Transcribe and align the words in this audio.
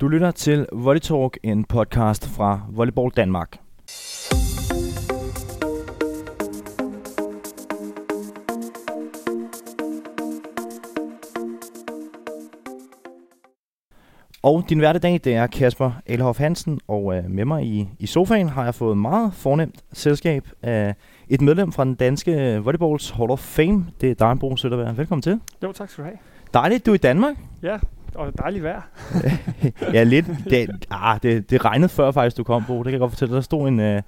Du 0.00 0.08
lytter 0.08 0.30
til 0.30 0.66
Volley 0.72 1.00
Talk, 1.00 1.38
en 1.42 1.64
podcast 1.64 2.28
fra 2.28 2.60
Volleyball 2.68 3.10
Danmark. 3.16 3.58
Og 14.42 14.64
din 14.68 14.78
hverdag, 14.78 15.20
det 15.24 15.34
er 15.34 15.46
Kasper 15.46 15.92
Elhoff 16.06 16.38
Hansen, 16.38 16.80
og 16.88 17.16
øh, 17.16 17.24
med 17.30 17.44
mig 17.44 17.64
i, 17.64 17.88
i 17.98 18.06
sofaen 18.06 18.48
har 18.48 18.64
jeg 18.64 18.74
fået 18.74 18.98
meget 18.98 19.34
fornemt 19.34 19.84
selskab 19.92 20.48
af 20.62 20.94
et 21.28 21.40
medlem 21.40 21.72
fra 21.72 21.84
den 21.84 21.94
danske 21.94 22.60
Volleyballs 22.64 23.10
Hall 23.10 23.30
of 23.30 23.38
Fame. 23.38 23.86
Det 24.00 24.10
er 24.10 24.14
dig, 24.14 24.38
Bo 24.40 24.56
Søtterberg. 24.56 24.96
Velkommen 24.96 25.22
til. 25.22 25.40
Jo, 25.62 25.72
tak 25.72 25.90
skal 25.90 26.04
du 26.04 26.08
have. 26.08 26.18
Dejligt, 26.54 26.86
du 26.86 26.90
er 26.90 26.94
i 26.94 26.98
Danmark. 26.98 27.36
Ja, 27.62 27.78
og 28.14 28.38
dejligt 28.38 28.64
vejr. 28.64 28.82
ja, 29.94 30.02
lidt. 30.02 30.26
Det, 30.50 30.86
ah, 30.90 31.18
det, 31.22 31.50
det 31.50 31.64
regnede 31.64 31.88
før 31.88 32.10
faktisk, 32.10 32.36
du 32.36 32.44
kom, 32.44 32.64
Bo. 32.66 32.76
Det 32.78 32.84
kan 32.84 32.92
jeg 32.92 33.00
godt 33.00 33.12
fortælle. 33.12 33.34
Der 33.34 33.40
stod 33.40 33.68
en, 33.68 33.80
øh, 33.80 34.02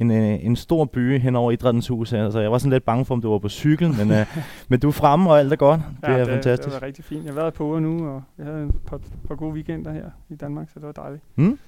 en, 0.00 0.10
øh, 0.10 0.44
en 0.44 0.56
stor 0.56 0.84
by 0.84 1.18
hen 1.18 1.36
over 1.36 1.52
Idrættens 1.52 1.88
Hus. 1.88 2.12
Altså, 2.12 2.40
jeg 2.40 2.52
var 2.52 2.58
sådan 2.58 2.72
lidt 2.72 2.84
bange 2.84 3.04
for, 3.04 3.14
om 3.14 3.20
du 3.20 3.30
var 3.30 3.38
på 3.38 3.48
cykel, 3.48 3.88
men, 3.98 4.10
øh, 4.10 4.26
men 4.68 4.80
du 4.80 4.88
er 4.88 4.92
fremme, 4.92 5.30
og 5.30 5.38
alt 5.38 5.52
er 5.52 5.56
godt. 5.56 5.80
Det 6.00 6.08
ja, 6.08 6.12
er 6.12 6.18
det, 6.18 6.26
fantastisk. 6.26 6.74
Det 6.74 6.80
var 6.80 6.86
rigtig 6.86 7.04
fint. 7.04 7.24
Jeg 7.24 7.32
har 7.32 7.40
været 7.40 7.54
på 7.54 7.64
uger 7.64 7.80
nu, 7.80 8.08
og 8.08 8.22
jeg 8.38 8.46
havde 8.46 8.62
en 8.62 8.72
par, 8.86 9.00
par 9.28 9.34
gode 9.34 9.52
weekender 9.52 9.92
her 9.92 10.10
i 10.30 10.34
Danmark, 10.34 10.68
så 10.68 10.74
det 10.78 10.86
var 10.86 10.92
dejligt. 10.92 11.22
Mm. 11.36 11.58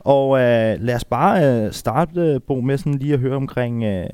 Og 0.00 0.38
øh, 0.38 0.76
lad 0.80 0.94
os 0.94 1.04
bare 1.04 1.64
øh, 1.64 1.72
starte, 1.72 2.20
øh, 2.20 2.40
Bo, 2.46 2.60
med 2.60 2.78
sådan 2.78 2.94
lige 2.94 3.14
at 3.14 3.20
høre 3.20 3.36
omkring, 3.36 3.84
øh, 3.84 4.06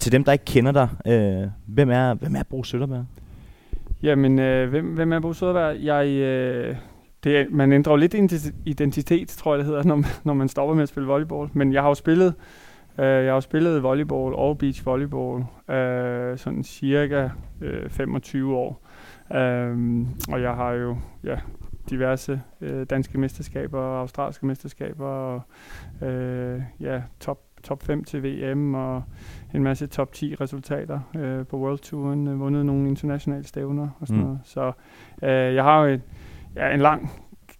til 0.00 0.12
dem, 0.12 0.24
der 0.24 0.32
ikke 0.32 0.44
kender 0.44 0.72
dig, 0.72 0.88
øh, 1.06 1.48
hvem, 1.66 1.90
er, 1.90 2.14
hvem 2.14 2.36
er 2.36 2.42
Bo 2.50 2.62
Søtterberg? 2.62 3.04
Jamen, 4.02 4.38
øh, 4.38 4.70
hvem, 4.70 4.94
hvem 4.94 5.12
er 5.12 5.20
Bo 5.20 5.32
Søderberg? 5.32 5.76
Jeg, 5.80 6.06
øh, 6.06 6.76
det 7.24 7.38
er, 7.38 7.44
man 7.50 7.72
ændrer 7.72 7.92
jo 7.92 7.96
lidt 7.96 8.14
identitet, 8.66 9.28
tror 9.28 9.52
jeg 9.52 9.58
det 9.58 9.66
hedder, 9.66 9.82
når, 9.94 10.04
når 10.24 10.34
man 10.34 10.48
stopper 10.48 10.74
med 10.74 10.82
at 10.82 10.88
spille 10.88 11.06
volleyball. 11.06 11.48
Men 11.52 11.72
jeg 11.72 11.82
har 11.82 11.88
jo 11.88 11.94
spillet, 11.94 12.34
øh, 12.98 13.06
jeg 13.06 13.24
har 13.24 13.34
jo 13.34 13.40
spillet 13.40 13.82
volleyball 13.82 14.34
og 14.34 14.58
beach 14.58 14.86
volleyball 14.86 15.44
øh, 15.70 16.38
sådan 16.38 16.62
cirka 16.64 17.28
øh, 17.60 17.90
25 17.90 18.56
år. 18.56 18.88
Øh, 19.34 20.06
og 20.32 20.42
jeg 20.42 20.54
har 20.54 20.72
jo 20.72 20.96
ja, 21.24 21.36
diverse 21.90 22.40
øh, 22.60 22.86
danske 22.90 23.20
mesterskaber 23.20 23.78
og 23.78 24.00
australske 24.00 24.46
mesterskaber 24.46 25.06
og 25.06 25.42
øh, 26.08 26.62
ja, 26.80 27.02
top 27.20 27.38
top 27.62 27.82
5 27.82 28.04
til 28.04 28.22
VM 28.22 28.74
og 28.74 29.02
en 29.54 29.62
masse 29.62 29.86
top 29.86 30.12
10 30.12 30.34
resultater 30.34 31.00
øh, 31.16 31.46
på 31.46 31.58
World 31.58 31.78
Touren, 31.78 32.28
øh, 32.28 32.40
vundet 32.40 32.66
nogle 32.66 32.88
internationale 32.88 33.44
stævner 33.44 33.88
og 34.00 34.06
sådan 34.06 34.20
mm. 34.20 34.26
noget. 34.26 34.40
Så 34.44 34.72
øh, 35.22 35.54
jeg 35.54 35.64
har 35.64 35.84
jo 35.84 35.94
et, 35.94 36.02
ja, 36.56 36.74
en 36.74 36.80
lang 36.80 37.10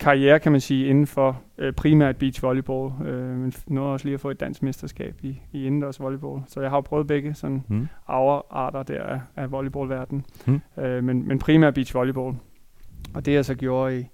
karriere, 0.02 0.40
kan 0.40 0.52
man 0.52 0.60
sige, 0.60 0.86
inden 0.86 1.06
for 1.06 1.40
øh, 1.58 1.72
primært 1.72 2.16
beach 2.16 2.42
volleyball, 2.42 2.92
øh, 3.06 3.36
men 3.36 3.52
nåede 3.66 3.92
også 3.92 4.06
lige 4.06 4.14
at 4.14 4.20
få 4.20 4.30
et 4.30 4.40
dansk 4.40 4.62
mesterskab 4.62 5.14
i, 5.22 5.40
i 5.52 5.66
indendørs 5.66 6.00
volleyball. 6.00 6.42
Så 6.46 6.60
jeg 6.60 6.70
har 6.70 6.76
jo 6.76 6.80
prøvet 6.80 7.06
begge 7.06 7.34
sådan 7.34 7.64
mm. 7.68 7.88
arter 8.08 8.82
der 8.82 9.02
af, 9.02 9.20
af 9.36 9.50
volleyballverdenen, 9.52 10.24
mm. 10.46 10.60
øh, 10.82 11.04
men, 11.04 11.28
men 11.28 11.38
primært 11.38 11.74
beach 11.74 11.94
volleyball. 11.94 12.36
Og 13.14 13.26
det 13.26 13.32
jeg 13.32 13.44
så 13.44 13.54
gjorde 13.54 14.00
i, 14.00 14.06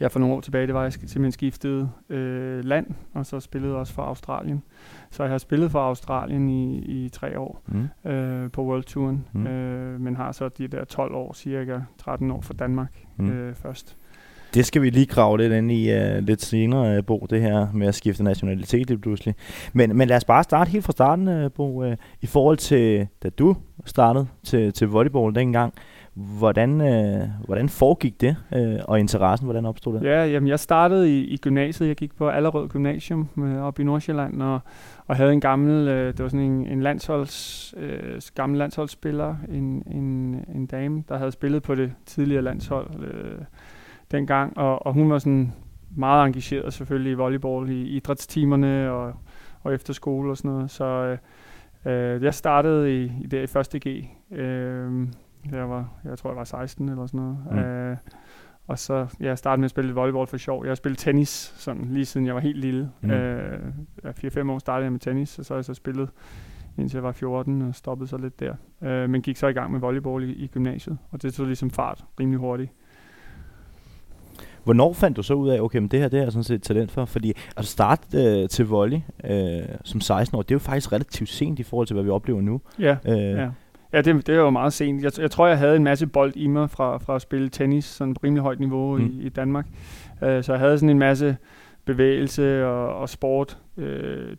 ja, 0.00 0.06
for 0.06 0.18
nogle 0.18 0.34
år 0.34 0.40
tilbage, 0.40 0.66
det 0.66 0.74
var, 0.74 0.80
at 0.80 0.84
jeg 0.84 0.92
simpelthen 0.92 1.32
skiftede 1.32 1.90
øh, 2.08 2.64
land, 2.64 2.86
og 3.14 3.26
så 3.26 3.40
spillede 3.40 3.76
også 3.76 3.92
for 3.92 4.02
Australien. 4.02 4.62
Så 5.10 5.22
jeg 5.22 5.30
har 5.30 5.38
spillet 5.38 5.70
for 5.70 5.80
Australien 5.80 6.48
i, 6.48 6.78
i 6.78 7.08
tre 7.08 7.38
år 7.38 7.62
mm. 7.66 8.10
øh, 8.10 8.50
på 8.50 8.64
World 8.64 8.84
Touren, 8.84 9.26
mm. 9.32 9.46
øh, 9.46 10.00
men 10.00 10.16
har 10.16 10.32
så 10.32 10.48
de 10.48 10.68
der 10.68 10.84
12 10.84 11.14
år, 11.14 11.32
cirka 11.32 11.80
13 11.98 12.30
år 12.30 12.40
for 12.40 12.54
Danmark 12.54 13.04
mm. 13.16 13.30
øh, 13.30 13.54
først. 13.54 13.96
Det 14.54 14.66
skal 14.66 14.82
vi 14.82 14.90
lige 14.90 15.06
grave 15.06 15.38
lidt 15.38 15.52
ind 15.52 15.72
i 15.72 15.96
uh, 15.96 16.18
lidt 16.18 16.42
senere, 16.42 16.98
uh, 16.98 17.04
Bo, 17.04 17.26
det 17.30 17.42
her 17.42 17.66
med 17.72 17.86
at 17.86 17.94
skifte 17.94 18.24
nationalitet 18.24 18.88
lige 18.88 18.98
pludselig. 18.98 19.34
Men, 19.72 19.96
men 19.96 20.08
lad 20.08 20.16
os 20.16 20.24
bare 20.24 20.42
starte 20.42 20.70
helt 20.70 20.84
fra 20.84 20.92
starten, 20.92 21.28
uh, 21.28 21.50
Bo, 21.50 21.86
uh, 21.86 21.92
i 22.20 22.26
forhold 22.26 22.56
til, 22.56 23.06
da 23.22 23.28
du 23.28 23.56
startede 23.84 24.26
til, 24.44 24.72
til 24.72 24.88
volleyball 24.88 25.34
dengang. 25.34 25.74
Hvordan, 26.14 26.80
øh, 26.80 27.28
hvordan 27.44 27.68
foregik 27.68 28.20
det, 28.20 28.36
øh, 28.54 28.78
og 28.84 29.00
interessen, 29.00 29.44
hvordan 29.44 29.66
opstod 29.66 29.94
det? 29.94 30.06
Ja, 30.06 30.26
jamen 30.26 30.48
jeg 30.48 30.60
startede 30.60 31.18
i, 31.18 31.24
i 31.24 31.36
gymnasiet. 31.36 31.88
Jeg 31.88 31.96
gik 31.96 32.16
på 32.16 32.28
Allerød 32.28 32.68
Gymnasium 32.68 33.28
øh, 33.38 33.62
op 33.62 33.78
i 33.80 33.84
Nordsjælland, 33.84 34.42
og, 34.42 34.60
og 35.06 35.16
havde 35.16 35.32
en 35.32 35.40
gammel, 35.40 35.88
øh, 35.88 36.12
det 36.12 36.22
var 36.22 36.28
sådan 36.28 36.46
en, 36.46 36.66
en 36.66 36.82
landsholds, 36.82 37.74
øh, 37.76 38.20
gammel 38.34 38.58
landsholdsspiller, 38.58 39.36
en, 39.48 39.82
en, 39.86 40.44
en 40.54 40.66
dame, 40.66 41.04
der 41.08 41.18
havde 41.18 41.32
spillet 41.32 41.62
på 41.62 41.74
det 41.74 41.92
tidligere 42.06 42.42
landshold 42.42 43.04
øh, 43.04 43.38
dengang, 44.10 44.58
og, 44.58 44.86
og 44.86 44.92
hun 44.92 45.10
var 45.10 45.18
sådan 45.18 45.52
meget 45.96 46.26
engageret 46.26 46.72
selvfølgelig 46.72 47.10
i 47.12 47.14
volleyball, 47.14 47.70
i 47.70 47.82
idrætstimerne 47.82 48.90
og, 48.90 49.12
og 49.62 49.74
efter 49.74 49.92
skole 49.92 50.30
og 50.30 50.36
sådan 50.36 50.50
noget. 50.50 50.70
Så 50.70 50.84
øh, 50.84 51.18
øh, 51.92 52.22
jeg 52.22 52.34
startede 52.34 53.02
i, 53.02 53.12
i, 53.22 53.26
der 53.26 53.42
i 53.42 53.46
første 53.46 53.78
G. 53.78 54.04
Øh, 54.32 55.08
jeg 55.52 55.70
var, 55.70 55.88
jeg 56.04 56.18
tror, 56.18 56.30
jeg 56.30 56.36
var 56.36 56.44
16 56.44 56.88
eller 56.88 57.06
sådan 57.06 57.20
noget. 57.20 57.38
Mm. 57.50 57.58
Øh, 57.58 57.96
og 58.66 58.78
så 58.78 59.06
jeg 59.20 59.38
startede 59.38 59.60
med 59.60 59.64
at 59.64 59.70
spille 59.70 59.94
volleyball 59.94 60.26
for 60.26 60.36
sjov. 60.36 60.64
Jeg 60.64 60.70
har 60.70 60.74
spillet 60.74 60.98
tennis 60.98 61.54
sådan, 61.56 61.84
lige 61.84 62.04
siden 62.04 62.26
jeg 62.26 62.34
var 62.34 62.40
helt 62.40 62.58
lille. 62.58 62.90
Mm. 63.00 63.10
Øh, 63.10 63.72
4-5 64.04 64.50
år 64.50 64.58
startede 64.58 64.84
jeg 64.84 64.92
med 64.92 65.00
tennis, 65.00 65.38
og 65.38 65.44
så 65.44 65.54
har 65.54 65.58
jeg 65.58 65.64
så 65.64 65.74
spillet 65.74 66.08
indtil 66.78 66.96
jeg 66.96 67.02
var 67.02 67.12
14 67.12 67.62
og 67.62 67.74
stoppede 67.74 68.08
så 68.08 68.16
lidt 68.16 68.40
der. 68.40 68.54
Øh, 68.82 69.10
men 69.10 69.22
gik 69.22 69.36
så 69.36 69.46
i 69.46 69.52
gang 69.52 69.72
med 69.72 69.80
volleyball 69.80 70.30
i, 70.30 70.32
i 70.32 70.46
gymnasiet, 70.46 70.98
og 71.10 71.22
det 71.22 71.34
tog 71.34 71.46
ligesom 71.46 71.70
fart 71.70 72.04
rimelig 72.20 72.38
hurtigt. 72.38 72.70
Hvornår 74.64 74.92
fandt 74.92 75.16
du 75.16 75.22
så 75.22 75.34
ud 75.34 75.48
af, 75.48 75.60
okay, 75.60 75.78
men 75.78 75.88
det 75.88 76.00
her 76.00 76.08
det 76.08 76.20
er 76.20 76.30
sådan 76.30 76.44
set 76.44 76.62
talent 76.62 76.90
for? 76.90 77.04
Fordi 77.04 77.32
at 77.56 77.64
starte 77.64 78.18
øh, 78.42 78.48
til 78.48 78.66
volley 78.66 79.00
øh, 79.24 79.62
som 79.84 80.00
16 80.00 80.36
år, 80.36 80.42
det 80.42 80.50
er 80.50 80.54
jo 80.54 80.58
faktisk 80.58 80.92
relativt 80.92 81.28
sent 81.28 81.58
i 81.58 81.62
forhold 81.62 81.86
til, 81.86 81.94
hvad 81.94 82.04
vi 82.04 82.10
oplever 82.10 82.40
nu. 82.40 82.60
Ja, 82.78 82.96
øh, 83.06 83.18
ja. 83.18 83.50
Ja, 83.92 84.00
det, 84.00 84.26
det 84.26 84.36
var 84.36 84.42
jo 84.42 84.50
meget 84.50 84.72
sent. 84.72 85.02
Jeg, 85.02 85.18
jeg 85.18 85.30
tror, 85.30 85.46
jeg 85.46 85.58
havde 85.58 85.76
en 85.76 85.84
masse 85.84 86.06
bold 86.06 86.32
i 86.36 86.46
mig 86.46 86.70
fra, 86.70 86.98
fra 86.98 87.14
at 87.14 87.22
spille 87.22 87.48
tennis, 87.48 87.84
sådan 87.84 88.14
på 88.14 88.20
rimelig 88.24 88.42
højt 88.42 88.60
niveau 88.60 88.98
mm. 88.98 89.06
i, 89.06 89.22
i 89.26 89.28
Danmark. 89.28 89.66
Uh, 90.22 90.28
så 90.42 90.46
jeg 90.48 90.58
havde 90.58 90.78
sådan 90.78 90.90
en 90.90 90.98
masse 90.98 91.36
bevægelse 91.84 92.66
og, 92.66 92.96
og 92.96 93.08
sport 93.08 93.58
uh, 93.76 93.84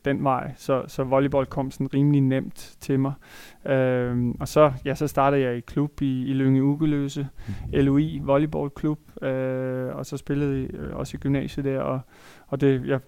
den 0.05 0.23
vej, 0.23 0.51
så, 0.57 0.83
så 0.87 1.03
volleyball 1.03 1.45
kom 1.45 1.71
sådan 1.71 1.93
rimelig 1.93 2.21
nemt 2.21 2.75
til 2.79 2.99
mig. 2.99 3.13
Uh, 3.65 4.35
og 4.39 4.47
så, 4.47 4.71
ja, 4.85 4.95
så 4.95 5.07
startede 5.07 5.41
jeg 5.41 5.57
i 5.57 5.59
klub 5.59 6.01
i, 6.01 6.25
i 6.25 6.33
Lønge 6.33 6.63
Ugeløse, 6.63 7.27
mm. 7.47 7.53
LOI 7.73 8.21
volleyballklub, 8.23 8.99
uh, 9.21 9.27
og 9.97 10.05
så 10.05 10.17
spillede 10.17 10.69
jeg 10.73 10.93
også 10.93 11.17
i 11.17 11.19
gymnasiet 11.19 11.65
der, 11.65 11.79
og, 11.79 11.99
og 12.47 12.61
det, 12.61 12.87
jeg 12.87 12.99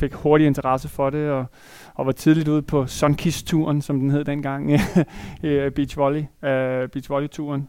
fik 0.00 0.14
hurtig 0.14 0.46
interesse 0.46 0.88
for 0.88 1.10
det, 1.10 1.30
og, 1.30 1.46
og 1.94 2.06
var 2.06 2.12
tidligt 2.12 2.48
ude 2.48 2.62
på 2.62 2.86
Sunkiss-turen, 2.86 3.82
som 3.82 4.00
den 4.00 4.10
hed 4.10 4.24
dengang, 4.24 4.72
øh, 5.42 5.72
Beach 5.72 5.98
Volley, 5.98 6.20
uh, 6.20 6.90
Beach 6.92 7.10
Volley-turen. 7.10 7.68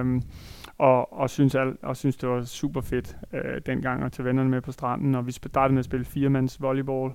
Um, 0.00 0.22
og, 0.82 1.12
og, 1.12 1.30
synes 1.30 1.54
al, 1.54 1.76
og 1.82 1.96
synes, 1.96 2.16
det 2.16 2.28
var 2.28 2.42
super 2.42 2.80
fedt 2.80 3.16
øh, 3.32 3.60
dengang 3.66 4.02
at 4.02 4.12
tage 4.12 4.26
vennerne 4.26 4.50
med 4.50 4.60
på 4.60 4.72
stranden, 4.72 5.14
og 5.14 5.26
vi 5.26 5.32
startede 5.32 5.74
med 5.74 5.78
at 5.78 5.84
spille 5.84 6.04
firemands 6.04 6.62
volleyball, 6.62 7.12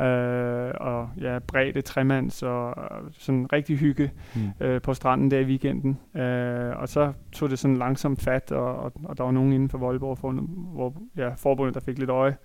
øh, 0.00 0.72
og 0.80 1.10
ja, 1.20 1.38
bredde 1.38 1.82
tremands, 1.82 2.42
og 2.42 2.74
sådan 3.12 3.52
rigtig 3.52 3.78
hygge 3.78 4.10
mm. 4.34 4.66
øh, 4.66 4.82
på 4.82 4.94
stranden 4.94 5.30
der 5.30 5.38
i 5.38 5.44
weekenden. 5.44 6.20
Øh, 6.22 6.76
og 6.76 6.88
så 6.88 7.12
tog 7.32 7.50
det 7.50 7.58
sådan 7.58 7.76
langsomt 7.76 8.22
fat, 8.22 8.52
og, 8.52 8.76
og, 8.76 8.92
og 9.04 9.18
der 9.18 9.24
var 9.24 9.30
nogen 9.30 9.52
inden 9.52 9.68
for 9.68 9.78
volleyball, 9.78 10.40
hvor 10.72 10.94
ja, 11.16 11.28
forbundet 11.34 11.74
der 11.74 11.80
fik 11.80 11.98
lidt 11.98 12.10
øje 12.10 12.36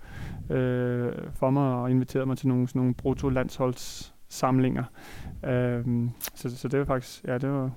øh, 0.50 1.12
for 1.34 1.50
mig, 1.50 1.74
og 1.74 1.90
inviterede 1.90 2.26
mig 2.26 2.38
til 2.38 2.48
nogle, 2.48 2.68
sådan 2.68 2.80
nogle 2.80 2.94
brutto-landsholdssamlinger. 2.94 4.84
Øh, 5.44 5.84
så, 6.34 6.56
så 6.56 6.68
det 6.68 6.78
var 6.78 6.84
faktisk, 6.84 7.24
ja, 7.24 7.38
det 7.38 7.50
var, 7.50 7.70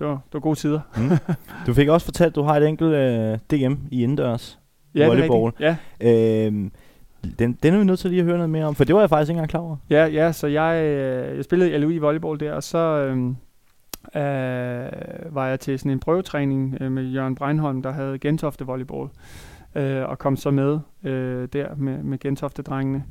det 0.00 0.08
var, 0.08 0.14
det 0.14 0.34
var 0.34 0.40
gode 0.40 0.58
tider. 0.58 0.80
mm. 0.96 1.34
Du 1.66 1.74
fik 1.74 1.88
også 1.88 2.04
fortalt, 2.04 2.28
at 2.28 2.34
du 2.34 2.42
har 2.42 2.56
et 2.56 2.68
enkelt 2.68 2.94
øh, 2.94 3.38
DM 3.50 3.74
i 3.90 4.02
indendørs 4.02 4.58
ja, 4.94 5.06
volleyball. 5.06 5.52
Det 5.58 5.66
er 5.66 5.76
ja. 6.00 6.46
øhm, 6.46 6.72
den, 7.38 7.58
den 7.62 7.74
er 7.74 7.78
vi 7.78 7.84
nødt 7.84 7.98
til 7.98 8.10
lige 8.10 8.20
at 8.20 8.26
høre 8.26 8.36
noget 8.36 8.50
mere 8.50 8.64
om, 8.64 8.74
for 8.74 8.84
det 8.84 8.94
var 8.94 9.00
jeg 9.00 9.08
faktisk 9.08 9.30
ikke 9.30 9.36
engang 9.36 9.50
klar 9.50 9.60
over. 9.60 9.76
Ja, 9.90 10.06
ja 10.06 10.32
så 10.32 10.46
jeg, 10.46 10.84
øh, 10.84 11.36
jeg 11.36 11.44
spillede 11.44 11.70
i 11.70 11.78
LUI 11.78 11.98
volleyball 11.98 12.40
der, 12.40 12.52
og 12.52 12.62
så 12.62 12.78
øh, 12.78 13.16
øh, 14.16 15.34
var 15.34 15.46
jeg 15.46 15.60
til 15.60 15.78
sådan 15.78 15.92
en 15.92 16.00
prøvetræning 16.00 16.76
øh, 16.80 16.92
med 16.92 17.02
Jørgen 17.02 17.34
Breinholm, 17.34 17.82
der 17.82 17.90
havde 17.90 18.18
Gentofte 18.18 18.66
volleyball, 18.66 19.08
øh, 19.74 20.08
og 20.08 20.18
kom 20.18 20.36
så 20.36 20.50
med 20.50 20.78
øh, 21.04 21.48
der 21.52 21.74
med, 21.76 22.02
med 22.02 22.18
Gentofte-drengene. 22.18 23.04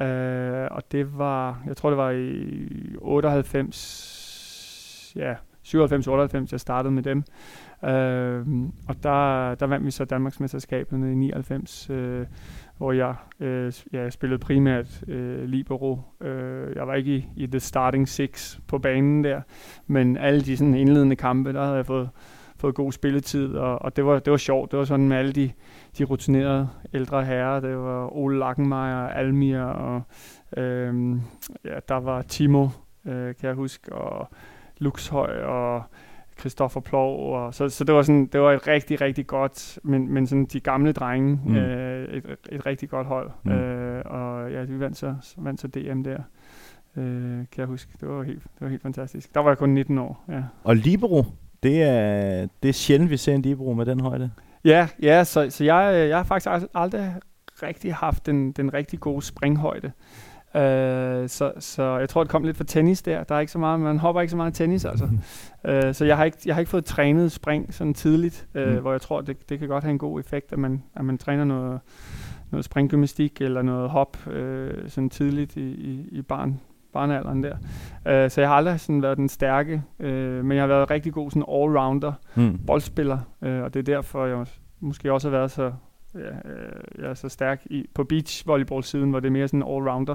Øh, 0.00 0.68
og 0.70 0.82
det 0.92 1.18
var, 1.18 1.62
jeg 1.66 1.76
tror 1.76 1.90
det 1.90 1.96
var 1.96 2.10
i 2.10 2.96
98, 2.98 5.12
ja, 5.16 5.34
97-98, 5.68 6.48
jeg 6.52 6.60
startede 6.60 6.92
med 6.92 7.02
dem. 7.02 7.24
Øh, 7.84 8.46
og 8.88 9.02
der, 9.02 9.54
der 9.54 9.66
vandt 9.66 9.86
vi 9.86 9.90
så 9.90 10.04
Danmarksmesterskaberne 10.04 11.12
i 11.12 11.14
99, 11.14 11.90
øh, 11.90 12.26
hvor 12.76 12.92
jeg, 12.92 13.14
øh, 13.40 13.72
jeg 13.92 14.12
spillede 14.12 14.38
primært 14.38 15.02
øh, 15.08 15.44
libero. 15.44 16.00
Øh, 16.20 16.76
jeg 16.76 16.86
var 16.86 16.94
ikke 16.94 17.16
i, 17.16 17.28
i 17.36 17.46
the 17.46 17.60
starting 17.60 18.08
six 18.08 18.58
på 18.66 18.78
banen 18.78 19.24
der, 19.24 19.40
men 19.86 20.16
alle 20.16 20.40
de 20.40 20.56
sådan 20.56 20.74
indledende 20.74 21.16
kampe, 21.16 21.52
der 21.52 21.64
havde 21.64 21.76
jeg 21.76 21.86
fået 21.86 22.10
fået 22.60 22.74
god 22.74 22.92
spilletid, 22.92 23.54
og, 23.54 23.82
og 23.82 23.96
det, 23.96 24.06
var, 24.06 24.18
det 24.18 24.30
var 24.30 24.36
sjovt. 24.36 24.70
Det 24.70 24.78
var 24.78 24.84
sådan 24.84 25.08
med 25.08 25.16
alle 25.16 25.32
de, 25.32 25.50
de 25.98 26.04
rutinerede 26.04 26.68
ældre 26.94 27.24
herrer. 27.24 27.60
Det 27.60 27.76
var 27.76 28.16
Ole 28.16 28.38
Lackenmeier, 28.38 29.08
Almir, 29.08 29.60
og 29.60 30.02
øhm, 30.56 31.20
ja, 31.64 31.78
der 31.88 31.94
var 32.00 32.22
Timo, 32.22 32.68
øh, 33.06 33.34
kan 33.34 33.48
jeg 33.48 33.54
huske, 33.54 33.92
og 33.92 34.28
Luxhøj, 34.78 35.42
og 35.42 35.82
Christoffer 36.38 36.80
Plov, 36.80 37.34
og 37.34 37.54
så, 37.54 37.68
så 37.68 37.84
det 37.84 37.94
var 37.94 38.02
sådan, 38.02 38.26
det 38.26 38.40
var 38.40 38.52
et 38.52 38.66
rigtig, 38.66 39.00
rigtig 39.00 39.26
godt, 39.26 39.78
men, 39.82 40.12
men 40.12 40.26
sådan 40.26 40.44
de 40.44 40.60
gamle 40.60 40.92
drenge, 40.92 41.40
mm. 41.44 41.56
øh, 41.56 42.08
et, 42.08 42.36
et 42.52 42.66
rigtig 42.66 42.90
godt 42.90 43.06
hold, 43.06 43.30
mm. 43.44 43.52
øh, 43.52 44.02
og 44.04 44.52
ja, 44.52 44.62
vi 44.62 44.80
vandt 44.80 44.96
så, 44.96 45.14
vandt 45.36 45.60
så 45.60 45.68
DM 45.68 46.02
der, 46.02 46.18
øh, 46.96 47.04
kan 47.32 47.46
jeg 47.56 47.66
huske, 47.66 47.92
det 48.00 48.08
var 48.08 48.22
helt, 48.22 48.42
det 48.42 48.60
var 48.60 48.68
helt 48.68 48.82
fantastisk. 48.82 49.34
Der 49.34 49.40
var 49.40 49.50
jeg 49.50 49.58
kun 49.58 49.70
19 49.70 49.98
år, 49.98 50.24
ja. 50.28 50.42
Og 50.64 50.76
Libero, 50.76 51.24
det 51.62 51.82
er, 51.82 52.46
det 52.62 52.68
er 52.68 52.72
sjældent, 52.72 53.10
vi 53.10 53.16
ser 53.16 53.34
en 53.34 53.42
Libero 53.42 53.72
med 53.72 53.86
den 53.86 54.00
højde. 54.00 54.30
Ja, 54.64 54.88
ja 55.02 55.24
så, 55.24 55.50
så 55.50 55.64
jeg, 55.64 56.08
jeg 56.08 56.16
har 56.16 56.24
faktisk 56.24 56.68
aldrig 56.74 57.14
rigtig 57.62 57.94
haft 57.94 58.26
den, 58.26 58.52
den 58.52 58.74
rigtig 58.74 59.00
gode 59.00 59.22
springhøjde. 59.22 59.92
Uh, 60.54 60.60
så, 61.28 61.52
så 61.58 61.96
jeg 61.98 62.08
tror, 62.08 62.22
det 62.22 62.30
kom 62.30 62.44
lidt 62.44 62.56
fra 62.56 62.64
tennis 62.64 63.02
der. 63.02 63.24
Der 63.24 63.34
er 63.34 63.40
ikke 63.40 63.52
så 63.52 63.58
meget, 63.58 63.80
man 63.80 63.98
hopper 63.98 64.20
ikke 64.20 64.30
så 64.30 64.36
meget 64.36 64.54
tennis, 64.54 64.84
altså. 64.84 65.04
uh, 65.04 65.94
så 65.96 66.04
jeg 66.04 66.16
har, 66.16 66.24
ikke, 66.24 66.38
jeg 66.46 66.54
har 66.54 66.60
ikke 66.60 66.70
fået 66.70 66.84
trænet 66.84 67.32
spring 67.32 67.74
sådan 67.74 67.94
tidligt, 67.94 68.48
uh, 68.54 68.62
mm. 68.62 68.80
hvor 68.80 68.92
jeg 68.92 69.00
tror, 69.00 69.20
det, 69.20 69.48
det 69.48 69.58
kan 69.58 69.68
godt 69.68 69.84
have 69.84 69.90
en 69.90 69.98
god 69.98 70.20
effekt, 70.20 70.52
at 70.52 70.58
man, 70.58 70.82
at 70.96 71.04
man 71.04 71.18
træner 71.18 71.44
noget, 71.44 71.80
noget 72.50 72.64
springgymnastik 72.64 73.40
eller 73.40 73.62
noget 73.62 73.90
hop 73.90 74.16
uh, 74.26 74.32
sådan 74.86 75.10
tidligt 75.10 75.56
i, 75.56 75.70
i, 75.70 76.08
i 76.12 76.22
barn, 76.22 76.60
barnealderen 76.92 77.42
der. 77.42 77.54
Uh, 77.54 78.30
så 78.30 78.40
jeg 78.40 78.48
har 78.48 78.56
aldrig 78.56 78.80
sådan 78.80 79.02
været 79.02 79.16
den 79.16 79.28
stærke, 79.28 79.82
uh, 79.98 80.06
men 80.44 80.52
jeg 80.52 80.62
har 80.62 80.68
været 80.68 80.90
rigtig 80.90 81.12
god 81.12 81.30
sådan 81.30 81.44
all-rounder, 81.48 82.12
mm. 82.34 82.58
boldspiller, 82.66 83.18
uh, 83.40 83.48
og 83.48 83.74
det 83.74 83.80
er 83.80 83.94
derfor, 83.94 84.26
jeg 84.26 84.46
måske 84.80 85.12
også 85.12 85.30
har 85.30 85.36
været 85.36 85.50
så 85.50 85.72
ja, 86.18 86.50
øh, 86.50 87.02
jeg 87.02 87.10
er 87.10 87.14
så 87.14 87.28
stærk 87.28 87.62
i, 87.66 87.86
på 87.94 88.04
beach 88.04 88.46
volleyball 88.46 88.84
siden, 88.84 89.10
hvor 89.10 89.20
det 89.20 89.26
er 89.26 89.32
mere 89.32 89.48
sådan 89.48 89.62
en 89.62 89.68
all-rounder 89.68 90.14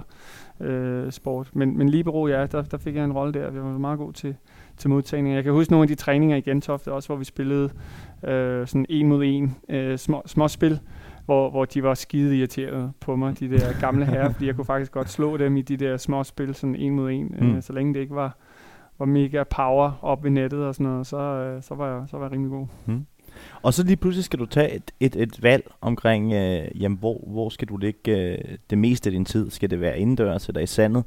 øh, 0.65 1.11
sport. 1.11 1.49
Men, 1.53 1.77
men 1.77 1.89
libero, 1.89 2.27
ja, 2.27 2.45
der, 2.45 2.61
der 2.61 2.77
fik 2.77 2.95
jeg 2.95 3.03
en 3.03 3.13
rolle 3.13 3.33
der. 3.33 3.51
Jeg 3.51 3.63
var 3.63 3.77
meget 3.77 3.99
god 3.99 4.13
til, 4.13 4.35
til 4.77 4.89
modtagning. 4.89 5.35
Jeg 5.35 5.43
kan 5.43 5.53
huske 5.53 5.71
nogle 5.71 5.83
af 5.83 5.87
de 5.87 5.95
træninger 5.95 6.37
i 6.37 6.41
Gentofte 6.41 6.91
også, 6.91 7.09
hvor 7.09 7.15
vi 7.15 7.25
spillede 7.25 7.69
øh, 8.23 8.67
sådan 8.67 8.85
en 8.89 9.07
mod 9.07 9.23
en 9.25 9.55
øh, 9.69 9.97
små, 9.97 10.21
små 10.25 10.47
spil, 10.47 10.79
hvor, 11.25 11.49
hvor 11.49 11.65
de 11.65 11.83
var 11.83 11.93
skide 11.93 12.37
irriteret 12.37 12.91
på 12.99 13.15
mig, 13.15 13.39
de 13.39 13.49
der 13.49 13.79
gamle 13.79 14.05
herrer, 14.05 14.33
fordi 14.33 14.47
jeg 14.47 14.55
kunne 14.55 14.65
faktisk 14.65 14.91
godt 14.91 15.09
slå 15.09 15.37
dem 15.37 15.57
i 15.57 15.61
de 15.61 15.77
der 15.77 15.97
små 15.97 16.23
spil, 16.23 16.55
sådan 16.55 16.75
en 16.75 16.95
mod 16.95 17.11
en, 17.11 17.35
øh, 17.37 17.53
mm. 17.55 17.61
så 17.61 17.73
længe 17.73 17.93
det 17.93 17.99
ikke 17.99 18.15
var, 18.15 18.37
var 18.99 19.05
mega 19.05 19.43
power 19.43 19.91
op 20.01 20.23
ved 20.23 20.31
nettet 20.31 20.65
og 20.65 20.75
sådan 20.75 20.91
noget, 20.91 21.07
så, 21.07 21.17
øh, 21.17 21.63
så, 21.63 21.75
var, 21.75 21.97
jeg, 21.97 22.03
så 22.07 22.17
var 22.17 22.25
jeg 22.25 22.31
rimelig 22.31 22.51
god. 22.51 22.67
Mm. 22.85 23.05
Og 23.61 23.73
så 23.73 23.83
lige 23.83 23.97
pludselig 23.97 24.23
skal 24.23 24.39
du 24.39 24.45
tage 24.45 24.75
et, 24.75 24.91
et, 24.99 25.15
et 25.15 25.43
valg 25.43 25.71
omkring, 25.81 26.33
øh, 26.33 26.81
jamen, 26.81 26.97
hvor, 26.97 27.23
hvor 27.27 27.49
skal 27.49 27.67
du 27.67 27.77
lægge 27.77 28.17
øh, 28.17 28.37
det 28.69 28.77
meste 28.77 29.07
af 29.07 29.11
din 29.11 29.25
tid? 29.25 29.49
Skal 29.49 29.69
det 29.69 29.81
være 29.81 29.99
indendørs 29.99 30.47
eller 30.47 30.61
i 30.61 30.67
sandet? 30.67 31.03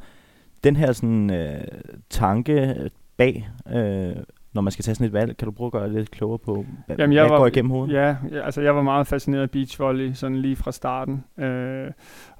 Den 0.64 0.76
her 0.76 0.92
sådan, 0.92 1.30
øh, 1.30 1.64
tanke 2.10 2.74
bag, 3.16 3.48
øh, 3.72 4.16
når 4.52 4.60
man 4.60 4.72
skal 4.72 4.82
tage 4.82 4.94
sådan 4.94 5.06
et 5.06 5.12
valg, 5.12 5.36
kan 5.36 5.46
du 5.46 5.52
prøve 5.52 5.66
at 5.66 5.72
gøre 5.72 5.92
lidt 5.92 6.10
klogere 6.10 6.38
på, 6.38 6.66
hvad, 6.86 6.96
Jamen, 6.98 7.14
jeg 7.14 7.22
hvad 7.22 7.30
var, 7.30 7.38
går 7.38 7.46
igennem 7.46 7.70
hovedet? 7.70 7.94
Ja, 7.94 8.16
altså 8.44 8.60
jeg 8.60 8.76
var 8.76 8.82
meget 8.82 9.06
fascineret 9.06 9.42
af 9.42 9.50
beachvolley, 9.50 10.12
sådan 10.12 10.36
lige 10.36 10.56
fra 10.56 10.72
starten. 10.72 11.24
Øh, 11.38 11.90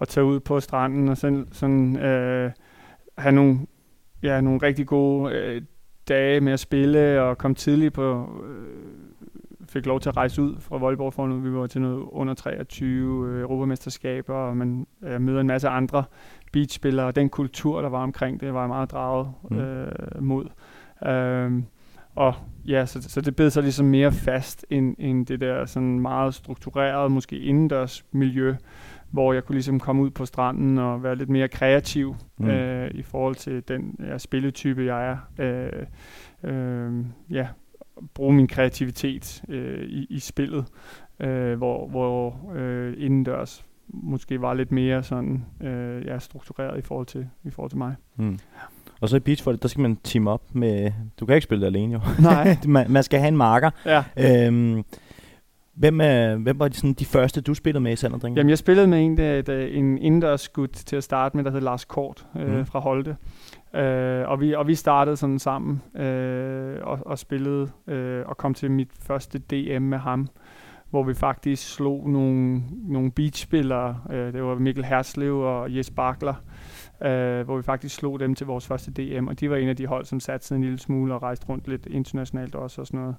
at 0.00 0.08
tage 0.08 0.24
ud 0.24 0.40
på 0.40 0.60
stranden 0.60 1.08
og 1.08 1.16
sådan, 1.16 1.48
sådan 1.52 1.96
øh, 1.96 2.50
have 3.18 3.32
nogle, 3.32 3.58
ja, 4.22 4.40
nogle 4.40 4.60
rigtig 4.62 4.86
gode 4.86 5.34
øh, 5.34 5.62
dage 6.08 6.40
med 6.40 6.52
at 6.52 6.60
spille 6.60 7.22
og 7.22 7.38
komme 7.38 7.54
tidligt 7.54 7.94
på 7.94 8.28
øh, 8.48 8.66
fik 9.68 9.86
lov 9.86 10.00
til 10.00 10.08
at 10.08 10.16
rejse 10.16 10.42
ud 10.42 10.56
fra 10.60 10.76
Voldborg 10.76 11.14
for 11.14 11.26
nu. 11.26 11.38
Vi 11.38 11.52
var 11.52 11.66
til 11.66 11.80
noget 11.80 12.04
under 12.12 12.34
23 12.34 13.28
øh, 13.28 13.40
europamesterskaber, 13.40 14.34
og 14.34 14.56
man 14.56 14.86
øh, 15.02 15.20
møder 15.20 15.40
en 15.40 15.46
masse 15.46 15.68
andre 15.68 16.04
beachspillere, 16.52 17.06
og 17.06 17.16
den 17.16 17.28
kultur, 17.28 17.82
der 17.82 17.88
var 17.88 18.02
omkring 18.02 18.40
det, 18.40 18.54
var 18.54 18.60
jeg 18.60 18.68
meget 18.68 18.90
draget 18.90 19.32
mm. 19.50 19.58
øh, 19.58 20.22
mod. 20.22 20.46
Øhm, 21.06 21.64
og 22.14 22.34
ja, 22.66 22.86
så, 22.86 23.02
så 23.02 23.20
det 23.20 23.36
bed 23.36 23.50
sig 23.50 23.62
ligesom 23.62 23.86
mere 23.86 24.12
fast 24.12 24.66
end, 24.70 24.96
end 24.98 25.26
det 25.26 25.40
der 25.40 25.64
sådan 25.64 26.00
meget 26.00 26.34
struktureret, 26.34 27.12
måske 27.12 27.38
indendørs 27.38 28.04
miljø, 28.12 28.54
hvor 29.10 29.32
jeg 29.32 29.44
kunne 29.44 29.54
ligesom 29.54 29.80
komme 29.80 30.02
ud 30.02 30.10
på 30.10 30.26
stranden 30.26 30.78
og 30.78 31.02
være 31.02 31.16
lidt 31.16 31.28
mere 31.28 31.48
kreativ 31.48 32.16
mm. 32.38 32.48
øh, 32.48 32.90
i 32.90 33.02
forhold 33.02 33.34
til 33.34 33.68
den 33.68 33.96
ja, 33.98 34.18
spilletype, 34.18 34.84
jeg 34.84 35.10
er. 35.10 35.16
Øh, 35.44 35.86
øh, 36.42 37.04
ja, 37.30 37.48
bruge 38.14 38.34
min 38.34 38.48
kreativitet 38.48 39.42
øh, 39.48 39.84
i, 39.84 40.06
i 40.10 40.18
spillet, 40.18 40.64
øh, 41.20 41.56
hvor, 41.56 41.88
hvor 41.88 42.50
øh, 42.54 42.94
indendørs 42.98 43.64
måske 43.88 44.40
var 44.40 44.54
lidt 44.54 44.72
mere 44.72 45.02
sådan 45.02 45.44
øh, 45.60 46.06
ja, 46.06 46.18
struktureret 46.18 46.78
i 46.78 46.82
forhold 46.82 47.06
til, 47.06 47.28
i 47.44 47.50
forhold 47.50 47.70
til 47.70 47.78
mig. 47.78 47.94
Mm. 48.16 48.38
Og 49.00 49.08
så 49.08 49.16
i 49.16 49.20
beachvolley, 49.20 49.58
der 49.62 49.68
skal 49.68 49.80
man 49.80 49.96
team 49.96 50.26
op 50.26 50.54
med... 50.54 50.92
Du 51.20 51.26
kan 51.26 51.34
ikke 51.34 51.44
spille 51.44 51.60
det 51.60 51.66
alene 51.66 51.92
jo. 51.92 52.00
Nej. 52.20 52.56
man, 52.66 52.90
man 52.90 53.02
skal 53.02 53.18
have 53.18 53.28
en 53.28 53.36
marker. 53.36 53.70
Ja. 53.86 54.04
Øhm, 54.46 54.84
Hvem, 55.76 56.00
er, 56.00 56.36
hvem 56.36 56.58
var 56.58 56.68
de, 56.68 56.74
sådan, 56.74 56.92
de 56.92 57.04
første, 57.04 57.40
du 57.40 57.54
spillede 57.54 57.82
med 57.82 57.92
i 57.92 57.96
Sanderdringen? 57.96 58.36
Jamen, 58.36 58.50
jeg 58.50 58.58
spillede 58.58 58.86
med 58.86 59.04
en, 59.04 59.16
der, 59.16 59.42
der, 59.42 59.66
en 59.66 59.98
indendørsgud 59.98 60.68
til 60.68 60.96
at 60.96 61.04
starte 61.04 61.36
med, 61.36 61.44
der 61.44 61.50
hed 61.50 61.60
Lars 61.60 61.84
Kort 61.84 62.26
øh, 62.36 62.58
mm. 62.58 62.66
fra 62.66 62.78
Holte. 62.78 63.16
Øh, 63.76 64.28
og, 64.28 64.40
vi, 64.40 64.54
og 64.54 64.66
vi 64.66 64.74
startede 64.74 65.16
sådan 65.16 65.38
sammen 65.38 65.82
øh, 65.94 66.78
og, 66.82 66.98
og 67.06 67.18
spillede 67.18 67.70
øh, 67.86 68.24
og 68.26 68.36
kom 68.36 68.54
til 68.54 68.70
mit 68.70 68.90
første 69.00 69.38
DM 69.38 69.82
med 69.82 69.98
ham, 69.98 70.28
hvor 70.90 71.02
vi 71.02 71.14
faktisk 71.14 71.74
slog 71.74 72.10
nogle, 72.10 72.62
nogle 72.88 73.10
beachspillere. 73.10 74.00
Øh, 74.10 74.32
det 74.32 74.42
var 74.42 74.54
Mikkel 74.54 74.84
Herslev 74.84 75.40
og 75.40 75.76
Jes 75.76 75.90
Bakler, 75.90 76.34
øh, 77.02 77.44
hvor 77.44 77.56
vi 77.56 77.62
faktisk 77.62 77.96
slog 77.96 78.20
dem 78.20 78.34
til 78.34 78.46
vores 78.46 78.66
første 78.66 78.92
DM, 78.92 79.28
og 79.28 79.40
de 79.40 79.50
var 79.50 79.56
en 79.56 79.68
af 79.68 79.76
de 79.76 79.86
hold, 79.86 80.04
som 80.04 80.20
satte 80.20 80.46
sig 80.46 80.56
en 80.56 80.62
lille 80.62 80.78
smule 80.78 81.14
og 81.14 81.22
rejste 81.22 81.48
rundt 81.48 81.68
lidt 81.68 81.86
internationalt 81.86 82.54
også 82.54 82.80
og 82.80 82.86
sådan 82.86 83.00
noget. 83.00 83.16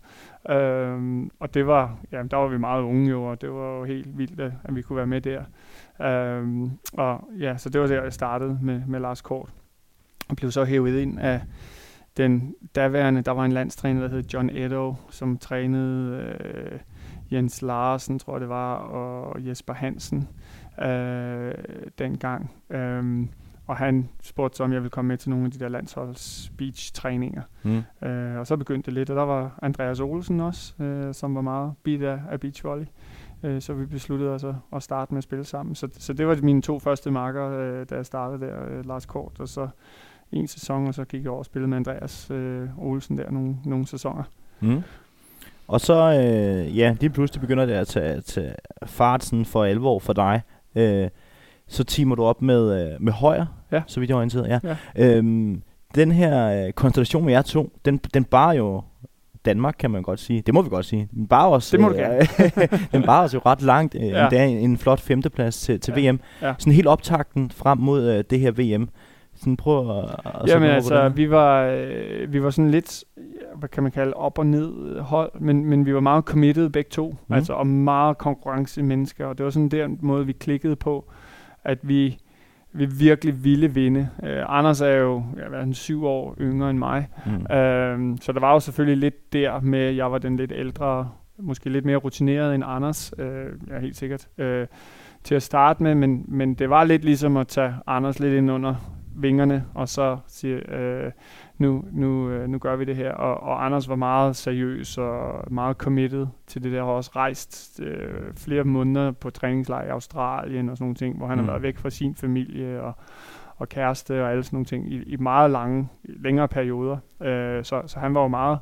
Øh, 0.62 1.30
og 1.40 1.54
det 1.54 1.68
var, 1.68 1.98
ja, 2.12 2.24
der 2.32 2.38
var 2.38 2.48
vi 2.48 2.58
meget 2.58 2.82
unge 2.82 3.10
jo, 3.10 3.24
og 3.24 3.42
det 3.42 3.52
var 3.52 3.78
jo 3.78 3.84
helt 3.84 4.18
vildt, 4.18 4.42
at 4.42 4.76
vi 4.76 4.82
kunne 4.82 4.98
være 4.98 5.08
med 5.08 5.22
der. 5.22 5.44
Øh, 6.02 6.70
og 6.94 7.28
ja, 7.40 7.58
så 7.58 7.70
det 7.70 7.82
var 7.82 7.88
der, 7.88 8.04
jeg 8.04 8.14
startede 8.14 8.60
med, 8.62 8.82
med 8.88 9.00
Lars 9.00 9.22
Kort 9.22 9.50
og 10.30 10.36
blev 10.36 10.52
så 10.52 10.66
hævet 10.66 11.00
ind 11.00 11.20
af 11.20 11.42
den 12.18 12.56
daværende, 12.76 13.22
der 13.22 13.32
var 13.32 13.46
en 13.46 13.52
landstræner, 13.52 14.02
der 14.02 14.10
hed 14.10 14.24
John 14.34 14.50
Edo, 14.50 14.96
som 15.10 15.38
trænede 15.38 16.36
øh, 16.40 16.80
Jens 17.32 17.62
Larsen, 17.62 18.20
tror 18.20 18.34
jeg 18.34 18.42
det 18.42 18.50
var, 18.50 18.76
og 18.76 19.48
Jesper 19.48 19.74
Hansen 19.74 20.28
øh, 20.82 21.54
dengang. 22.00 22.52
Um, 22.70 23.30
og 23.68 23.78
han 23.78 24.10
spurgte 24.22 24.58
så, 24.58 24.64
om 24.64 24.74
jeg 24.74 24.82
ville 24.82 24.90
komme 24.90 25.08
med 25.08 25.18
til 25.18 25.30
nogle 25.30 25.46
af 25.46 25.52
de 25.52 25.60
der 25.60 25.68
landsholds 25.68 26.44
speech 26.46 26.94
træninger. 26.94 27.42
Mm. 27.64 28.08
Øh, 28.08 28.40
og 28.40 28.48
så 28.48 28.58
begyndte 28.58 28.86
det 28.86 28.94
lidt, 28.94 29.10
og 29.10 29.16
der 29.16 29.24
var 29.24 29.60
Andreas 29.62 30.00
Olsen 30.00 30.40
også, 30.40 30.84
øh, 30.84 31.14
som 31.14 31.36
var 31.36 31.42
meget 31.42 31.74
bit 31.84 32.04
af, 32.04 32.20
af 32.32 32.40
beachvolley. 32.40 32.86
Øh, 33.44 33.62
så 33.62 33.74
vi 33.74 33.86
besluttede 33.86 34.32
os 34.32 34.44
at, 34.44 34.56
at 34.74 34.84
starte 34.84 35.14
med 35.14 35.18
at 35.18 35.24
spille 35.24 35.46
sammen. 35.46 35.76
Så, 35.76 35.88
så 35.94 36.14
det 36.14 36.28
var 36.28 36.40
mine 36.42 36.62
to 36.62 36.80
første 36.80 37.12
marker, 37.12 37.50
øh, 37.50 37.86
da 37.90 37.96
jeg 37.96 38.06
startede 38.06 38.46
der, 38.46 38.70
øh, 38.70 38.86
Lars 38.86 39.06
Kort, 39.06 39.40
og 39.40 39.48
så 39.48 39.68
en 40.32 40.48
sæson, 40.48 40.88
og 40.88 40.94
så 40.94 41.06
gik 41.06 41.24
jeg 41.24 41.30
over 41.30 41.40
og 41.40 41.46
spillede 41.46 41.70
med 41.70 41.78
Andreas 41.78 42.32
øh, 42.32 42.70
Olsen 42.78 43.18
der 43.18 43.32
nogle, 43.32 43.56
nogle 43.66 43.88
sæsoner. 43.88 44.24
Mm. 44.60 44.84
Og 45.68 45.82
så, 45.82 45.94
øh, 45.94 46.78
ja, 46.78 46.96
lige 47.00 47.10
pludselig 47.10 47.42
begynder 47.42 47.66
det 47.66 47.74
at 47.74 47.88
tage, 47.88 48.22
tage 48.22 48.54
fart 48.86 49.24
sådan 49.24 49.46
for 49.46 49.64
alvor 49.64 50.00
for 50.00 50.14
dig. 50.14 50.42
Øh, 50.76 51.10
så 51.68 51.84
timer 51.84 52.16
du 52.16 52.24
op 52.24 52.42
med, 52.42 52.92
øh, 52.92 53.02
med 53.02 53.14
højre, 53.14 53.48
ja. 53.72 53.82
så 53.88 54.00
vidt 54.00 54.10
jeg 54.10 54.16
er 54.16 54.18
orienteret. 54.18 54.48
Ja. 54.48 54.60
ja. 54.96 55.16
Øhm, 55.16 55.62
den 55.96 56.12
her 56.12 56.66
øh, 56.66 56.74
konstellation 56.74 57.26
med 57.26 57.34
jer 57.34 57.42
to, 57.42 57.72
den, 57.86 57.98
den 57.98 58.24
bare 58.24 58.50
jo 58.50 58.82
Danmark, 59.46 59.76
kan 59.80 59.92
man 59.92 60.04
godt 60.04 60.20
sige. 60.20 60.42
Det 60.42 60.54
må 60.54 60.62
vi 60.62 60.70
godt 60.70 60.86
sige. 60.86 61.10
Den 61.14 61.28
bare 61.28 61.50
os, 61.50 61.70
det 61.70 61.80
må 61.80 61.90
du 61.90 61.96
øh, 61.96 62.28
den 62.94 63.04
bare 63.04 63.24
os 63.24 63.34
jo 63.34 63.42
ret 63.46 63.62
langt. 63.62 63.96
Øh, 63.96 64.08
ja. 64.08 64.30
En, 64.30 64.58
en 64.58 64.78
flot 64.78 65.00
femteplads 65.00 65.62
til, 65.62 65.80
til 65.80 65.94
ja. 65.98 66.12
VM. 66.12 66.20
Ja. 66.42 66.54
Sådan 66.58 66.74
helt 66.74 66.88
optakten 66.88 67.52
frem 67.52 67.78
mod 67.78 68.10
øh, 68.10 68.24
det 68.30 68.40
her 68.40 68.52
VM. 68.52 68.90
Sådan 69.38 69.58
prøv 69.58 69.98
at, 69.98 70.16
at 70.26 70.48
Jamen 70.48 70.70
altså, 70.70 71.10
vi 71.10 71.30
var, 71.30 71.64
øh, 71.64 72.34
vi 72.34 72.44
var 72.44 72.50
sådan 72.50 72.72
lidt, 72.72 73.04
hvad 73.56 73.70
kan 73.70 73.84
man 73.84 73.92
kalde, 73.92 74.14
op 74.14 74.40
og 74.40 74.46
ned 74.46 75.00
hold, 75.00 75.32
men, 75.40 75.66
men 75.66 75.86
vi 75.86 75.94
var 75.94 76.00
meget 76.00 76.24
committed 76.24 76.70
begge 76.70 76.90
to, 76.90 77.16
mm. 77.28 77.36
altså 77.36 77.54
og 77.54 77.68
meget 77.68 78.18
konkurrencemennesker, 78.18 79.26
og 79.26 79.38
det 79.38 79.44
var 79.44 79.50
sådan 79.50 79.70
der 79.70 79.88
måde, 80.00 80.26
vi 80.26 80.32
klikkede 80.32 80.76
på, 80.76 81.12
at 81.64 81.80
vi, 81.82 82.18
vi 82.74 82.86
virkelig 82.86 83.44
ville 83.44 83.74
vinde. 83.74 84.10
Uh, 84.24 84.58
Anders 84.58 84.82
er 84.82 84.96
jo 84.96 85.24
ja, 85.54 85.64
en 85.64 85.74
syv 85.74 86.06
år 86.06 86.36
yngre 86.42 86.70
end 86.70 86.78
mig, 86.80 87.08
mm. 87.26 87.34
uh, 87.34 88.18
så 88.22 88.32
der 88.34 88.40
var 88.40 88.54
jo 88.54 88.60
selvfølgelig 88.60 88.98
lidt 88.98 89.34
der 89.34 89.60
med, 89.60 89.80
at 89.80 89.96
jeg 89.96 90.12
var 90.12 90.18
den 90.18 90.38
lidt 90.38 90.52
ældre, 90.56 91.10
måske 91.40 91.70
lidt 91.70 91.86
mere 91.86 91.98
rutineret 91.98 92.56
end 92.56 92.64
Anders, 92.68 93.14
uh, 93.20 93.26
ja, 93.70 93.80
helt 93.80 93.98
sikkert, 93.98 94.28
uh, 94.38 94.66
til 95.24 95.36
at 95.36 95.44
starte 95.44 95.84
med, 95.84 95.96
men, 95.96 96.26
men 96.28 96.54
det 96.54 96.70
var 96.70 96.84
lidt 96.84 97.06
ligesom 97.06 97.38
at 97.38 97.48
tage 97.48 97.74
Anders 97.88 98.20
lidt 98.20 98.34
ind 98.34 98.52
under 98.52 98.76
vingerne, 99.18 99.66
og 99.74 99.90
så 99.90 100.18
siger, 100.28 100.60
øh, 100.80 101.12
nu, 101.58 101.84
nu, 101.92 102.30
øh, 102.30 102.50
nu 102.50 102.58
gør 102.58 102.76
vi 102.76 102.86
det 102.86 102.96
her. 102.96 103.12
Og, 103.12 103.44
og 103.44 103.66
Anders 103.66 103.90
var 103.90 103.96
meget 103.96 104.36
seriøs 104.36 104.98
og 104.98 105.44
meget 105.52 105.78
committed 105.78 106.28
til 106.48 106.64
det 106.64 106.72
der. 106.72 106.84
Har 106.84 106.92
også 106.92 107.12
rejst 107.16 107.80
øh, 107.84 108.34
flere 108.36 108.64
måneder 108.64 109.12
på 109.12 109.30
træningslejr 109.30 109.86
i 109.86 109.90
Australien 109.90 110.70
og 110.70 110.78
sådan 110.78 110.86
nogle 110.86 110.96
ting, 110.96 111.18
hvor 111.18 111.28
han 111.28 111.38
mm. 111.38 111.44
har 111.44 111.52
været 111.52 111.64
væk 111.64 111.78
fra 111.78 111.90
sin 111.90 112.16
familie 112.16 112.82
og, 112.82 112.94
og 113.56 113.70
kæreste 113.70 114.24
og 114.24 114.32
alle 114.32 114.44
sådan 114.44 114.56
nogle 114.56 114.66
ting 114.66 114.94
i, 114.94 115.04
i 115.04 115.18
meget 115.18 115.52
lange, 115.52 115.88
længere 116.04 116.48
perioder. 116.48 116.98
Øh, 117.22 117.64
så, 117.64 117.82
så 117.86 118.00
han 118.00 118.14
var 118.14 118.22
jo 118.22 118.28
meget, 118.28 118.60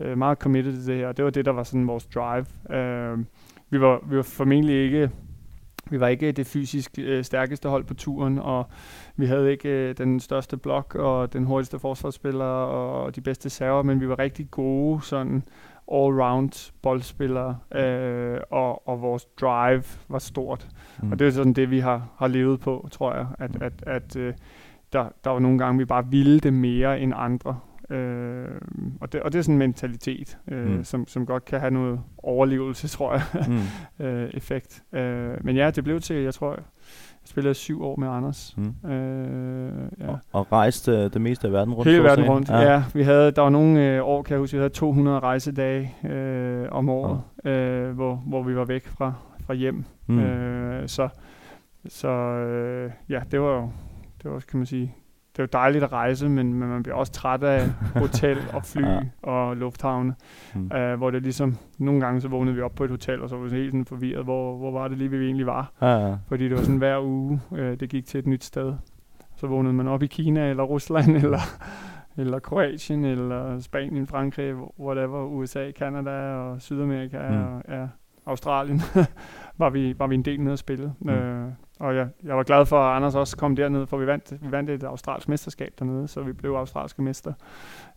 øh, 0.00 0.18
meget 0.18 0.38
committed 0.38 0.72
til 0.72 0.86
det 0.86 0.96
her, 0.96 1.08
og 1.08 1.16
det 1.16 1.24
var 1.24 1.30
det, 1.30 1.44
der 1.44 1.52
var 1.52 1.62
sådan 1.62 1.86
vores 1.86 2.06
drive. 2.06 2.46
Øh, 2.78 3.18
vi, 3.70 3.80
var, 3.80 4.00
vi 4.06 4.16
var 4.16 4.22
formentlig 4.22 4.84
ikke 4.84 5.10
vi 5.90 6.00
var 6.00 6.08
ikke 6.08 6.32
det 6.32 6.46
fysisk 6.46 6.90
øh, 6.98 7.24
stærkeste 7.24 7.68
hold 7.68 7.84
på 7.84 7.94
turen, 7.94 8.38
og 8.38 8.66
vi 9.16 9.26
havde 9.26 9.50
ikke 9.50 9.68
øh, 9.68 9.94
den 9.98 10.20
største 10.20 10.56
blok 10.56 10.94
og 10.94 11.32
den 11.32 11.44
hurtigste 11.44 11.78
forsvarsspiller 11.78 12.44
og 12.44 13.16
de 13.16 13.20
bedste 13.20 13.50
server, 13.50 13.82
men 13.82 14.00
vi 14.00 14.08
var 14.08 14.18
rigtig 14.18 14.50
gode 14.50 15.02
sådan 15.02 15.42
all-round 15.92 16.72
boldspillere, 16.82 17.58
øh, 17.74 18.38
og, 18.50 18.88
og 18.88 19.02
vores 19.02 19.24
drive 19.24 19.84
var 20.08 20.18
stort. 20.18 20.68
Mm. 21.02 21.12
Og 21.12 21.18
det 21.18 21.26
er 21.26 21.30
sådan 21.30 21.52
det, 21.52 21.70
vi 21.70 21.78
har, 21.78 22.08
har 22.18 22.28
levet 22.28 22.60
på, 22.60 22.88
tror 22.92 23.14
jeg, 23.14 23.26
at, 23.38 23.62
at, 23.62 23.72
at 23.86 24.16
øh, 24.16 24.34
der, 24.92 25.08
der 25.24 25.30
var 25.30 25.38
nogle 25.38 25.58
gange, 25.58 25.78
vi 25.78 25.84
bare 25.84 26.06
ville 26.06 26.40
det 26.40 26.52
mere 26.52 27.00
end 27.00 27.12
andre. 27.16 27.58
Øh, 27.94 28.60
og, 29.00 29.12
det, 29.12 29.22
og 29.22 29.32
det 29.32 29.38
er 29.38 29.42
sådan 29.42 29.54
en 29.54 29.58
mentalitet, 29.58 30.38
øh, 30.48 30.66
mm. 30.66 30.84
som, 30.84 31.06
som 31.06 31.26
godt 31.26 31.44
kan 31.44 31.60
have 31.60 31.70
noget 31.70 32.00
overlevelse, 32.18 32.88
tror 32.96 33.12
jeg, 33.12 33.22
mm. 33.48 34.06
øh, 34.06 34.30
effekt. 34.34 34.82
Øh, 34.92 35.44
men 35.44 35.56
ja, 35.56 35.70
det 35.70 35.84
blev 35.84 36.00
til, 36.00 36.16
jeg 36.16 36.34
tror, 36.34 36.50
jeg 36.50 36.62
spillede 37.24 37.54
syv 37.54 37.82
år 37.82 37.96
med 37.96 38.08
Anders. 38.08 38.54
Mm. 38.56 38.90
Øh, 38.90 39.88
ja. 40.00 40.08
og, 40.08 40.18
og 40.32 40.52
rejste 40.52 40.92
øh, 40.92 41.12
det 41.12 41.20
meste 41.20 41.46
af 41.46 41.52
verden 41.52 41.74
rundt? 41.74 41.90
Hele 41.90 42.02
verden 42.02 42.24
rundt, 42.24 42.48
ja. 42.48 42.72
ja. 42.72 42.82
Vi 42.94 43.02
havde, 43.02 43.30
der 43.30 43.42
var 43.42 43.50
nogle 43.50 43.86
øh, 43.86 44.04
år, 44.04 44.22
kan 44.22 44.32
jeg 44.32 44.40
huske, 44.40 44.56
vi 44.56 44.60
havde 44.60 44.70
200 44.70 45.20
rejsedage 45.20 45.94
øh, 46.04 46.68
om 46.70 46.88
året, 46.88 47.20
ja. 47.44 47.50
øh, 47.50 47.94
hvor, 47.94 48.22
hvor 48.26 48.42
vi 48.42 48.56
var 48.56 48.64
væk 48.64 48.86
fra, 48.86 49.12
fra 49.46 49.54
hjem. 49.54 49.84
Mm. 50.06 50.18
Øh, 50.18 50.88
så 50.88 51.08
så 51.88 52.08
øh, 52.08 52.90
ja, 53.08 53.22
det 53.30 53.40
var 53.40 53.54
jo, 53.54 53.70
det 54.22 54.30
var, 54.30 54.38
kan 54.38 54.58
man 54.58 54.66
sige, 54.66 54.94
det 55.36 55.38
er 55.38 55.42
jo 55.42 55.48
dejligt 55.52 55.84
at 55.84 55.92
rejse, 55.92 56.28
men, 56.28 56.54
men 56.54 56.68
man 56.68 56.82
bliver 56.82 56.96
også 56.96 57.12
træt 57.12 57.42
af 57.42 57.68
hotel 58.04 58.38
og 58.52 58.64
fly 58.64 58.82
ja. 58.82 59.00
og 59.22 59.56
lufthavne, 59.56 60.14
mm. 60.54 60.70
uh, 60.74 60.94
hvor 60.94 61.10
det 61.10 61.22
ligesom, 61.22 61.56
nogle 61.78 62.00
gange 62.00 62.20
så 62.20 62.28
vågnede 62.28 62.56
vi 62.56 62.62
op 62.62 62.74
på 62.74 62.84
et 62.84 62.90
hotel, 62.90 63.22
og 63.22 63.28
så 63.28 63.36
var 63.36 63.44
vi 63.44 63.56
helt 63.56 63.70
sådan 63.70 63.84
forvirret, 63.84 64.24
hvor, 64.24 64.56
hvor 64.56 64.70
var 64.70 64.88
det 64.88 64.98
lige, 64.98 65.10
vi 65.10 65.26
egentlig 65.26 65.46
var. 65.46 65.72
Ja, 65.80 66.08
ja. 66.08 66.16
Fordi 66.28 66.44
det 66.44 66.56
var 66.56 66.62
sådan 66.62 66.76
hver 66.76 67.02
uge, 67.02 67.40
uh, 67.50 67.58
det 67.58 67.88
gik 67.88 68.06
til 68.06 68.18
et 68.18 68.26
nyt 68.26 68.44
sted. 68.44 68.74
Så 69.36 69.46
vågnede 69.46 69.74
man 69.74 69.88
op 69.88 70.02
i 70.02 70.06
Kina, 70.06 70.50
eller 70.50 70.62
Rusland, 70.62 71.16
eller, 71.24 71.40
eller 72.16 72.38
Kroatien, 72.38 73.04
eller 73.04 73.60
Spanien, 73.60 74.06
Frankrig, 74.06 74.54
whatever, 74.80 75.24
USA, 75.24 75.70
Kanada 75.70 76.34
og 76.34 76.62
Sydamerika 76.62 77.28
mm. 77.30 77.36
og 77.36 77.62
ja, 77.68 77.86
Australien, 78.26 78.80
var, 79.58 79.70
vi, 79.70 79.98
var 79.98 80.06
vi 80.06 80.14
en 80.14 80.24
del 80.24 80.40
nede 80.40 80.52
at 80.52 80.58
spille. 80.58 80.92
Mm. 81.00 81.08
Uh, 81.08 81.52
og 81.80 81.96
jeg, 81.96 82.08
jeg 82.24 82.36
var 82.36 82.42
glad 82.42 82.66
for, 82.66 82.80
at 82.80 82.96
Anders 82.96 83.14
også 83.14 83.36
kom 83.36 83.56
derned, 83.56 83.86
for 83.86 83.96
vi 83.96 84.06
vandt, 84.06 84.32
vi 84.40 84.52
vandt 84.52 84.70
et 84.70 84.82
australsk 84.82 85.28
mesterskab 85.28 85.72
dernede, 85.78 86.08
så 86.08 86.22
vi 86.22 86.32
blev 86.32 86.50
australske 86.50 87.02
mester. 87.02 87.32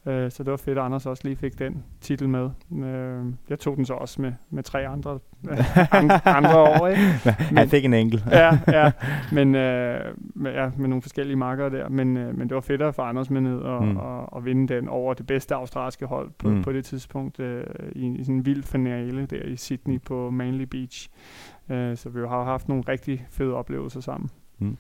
Øh, 0.05 0.31
så 0.31 0.43
det 0.43 0.51
var 0.51 0.57
fedt, 0.57 0.77
at 0.77 0.83
Anders 0.83 1.05
også 1.05 1.23
lige 1.25 1.35
fik 1.35 1.59
den 1.59 1.83
titel 2.01 2.29
med. 2.29 2.49
Øh, 2.85 3.25
jeg 3.49 3.59
tog 3.59 3.77
den 3.77 3.85
så 3.85 3.93
også 3.93 4.21
med, 4.21 4.33
med 4.49 4.63
tre 4.63 4.87
andre, 4.87 5.19
andre 6.39 6.57
år. 6.57 6.87
Ikke? 6.87 7.01
Men, 7.25 7.57
han 7.57 7.69
fik 7.69 7.85
en 7.85 7.93
enkelt. 7.93 8.23
ja, 8.31 8.59
ja, 8.67 8.91
men 9.31 9.55
øh, 9.55 9.99
med, 10.17 10.51
ja, 10.51 10.69
med 10.77 10.87
nogle 10.87 11.01
forskellige 11.01 11.35
markere 11.35 11.69
der. 11.69 11.89
Men, 11.89 12.17
øh, 12.17 12.37
men 12.37 12.49
det 12.49 12.55
var 12.55 12.61
fedt 12.61 12.81
at 12.81 12.95
få 12.95 13.01
Anders 13.01 13.29
med 13.29 13.41
ned 13.41 13.59
og, 13.59 13.85
mm. 13.85 13.97
og, 13.97 14.33
og 14.33 14.45
vinde 14.45 14.73
den 14.75 14.87
over 14.87 15.13
det 15.13 15.27
bedste 15.27 15.55
australske 15.55 16.05
hold 16.05 16.29
på, 16.37 16.49
mm. 16.49 16.63
på 16.63 16.71
det 16.71 16.85
tidspunkt 16.85 17.39
øh, 17.39 17.63
i, 17.91 18.07
i 18.07 18.23
sådan 18.23 18.35
en 18.35 18.45
vild 18.45 18.63
finale 18.63 19.25
der 19.25 19.43
i 19.43 19.55
Sydney 19.55 20.01
på 20.01 20.29
Manly 20.29 20.63
Beach. 20.63 21.09
Øh, 21.69 21.97
så 21.97 22.09
vi 22.09 22.19
har 22.19 22.43
haft 22.43 22.69
nogle 22.69 22.83
rigtig 22.87 23.25
fede 23.29 23.53
oplevelser 23.53 23.99
sammen. 23.99 24.29
Mm. 24.59 24.77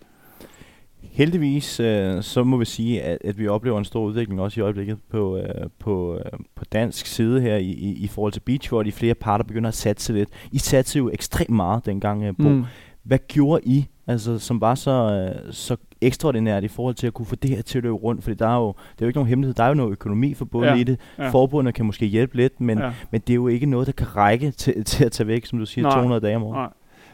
Heldigvis 1.01 1.79
øh, 1.79 2.23
så 2.23 2.43
må 2.43 2.57
vi 2.57 2.65
sige, 2.65 3.01
at, 3.01 3.17
at 3.23 3.37
vi 3.37 3.47
oplever 3.47 3.77
en 3.77 3.85
stor 3.85 4.03
udvikling 4.03 4.41
også 4.41 4.59
i 4.59 4.63
øjeblikket 4.63 4.97
på, 5.09 5.37
øh, 5.37 5.69
på, 5.79 6.15
øh, 6.15 6.39
på 6.55 6.65
dansk 6.65 7.05
side 7.05 7.41
her 7.41 7.55
i, 7.55 7.71
i, 7.71 7.93
i 7.93 8.07
forhold 8.07 8.33
til 8.33 8.39
beach, 8.39 8.69
hvor 8.69 8.83
de 8.83 8.91
flere 8.91 9.15
parter 9.15 9.45
begynder 9.45 9.67
at 9.67 9.73
satse 9.73 10.13
lidt. 10.13 10.29
I 10.51 10.57
satte 10.57 10.97
jo 10.97 11.09
ekstremt 11.13 11.49
meget 11.49 11.85
dengang, 11.85 12.23
øh, 12.23 12.33
Bo. 12.37 12.49
Mm. 12.49 12.65
Hvad 13.03 13.19
gjorde 13.27 13.61
I, 13.65 13.87
altså, 14.07 14.39
som 14.39 14.61
var 14.61 14.75
så, 14.75 14.91
øh, 14.91 15.53
så 15.53 15.77
ekstraordinært 16.01 16.63
i 16.63 16.67
forhold 16.67 16.95
til 16.95 17.07
at 17.07 17.13
kunne 17.13 17.25
få 17.25 17.35
det 17.35 17.49
her 17.49 17.61
til 17.61 17.77
at 17.77 17.83
løbe 17.83 17.95
rundt? 17.95 18.23
Fordi 18.23 18.35
der 18.35 18.47
er 18.47 18.57
jo, 18.57 18.67
det 18.67 19.01
er 19.01 19.05
jo 19.05 19.07
ikke 19.07 19.17
nogen 19.17 19.29
hemmelighed, 19.29 19.53
der 19.53 19.63
er 19.63 19.67
jo 19.67 19.73
noget 19.73 19.91
økonomi 19.91 20.33
forbundet 20.33 20.69
ja. 20.69 20.75
i 20.75 20.83
det. 20.83 20.99
Ja. 21.17 21.29
Forbundet 21.29 21.73
kan 21.73 21.85
måske 21.85 22.05
hjælpe 22.05 22.35
lidt, 22.35 22.61
men, 22.61 22.79
ja. 22.79 22.91
men 23.11 23.21
det 23.21 23.29
er 23.29 23.35
jo 23.35 23.47
ikke 23.47 23.65
noget, 23.65 23.87
der 23.87 23.93
kan 23.93 24.15
række 24.15 24.51
til, 24.51 24.83
til 24.91 25.05
at 25.05 25.11
tage 25.11 25.27
væk, 25.27 25.45
som 25.45 25.59
du 25.59 25.65
siger, 25.65 25.83
Nej. 25.83 25.95
200 25.95 26.21
dage 26.21 26.35
om 26.35 26.43
året. 26.43 26.55
Nej. 26.55 26.69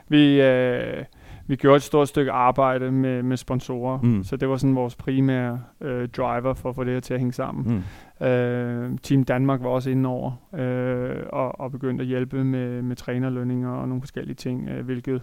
Vi... 0.07 0.41
Øh 0.41 1.03
vi 1.47 1.55
gjorde 1.55 1.75
et 1.75 1.83
stort 1.83 2.07
stykke 2.07 2.31
arbejde 2.31 2.91
med, 2.91 3.23
med 3.23 3.37
sponsorer, 3.37 3.99
mm. 4.01 4.23
så 4.23 4.35
det 4.35 4.49
var 4.49 4.57
sådan 4.57 4.75
vores 4.75 4.95
primære 4.95 5.61
øh, 5.81 6.09
driver 6.09 6.53
for 6.53 6.69
at 6.69 6.75
få 6.75 6.83
det 6.83 6.93
her 6.93 6.99
til 6.99 7.13
at 7.13 7.19
hænge 7.19 7.33
sammen. 7.33 7.83
Mm. 8.19 8.27
Øh, 8.27 8.97
Team 9.03 9.23
Danmark 9.23 9.63
var 9.63 9.69
også 9.69 9.89
inde 9.89 10.09
over 10.09 10.31
øh, 10.59 11.15
og, 11.29 11.59
og 11.59 11.71
begyndte 11.71 12.01
at 12.01 12.07
hjælpe 12.07 12.43
med, 12.43 12.81
med 12.81 12.95
trænerlønninger 12.95 13.69
og 13.69 13.87
nogle 13.87 14.01
forskellige 14.01 14.35
ting, 14.35 14.69
øh, 14.69 14.85
hvilket 14.85 15.21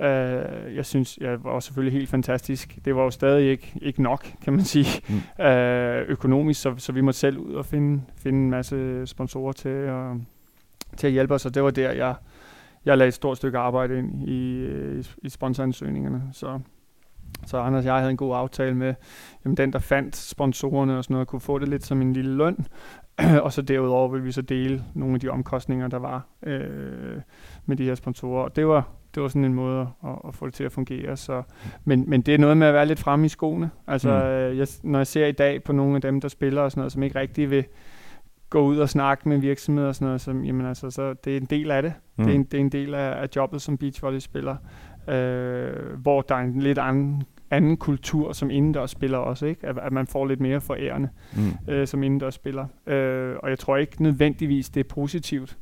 øh, 0.00 0.76
jeg 0.76 0.86
synes 0.86 1.18
ja, 1.20 1.36
var 1.36 1.60
selvfølgelig 1.60 1.98
helt 1.98 2.08
fantastisk. 2.08 2.78
Det 2.84 2.96
var 2.96 3.02
jo 3.02 3.10
stadig 3.10 3.50
ikke, 3.50 3.72
ikke 3.82 4.02
nok, 4.02 4.26
kan 4.44 4.52
man 4.52 4.64
sige, 4.64 5.02
mm. 5.08 5.44
øh, 5.44 6.08
økonomisk, 6.08 6.60
så, 6.60 6.74
så 6.76 6.92
vi 6.92 7.00
måtte 7.00 7.18
selv 7.18 7.38
ud 7.38 7.54
og 7.54 7.66
finde, 7.66 8.02
finde 8.16 8.38
en 8.38 8.50
masse 8.50 9.06
sponsorer 9.06 9.52
til, 9.52 9.68
at, 9.68 10.16
til 10.96 11.06
at 11.06 11.12
hjælpe 11.12 11.34
os, 11.34 11.46
og 11.46 11.54
det 11.54 11.62
var 11.62 11.70
der, 11.70 11.92
jeg 11.92 12.14
jeg 12.84 12.98
lagde 12.98 13.08
et 13.08 13.14
stort 13.14 13.36
stykke 13.36 13.58
arbejde 13.58 13.98
ind 13.98 14.28
i, 14.28 14.66
i, 14.98 15.02
i 15.22 15.28
sponsoransøgningerne. 15.28 16.22
Så, 16.32 16.60
så 17.46 17.58
Anders 17.58 17.84
og 17.84 17.86
jeg 17.86 17.98
havde 17.98 18.10
en 18.10 18.16
god 18.16 18.36
aftale 18.36 18.74
med 18.74 18.94
jamen 19.44 19.56
den, 19.56 19.72
der 19.72 19.78
fandt 19.78 20.16
sponsorerne 20.16 20.98
og 20.98 21.04
sådan 21.04 21.14
noget, 21.14 21.28
kunne 21.28 21.40
få 21.40 21.58
det 21.58 21.68
lidt 21.68 21.86
som 21.86 22.02
en 22.02 22.12
lille 22.12 22.36
løn. 22.36 22.66
og 23.44 23.52
så 23.52 23.62
derudover 23.62 24.08
ville 24.08 24.24
vi 24.24 24.32
så 24.32 24.42
dele 24.42 24.84
nogle 24.94 25.14
af 25.14 25.20
de 25.20 25.28
omkostninger, 25.28 25.88
der 25.88 25.98
var 25.98 26.26
øh, 26.42 27.20
med 27.66 27.76
de 27.76 27.84
her 27.84 27.94
sponsorer. 27.94 28.44
Og 28.44 28.56
det 28.56 28.66
var, 28.66 28.88
det 29.14 29.22
var 29.22 29.28
sådan 29.28 29.44
en 29.44 29.54
måde 29.54 29.80
at, 30.04 30.10
at 30.28 30.34
få 30.34 30.46
det 30.46 30.54
til 30.54 30.64
at 30.64 30.72
fungere. 30.72 31.16
Så, 31.16 31.42
men, 31.84 32.04
men 32.10 32.20
det 32.20 32.34
er 32.34 32.38
noget 32.38 32.56
med 32.56 32.66
at 32.66 32.74
være 32.74 32.86
lidt 32.86 32.98
fremme 32.98 33.26
i 33.26 33.28
skoene. 33.28 33.70
Altså, 33.86 34.08
mm. 34.08 34.58
jeg, 34.58 34.66
når 34.82 34.98
jeg 34.98 35.06
ser 35.06 35.26
i 35.26 35.32
dag 35.32 35.62
på 35.62 35.72
nogle 35.72 35.94
af 35.94 36.00
dem, 36.00 36.20
der 36.20 36.28
spiller 36.28 36.62
og 36.62 36.70
sådan 36.70 36.80
noget, 36.80 36.92
som 36.92 37.02
ikke 37.02 37.18
rigtig 37.18 37.50
vil 37.50 37.64
gå 38.50 38.60
ud 38.60 38.78
og 38.78 38.88
snakke 38.88 39.28
med 39.28 39.38
virksomheder 39.38 39.88
og 39.88 39.94
sådan 39.94 40.06
noget, 40.06 40.20
som, 40.20 40.44
jamen 40.44 40.66
altså, 40.66 40.90
så 40.90 41.14
det 41.24 41.32
er 41.32 41.40
en 41.40 41.46
del 41.46 41.70
af 41.70 41.82
det. 41.82 41.92
Mm. 42.16 42.24
Det, 42.24 42.30
er 42.30 42.34
en, 42.34 42.44
det 42.44 42.54
er 42.54 42.60
en 42.60 42.68
del 42.68 42.94
af, 42.94 43.22
af 43.22 43.28
jobbet 43.36 43.62
som 43.62 43.78
beachvolleyspiller, 43.78 44.56
øh, 45.08 45.98
hvor 46.02 46.22
der 46.22 46.34
er 46.34 46.40
en 46.40 46.60
lidt 46.60 46.78
anden, 46.78 47.22
anden 47.50 47.76
kultur 47.76 48.32
som 48.32 48.50
indendørsspiller 48.50 49.18
også, 49.18 49.46
ikke? 49.46 49.66
At, 49.66 49.78
at 49.78 49.92
man 49.92 50.06
får 50.06 50.26
lidt 50.26 50.40
mere 50.40 50.60
forærende 50.60 51.08
mm. 51.36 51.72
øh, 51.72 51.86
som 51.86 52.02
indendørsspiller. 52.02 52.66
Øh, 52.86 53.36
og 53.42 53.50
jeg 53.50 53.58
tror 53.58 53.76
ikke 53.76 54.02
nødvendigvis, 54.02 54.70
det 54.70 54.80
er 54.80 54.88
positivt 54.88 55.58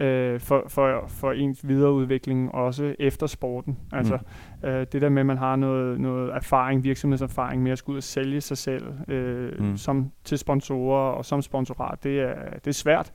øh, 0.00 0.40
for, 0.40 0.64
for, 0.68 1.04
for 1.08 1.32
ens 1.32 1.68
videreudvikling 1.68 2.54
også 2.54 2.94
efter 2.98 3.26
sporten. 3.26 3.78
Altså 3.92 4.18
mm. 4.62 4.68
øh, 4.68 4.86
det 4.92 5.02
der 5.02 5.08
med, 5.08 5.20
at 5.20 5.26
man 5.26 5.38
har 5.38 5.56
noget, 5.56 6.00
noget 6.00 6.30
erfaring, 6.34 6.84
virksomhedserfaring 6.84 7.62
med 7.62 7.72
at 7.72 7.78
skulle 7.78 7.94
ud 7.94 7.98
og 7.98 8.02
sælge 8.02 8.40
sig 8.40 8.58
selv 8.58 8.84
øh, 9.08 9.60
mm. 9.60 9.76
som 9.76 10.10
til 10.24 10.38
sponsorer 10.38 11.12
og 11.12 11.24
som 11.24 11.42
sponsorat, 11.42 12.04
det 12.04 12.20
er, 12.20 12.34
det 12.64 12.66
er 12.66 12.72
svært. 12.72 13.12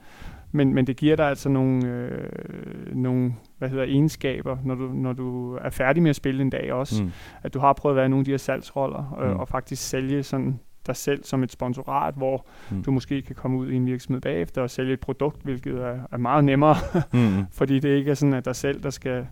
Men, 0.56 0.74
men 0.74 0.88
det 0.88 0.98
giver 0.98 1.16
dig 1.16 1.26
altså 1.26 1.50
nogle, 1.50 1.88
øh, 1.88 2.96
nogle 2.96 3.34
hvad 3.58 3.70
hedder, 3.70 3.84
egenskaber, 3.84 4.58
når 4.64 4.76
du, 4.76 4.88
når 4.94 5.14
du 5.14 5.56
er 5.56 5.70
færdig 5.70 6.04
med 6.04 6.10
at 6.10 6.16
spille 6.16 6.42
en 6.42 6.50
dag 6.50 6.74
også. 6.74 7.04
Mm. 7.04 7.12
At 7.44 7.54
du 7.54 7.60
har 7.60 7.74
prøvet 7.74 7.94
at 7.94 7.98
være 7.98 8.10
nogle 8.10 8.22
af 8.22 8.26
de 8.26 8.32
her 8.32 8.38
salgsroller, 8.38 9.18
øh, 9.22 9.32
mm. 9.32 9.40
og 9.40 9.48
faktisk 9.48 9.90
sælge 9.90 10.24
sådan 10.24 10.60
dig 10.88 10.96
selv 10.96 11.24
som 11.24 11.44
et 11.44 11.52
sponsorat, 11.52 12.14
hvor 12.14 12.46
mm. 12.72 12.84
du 12.84 12.92
måske 12.92 13.22
kan 13.22 13.36
komme 13.36 13.58
ud 13.58 13.70
i 13.70 13.76
en 13.76 13.86
virksomhed 13.86 14.22
bagefter 14.22 14.62
og 14.62 14.70
sælge 14.70 14.94
et 14.94 15.00
produkt, 15.00 15.44
hvilket 15.44 15.74
er, 15.74 16.00
er 16.12 16.18
meget 16.18 16.44
nemmere, 16.44 16.76
mm. 17.14 17.46
fordi 17.60 17.80
det 17.80 17.90
ikke 17.90 18.12
er 18.12 18.16
sådan, 18.16 18.34
at 18.34 18.46
dig 18.46 18.56
selv, 18.56 18.84
der 18.84 18.90
skal, 18.90 19.28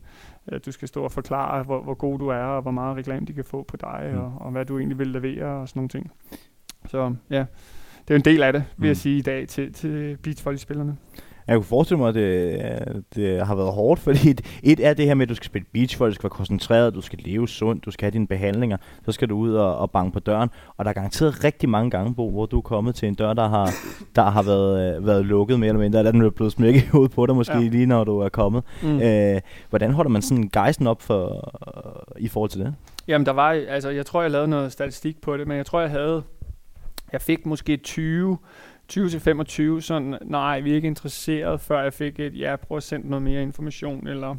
at 0.48 0.66
du 0.66 0.72
skal 0.72 0.88
stå 0.88 1.04
og 1.04 1.12
forklare, 1.12 1.64
hvor, 1.64 1.82
hvor 1.84 1.94
god 1.94 2.20
du 2.20 2.28
er, 2.28 2.44
og 2.44 2.62
hvor 2.62 2.72
meget 2.72 2.98
reklame 2.98 3.26
de 3.26 3.34
kan 3.34 3.46
få 3.46 3.64
på 3.64 3.78
dig, 3.78 4.10
mm. 4.14 4.20
og, 4.20 4.34
og 4.40 4.52
hvad 4.52 4.66
du 4.66 4.78
egentlig 4.78 5.00
vil 5.00 5.08
levere, 5.08 5.46
og 5.46 5.70
sådan 5.70 5.80
nogle 5.80 5.90
ting. 5.90 6.12
Så 6.88 7.16
ja, 7.30 7.46
det 8.08 8.14
er 8.14 8.16
en 8.16 8.26
del 8.26 8.44
af 8.44 8.54
det, 8.54 8.64
vil 8.78 8.86
mm. 8.86 8.88
jeg 8.88 8.98
sige 8.98 9.18
i 9.18 9.22
dag, 9.22 9.48
til, 9.48 9.74
til 9.74 10.18
beachvolleyspillerne. 10.24 10.98
Jeg 11.52 11.60
kunne 11.60 11.66
forestille 11.66 11.98
mig, 12.00 12.10
at 12.10 12.16
det, 12.16 13.04
det 13.16 13.48
har 13.48 13.56
været 13.56 13.74
hårdt, 13.74 14.00
fordi 14.02 14.30
et, 14.30 14.42
et 14.64 14.86
er 14.86 14.94
det 14.94 15.06
her 15.06 15.14
med, 15.14 15.26
at 15.26 15.30
du 15.30 15.36
skal 15.36 15.46
spille 15.46 15.66
beachvolley, 15.74 16.12
du 16.12 16.16
skal 16.16 16.24
være 16.24 16.30
koncentreret, 16.30 16.94
du 16.94 17.02
skal 17.02 17.20
leve 17.26 17.48
sundt, 17.48 17.86
du 17.86 17.92
skal 17.92 18.06
have 18.06 18.12
dine 18.12 18.28
behandlinger, 18.28 18.78
så 19.06 19.12
skal 19.12 19.30
du 19.30 19.38
ud 19.38 19.54
og, 19.54 19.78
og 19.78 19.92
banke 19.92 20.14
på 20.14 20.20
døren. 20.20 20.50
Og 20.78 20.86
der 20.86 20.90
er 20.90 20.94
garanteret 20.94 21.44
rigtig 21.44 21.70
mange 21.70 21.92
gange, 21.92 22.16
Bo, 22.16 22.30
hvor 22.30 22.46
du 22.46 22.58
er 22.58 22.62
kommet 22.62 22.96
til 22.96 23.08
en 23.08 23.14
dør, 23.14 23.34
der 23.34 23.50
har, 23.50 23.70
der 24.16 24.24
har 24.24 24.44
været, 24.44 24.98
øh, 24.98 25.06
været 25.06 25.26
lukket 25.26 25.60
mere 25.60 25.68
eller 25.68 25.82
mindre, 25.82 26.00
eller 26.00 26.12
den 26.12 26.22
er 26.22 26.30
blevet 26.30 26.52
smækket 26.52 26.84
i 26.84 26.88
hovedet 26.88 27.12
på 27.12 27.26
dig 27.26 27.36
måske 27.36 27.58
ja. 27.58 27.68
lige 27.68 27.86
når 27.86 28.04
du 28.04 28.20
er 28.20 28.30
kommet. 28.30 28.64
Mm. 28.84 29.02
Øh, 29.02 29.42
hvordan 29.70 29.92
holder 29.92 30.12
man 30.12 30.22
sådan 30.22 30.50
gejsten 30.54 30.88
op 30.88 31.02
for, 31.02 31.52
i 32.20 32.28
forhold 32.28 32.50
til 32.50 32.60
det? 32.60 32.76
Jamen 33.08 33.26
der 33.26 33.34
var, 33.34 33.50
altså 33.50 33.90
jeg 33.90 34.06
tror 34.06 34.22
jeg 34.22 34.32
lavede 34.32 34.48
noget 34.48 34.72
statistik 34.72 35.22
på 35.22 35.38
det, 35.38 35.48
men 35.48 35.58
jeg 35.58 35.66
tror 35.66 35.82
jeg 35.82 35.90
havde 35.90 36.24
Jeg 37.12 37.22
fik 37.22 37.46
måske 37.46 37.78
20, 37.78 38.38
20-25, 38.94 39.82
sådan, 39.82 40.18
nej, 40.22 40.60
vi 40.60 40.72
er 40.72 40.76
ikke 40.76 40.88
interesseret, 40.88 41.62
før 41.62 41.82
jeg 41.82 41.94
fik 41.94 42.20
et, 42.20 42.40
ja, 42.40 42.56
prøv 42.56 42.78
at 42.78 42.84
sende 42.84 43.10
noget 43.10 43.24
mere 43.24 43.42
information, 43.42 44.08
eller 44.08 44.36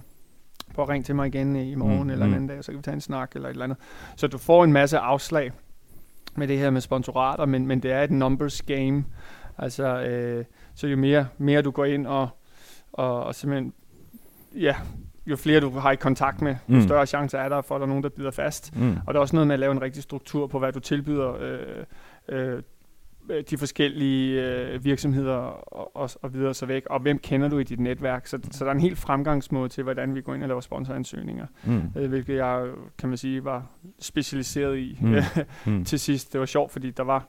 prøv 0.75 0.83
at 0.83 0.89
ringe 0.89 1.05
til 1.05 1.15
mig 1.15 1.27
igen 1.27 1.57
i 1.57 1.75
morgen, 1.75 2.03
mm, 2.03 2.11
eller 2.11 2.27
en 2.27 2.35
anden 2.35 2.49
dag, 2.49 2.65
så 2.65 2.73
kan 2.73 2.79
vi 2.79 2.83
tage 2.83 2.95
en 2.95 3.01
snak, 3.01 3.33
eller 3.35 3.49
et 3.49 3.53
eller 3.53 3.65
andet. 3.65 3.79
Så 4.17 4.27
du 4.27 4.39
får 4.39 4.65
en 4.65 4.73
masse 4.73 4.99
afslag 4.99 5.53
med 6.37 6.49
det 6.49 6.59
her 6.59 6.71
med 6.71 6.81
sponsorater, 6.81 7.47
men, 7.47 7.67
men 7.67 7.81
det 7.81 7.93
er 7.93 8.03
et 8.03 8.11
numbers 8.11 8.63
game. 8.63 9.05
Altså, 9.59 10.03
øh, 10.03 10.45
så 10.75 10.87
jo 10.87 10.97
mere, 10.97 11.27
mere 11.39 11.63
du 11.63 11.71
går 11.71 11.85
ind 11.85 12.07
og, 12.07 12.29
og, 12.93 13.25
og 13.25 13.35
simpelthen, 13.35 13.73
ja, 14.55 14.77
jo 15.27 15.37
flere 15.37 15.61
du 15.61 15.71
har 15.71 15.93
i 15.93 15.97
kontakt 15.97 16.43
med, 16.43 16.57
jo 16.69 16.75
mm. 16.75 16.83
større 16.83 17.07
chance 17.07 17.39
er 17.39 17.49
der 17.49 17.63
for, 17.63 17.75
at 17.75 17.79
der 17.79 17.87
er 17.87 17.89
nogen, 17.89 18.03
der 18.03 18.09
bider 18.09 18.31
fast. 18.31 18.77
Mm. 18.77 18.97
Og 19.07 19.15
der 19.15 19.21
er 19.21 19.23
også 19.23 19.37
noget 19.37 19.47
med 19.47 19.55
at 19.55 19.61
lave 19.61 19.73
en 19.73 19.83
rigtig 19.83 20.03
struktur 20.03 20.47
på, 20.47 20.59
hvad 20.59 20.73
du 20.73 20.81
tilbyder 20.81 21.37
øh, 21.41 21.85
øh, 22.29 22.63
de 23.51 23.59
forskellige 23.59 24.43
øh, 24.43 24.85
virksomheder 24.85 25.35
og, 25.35 25.97
og, 25.97 26.11
og 26.23 26.35
videre 26.35 26.55
så 26.55 26.67
væk, 26.67 26.87
og 26.87 27.01
hvem 27.01 27.19
kender 27.19 27.49
du 27.49 27.59
i 27.59 27.65
dit 27.65 27.81
netværk. 27.81 28.27
Så, 28.27 28.39
så 28.51 28.65
der 28.65 28.71
er 28.71 28.75
en 28.75 28.81
helt 28.81 28.99
fremgangsmåde 28.99 29.69
til, 29.69 29.85
hvordan 29.85 30.15
vi 30.15 30.21
går 30.21 30.35
ind 30.35 30.43
og 30.43 30.49
laver 30.49 30.61
sponsoransøgninger, 30.61 31.47
mm. 31.65 31.83
øh, 31.97 32.09
hvilket 32.09 32.37
jeg, 32.37 32.71
kan 32.99 33.09
man 33.09 33.19
sige, 33.19 33.45
var 33.45 33.67
specialiseret 33.99 34.79
i 34.79 34.99
mm. 35.01 35.17
mm. 35.73 35.85
til 35.85 36.01
sidst. 36.01 36.33
Det 36.33 36.41
var 36.41 36.47
sjovt, 36.47 36.73
fordi 36.73 36.91
der 36.91 37.03
var, 37.03 37.29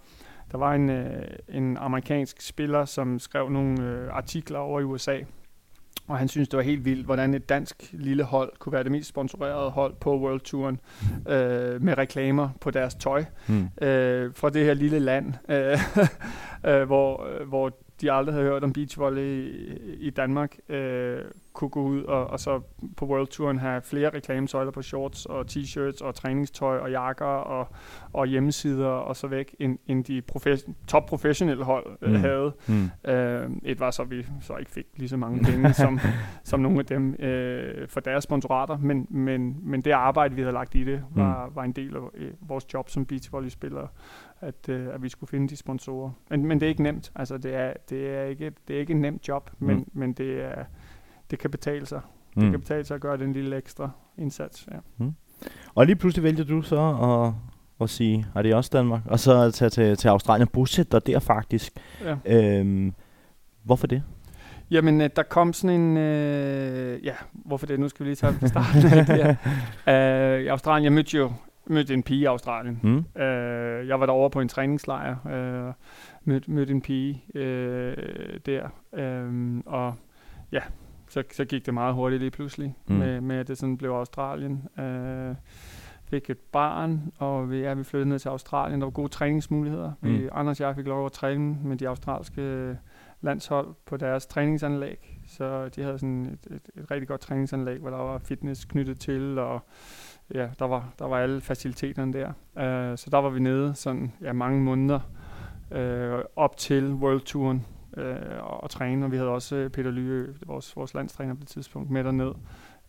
der 0.51 0.57
var 0.57 0.73
en, 0.73 0.89
øh, 0.89 1.23
en 1.49 1.77
amerikansk 1.77 2.41
spiller, 2.41 2.85
som 2.85 3.19
skrev 3.19 3.49
nogle 3.49 3.81
øh, 3.81 4.09
artikler 4.11 4.59
over 4.59 4.79
i 4.79 4.83
USA, 4.83 5.19
og 6.07 6.17
han 6.17 6.27
synes 6.27 6.49
det 6.49 6.57
var 6.57 6.63
helt 6.63 6.85
vildt, 6.85 7.05
hvordan 7.05 7.33
et 7.33 7.49
dansk 7.49 7.89
lille 7.91 8.23
hold 8.23 8.51
kunne 8.59 8.73
være 8.73 8.83
det 8.83 8.91
mest 8.91 9.09
sponsorerede 9.09 9.69
hold 9.69 9.93
på 9.99 10.19
World 10.19 10.41
Touren 10.41 10.79
øh, 11.27 11.81
med 11.81 11.97
reklamer 11.97 12.49
på 12.61 12.71
deres 12.71 12.95
tøj 12.95 13.25
mm. 13.47 13.67
øh, 13.81 14.31
fra 14.35 14.49
det 14.49 14.65
her 14.65 14.73
lille 14.73 14.99
land, 14.99 15.33
øh, 15.49 15.79
øh, 16.73 16.83
hvor, 16.83 17.27
øh, 17.27 17.47
hvor 17.47 17.77
de 18.01 18.11
aldrig 18.11 18.35
havde 18.35 18.45
hørt 18.45 18.63
om 18.63 18.73
beachvolley 18.73 19.21
i, 19.21 19.95
i 19.99 20.09
Danmark, 20.09 20.57
øh, 20.69 21.21
kunne 21.53 21.69
gå 21.69 21.81
ud 21.81 22.03
og, 22.03 22.27
og 22.27 22.39
så 22.39 22.61
på 22.97 23.05
World 23.05 23.27
Touren 23.27 23.59
have 23.59 23.81
flere 23.81 24.09
reklamesøjler 24.09 24.71
på 24.71 24.81
shorts 24.81 25.25
og 25.25 25.45
t-shirts 25.49 26.05
og 26.05 26.15
træningstøj 26.15 26.77
og 26.77 26.91
jakker 26.91 27.25
og, 27.25 27.67
og 28.13 28.27
hjemmesider 28.27 28.87
og 28.87 29.15
så 29.15 29.27
væk, 29.27 29.55
end, 29.59 29.77
end 29.87 30.03
de 30.03 30.21
profes- 30.31 30.71
top 30.87 31.05
professionelle 31.05 31.63
hold 31.63 31.97
øh, 32.01 32.11
mm. 32.11 32.19
havde. 32.19 32.53
Mm. 32.67 33.11
Øh, 33.11 33.49
et 33.63 33.79
var 33.79 33.91
så, 33.91 34.03
vi 34.03 34.25
så 34.41 34.55
ikke 34.55 34.71
fik 34.71 34.85
lige 34.95 35.09
så 35.09 35.17
mange 35.17 35.43
penge 35.43 35.73
som, 35.83 35.99
som 36.43 36.59
nogle 36.59 36.79
af 36.79 36.85
dem 36.85 37.15
øh, 37.19 37.87
for 37.87 37.99
deres 37.99 38.23
sponsorater, 38.23 38.77
men, 38.77 39.07
men, 39.09 39.57
men 39.61 39.81
det 39.81 39.91
arbejde, 39.91 40.35
vi 40.35 40.41
havde 40.41 40.53
lagt 40.53 40.75
i 40.75 40.83
det, 40.83 41.03
var, 41.15 41.45
mm. 41.47 41.55
var 41.55 41.63
en 41.63 41.71
del 41.71 41.95
af 41.95 41.99
øh, 42.13 42.31
vores 42.41 42.73
job 42.73 42.89
som 42.89 43.05
beachvolley-spillere 43.05 43.87
at, 44.43 44.69
øh, 44.69 44.93
at 44.93 45.03
vi 45.03 45.09
skulle 45.09 45.29
finde 45.29 45.47
de 45.47 45.55
sponsorer. 45.55 46.11
Men, 46.29 46.45
men 46.45 46.59
det 46.59 46.65
er 46.65 46.69
ikke 46.69 46.83
nemt. 46.83 47.11
Altså, 47.15 47.37
det 47.37 47.55
er, 47.55 47.73
det 47.89 48.09
er, 48.09 48.23
ikke, 48.23 48.51
det 48.67 48.75
er 48.75 48.79
ikke 48.79 48.93
et 48.93 48.99
nemt 48.99 49.27
job, 49.27 49.49
mm. 49.59 49.67
men, 49.67 49.87
men 49.93 50.13
det, 50.13 50.43
er, 50.43 50.63
det 51.33 51.39
kan 51.39 51.51
betale 51.51 51.85
sig. 51.85 52.01
Mm. 52.35 52.41
Det 52.41 52.51
kan 52.51 52.59
betale 52.59 52.83
sig 52.83 52.95
at 52.95 53.01
gøre 53.01 53.17
den 53.17 53.33
lille 53.33 53.57
ekstra 53.57 53.89
indsats. 54.17 54.67
Ja. 54.71 54.77
Mm. 54.97 55.13
Og 55.75 55.85
lige 55.85 55.95
pludselig 55.95 56.23
vælger 56.23 56.43
du 56.43 56.61
så 56.61 56.97
at, 57.01 57.33
at 57.83 57.89
sige, 57.89 58.25
er 58.35 58.41
det 58.41 58.55
også 58.55 58.69
Danmark? 58.73 59.01
Og 59.05 59.19
så 59.19 59.51
tage 59.51 59.69
til, 59.69 59.97
til 59.97 60.07
Australien 60.07 60.47
og 60.47 60.51
bosætte 60.51 60.91
dig 60.91 61.07
der 61.07 61.19
faktisk. 61.19 61.73
Ja. 62.03 62.15
Øhm, 62.25 62.93
hvorfor 63.63 63.87
det? 63.87 64.03
Jamen, 64.71 65.01
øh, 65.01 65.09
der 65.15 65.23
kom 65.23 65.53
sådan 65.53 65.81
en... 65.81 65.97
Øh, 65.97 67.05
ja, 67.05 67.13
hvorfor 67.33 67.65
det? 67.65 67.79
Nu 67.79 67.89
skal 67.89 68.03
vi 68.03 68.09
lige 68.09 68.15
tage 68.15 68.47
starten 68.47 68.85
af 68.85 69.05
det 69.05 69.15
her. 69.15 70.35
Uh, 70.37 70.41
I 70.45 70.47
Australien, 70.47 70.83
jeg 70.83 70.93
mødte 70.93 71.17
jo 71.17 71.31
mødte 71.67 71.93
en 71.93 72.03
pige 72.03 72.21
i 72.21 72.25
Australien. 72.25 72.79
Mm. 72.83 72.97
Uh, 72.97 73.87
jeg 73.87 73.99
var 73.99 74.05
derovre 74.05 74.29
på 74.29 74.39
en 74.39 74.47
træningslejr. 74.47 75.15
Uh, 75.25 75.73
mødte, 76.23 76.51
mødte 76.51 76.73
en 76.73 76.81
pige 76.81 77.23
uh, 77.35 77.41
der. 78.45 78.69
Uh, 78.91 79.59
og 79.65 79.93
ja, 80.51 80.61
så, 81.13 81.23
så 81.31 81.45
gik 81.45 81.65
det 81.65 81.73
meget 81.73 81.93
hurtigt 81.93 82.21
lige 82.21 82.31
pludselig, 82.31 82.75
mm. 82.87 82.95
med, 82.95 83.21
med 83.21 83.35
at 83.35 83.47
det 83.47 83.57
sådan 83.57 83.77
blev 83.77 83.91
Australien. 83.91 84.67
Uh, 84.77 85.35
fik 86.05 86.29
et 86.29 86.37
barn, 86.37 87.11
og 87.17 87.51
vi, 87.51 87.57
ja, 87.57 87.73
vi 87.73 87.83
flyttede 87.83 88.09
ned 88.09 88.19
til 88.19 88.29
Australien. 88.29 88.81
Der 88.81 88.85
var 88.85 88.91
gode 88.91 89.09
træningsmuligheder. 89.09 89.91
Mm. 90.01 90.09
Vi, 90.09 90.29
Anders 90.31 90.61
og 90.61 90.67
jeg 90.67 90.75
fik 90.75 90.87
lov 90.87 91.05
at 91.05 91.11
træne 91.11 91.57
med 91.63 91.77
de 91.77 91.87
australske 91.87 92.77
landshold 93.21 93.67
på 93.85 93.97
deres 93.97 94.25
træningsanlæg. 94.25 95.19
Så 95.27 95.69
de 95.69 95.81
havde 95.81 95.99
sådan 95.99 96.25
et, 96.25 96.55
et, 96.55 96.81
et 96.81 96.91
rigtig 96.91 97.07
godt 97.07 97.21
træningsanlæg, 97.21 97.79
hvor 97.79 97.89
der 97.89 97.97
var 97.97 98.17
fitness 98.17 98.65
knyttet 98.65 98.99
til, 98.99 99.39
og 99.39 99.59
ja, 100.33 100.47
der 100.59 100.65
var, 100.65 100.93
der 100.99 101.05
var 101.05 101.17
alle 101.17 101.41
faciliteterne 101.41 102.13
der. 102.13 102.27
Uh, 102.55 102.97
så 102.97 103.07
der 103.11 103.17
var 103.17 103.29
vi 103.29 103.39
nede 103.39 103.75
sådan 103.75 104.11
ja, 104.21 104.33
mange 104.33 104.61
måneder 104.61 104.99
uh, 105.71 106.25
op 106.35 106.57
til 106.57 106.93
World 106.93 107.21
Touren 107.21 107.65
uh, 107.97 108.03
og, 108.39 108.63
og 108.63 108.69
træne, 108.69 109.05
og 109.05 109.11
vi 109.11 109.17
havde 109.17 109.29
også 109.29 109.69
Peter 109.73 109.91
Lyø, 109.91 110.33
vores, 110.45 110.75
vores 110.75 110.93
landstræner 110.93 111.33
på 111.33 111.39
det 111.39 111.47
tidspunkt, 111.47 111.89
med 111.89 112.03
derned. 112.03 112.31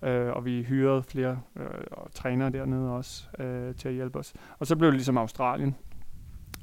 Uh, 0.02 0.36
og 0.36 0.44
vi 0.44 0.62
hyrede 0.62 1.02
flere 1.02 1.38
uh, 1.56 1.62
og 1.90 2.14
trænere 2.14 2.50
dernede 2.50 2.90
også 2.90 3.24
uh, 3.38 3.74
til 3.76 3.88
at 3.88 3.94
hjælpe 3.94 4.18
os. 4.18 4.34
Og 4.58 4.66
så 4.66 4.76
blev 4.76 4.90
det 4.90 4.94
ligesom 4.94 5.18
Australien. 5.18 5.76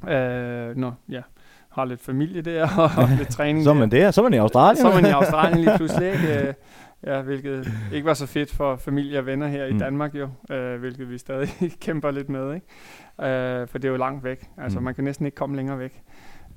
Uh, 0.04 0.78
nå, 0.78 0.92
ja, 1.10 1.22
har 1.70 1.86
lidt 1.86 2.02
familie 2.02 2.42
der 2.42 2.78
og 2.98 3.10
lidt 3.18 3.30
træning 3.30 3.64
Så 3.64 3.70
er 3.70 3.74
man 3.74 3.92
der, 3.92 4.12
så 4.12 4.22
er 4.22 4.24
man 4.24 4.34
i 4.34 4.38
Australien. 4.38 4.82
Så 4.82 4.88
er 4.88 4.96
man 4.96 5.06
i 5.06 5.14
Australien 5.14 5.60
lige 5.60 5.78
pludselig, 5.78 6.12
ikke? 6.12 6.56
Ja, 7.04 7.22
hvilket 7.22 7.68
ikke 7.94 8.06
var 8.06 8.14
så 8.14 8.26
fedt 8.26 8.52
for 8.52 8.76
familie 8.76 9.20
og 9.20 9.26
venner 9.26 9.48
her 9.48 9.70
mm. 9.70 9.76
i 9.76 9.80
Danmark 9.80 10.16
jo, 10.16 10.30
øh, 10.52 10.80
hvilket 10.80 11.10
vi 11.10 11.18
stadig 11.18 11.50
kæmper 11.82 12.12
lidt 12.12 12.30
med, 12.30 12.54
ikke? 12.54 13.32
Øh, 13.32 13.68
for 13.68 13.78
det 13.78 13.88
er 13.88 13.92
jo 13.92 13.98
langt 13.98 14.24
væk. 14.24 14.50
Altså, 14.58 14.80
mm. 14.80 14.86
man 14.86 14.96
kan 14.96 15.04
næsten 15.04 15.26
ikke 15.26 15.36
komme 15.36 15.56
længere 15.56 15.80
væk. 15.80 16.02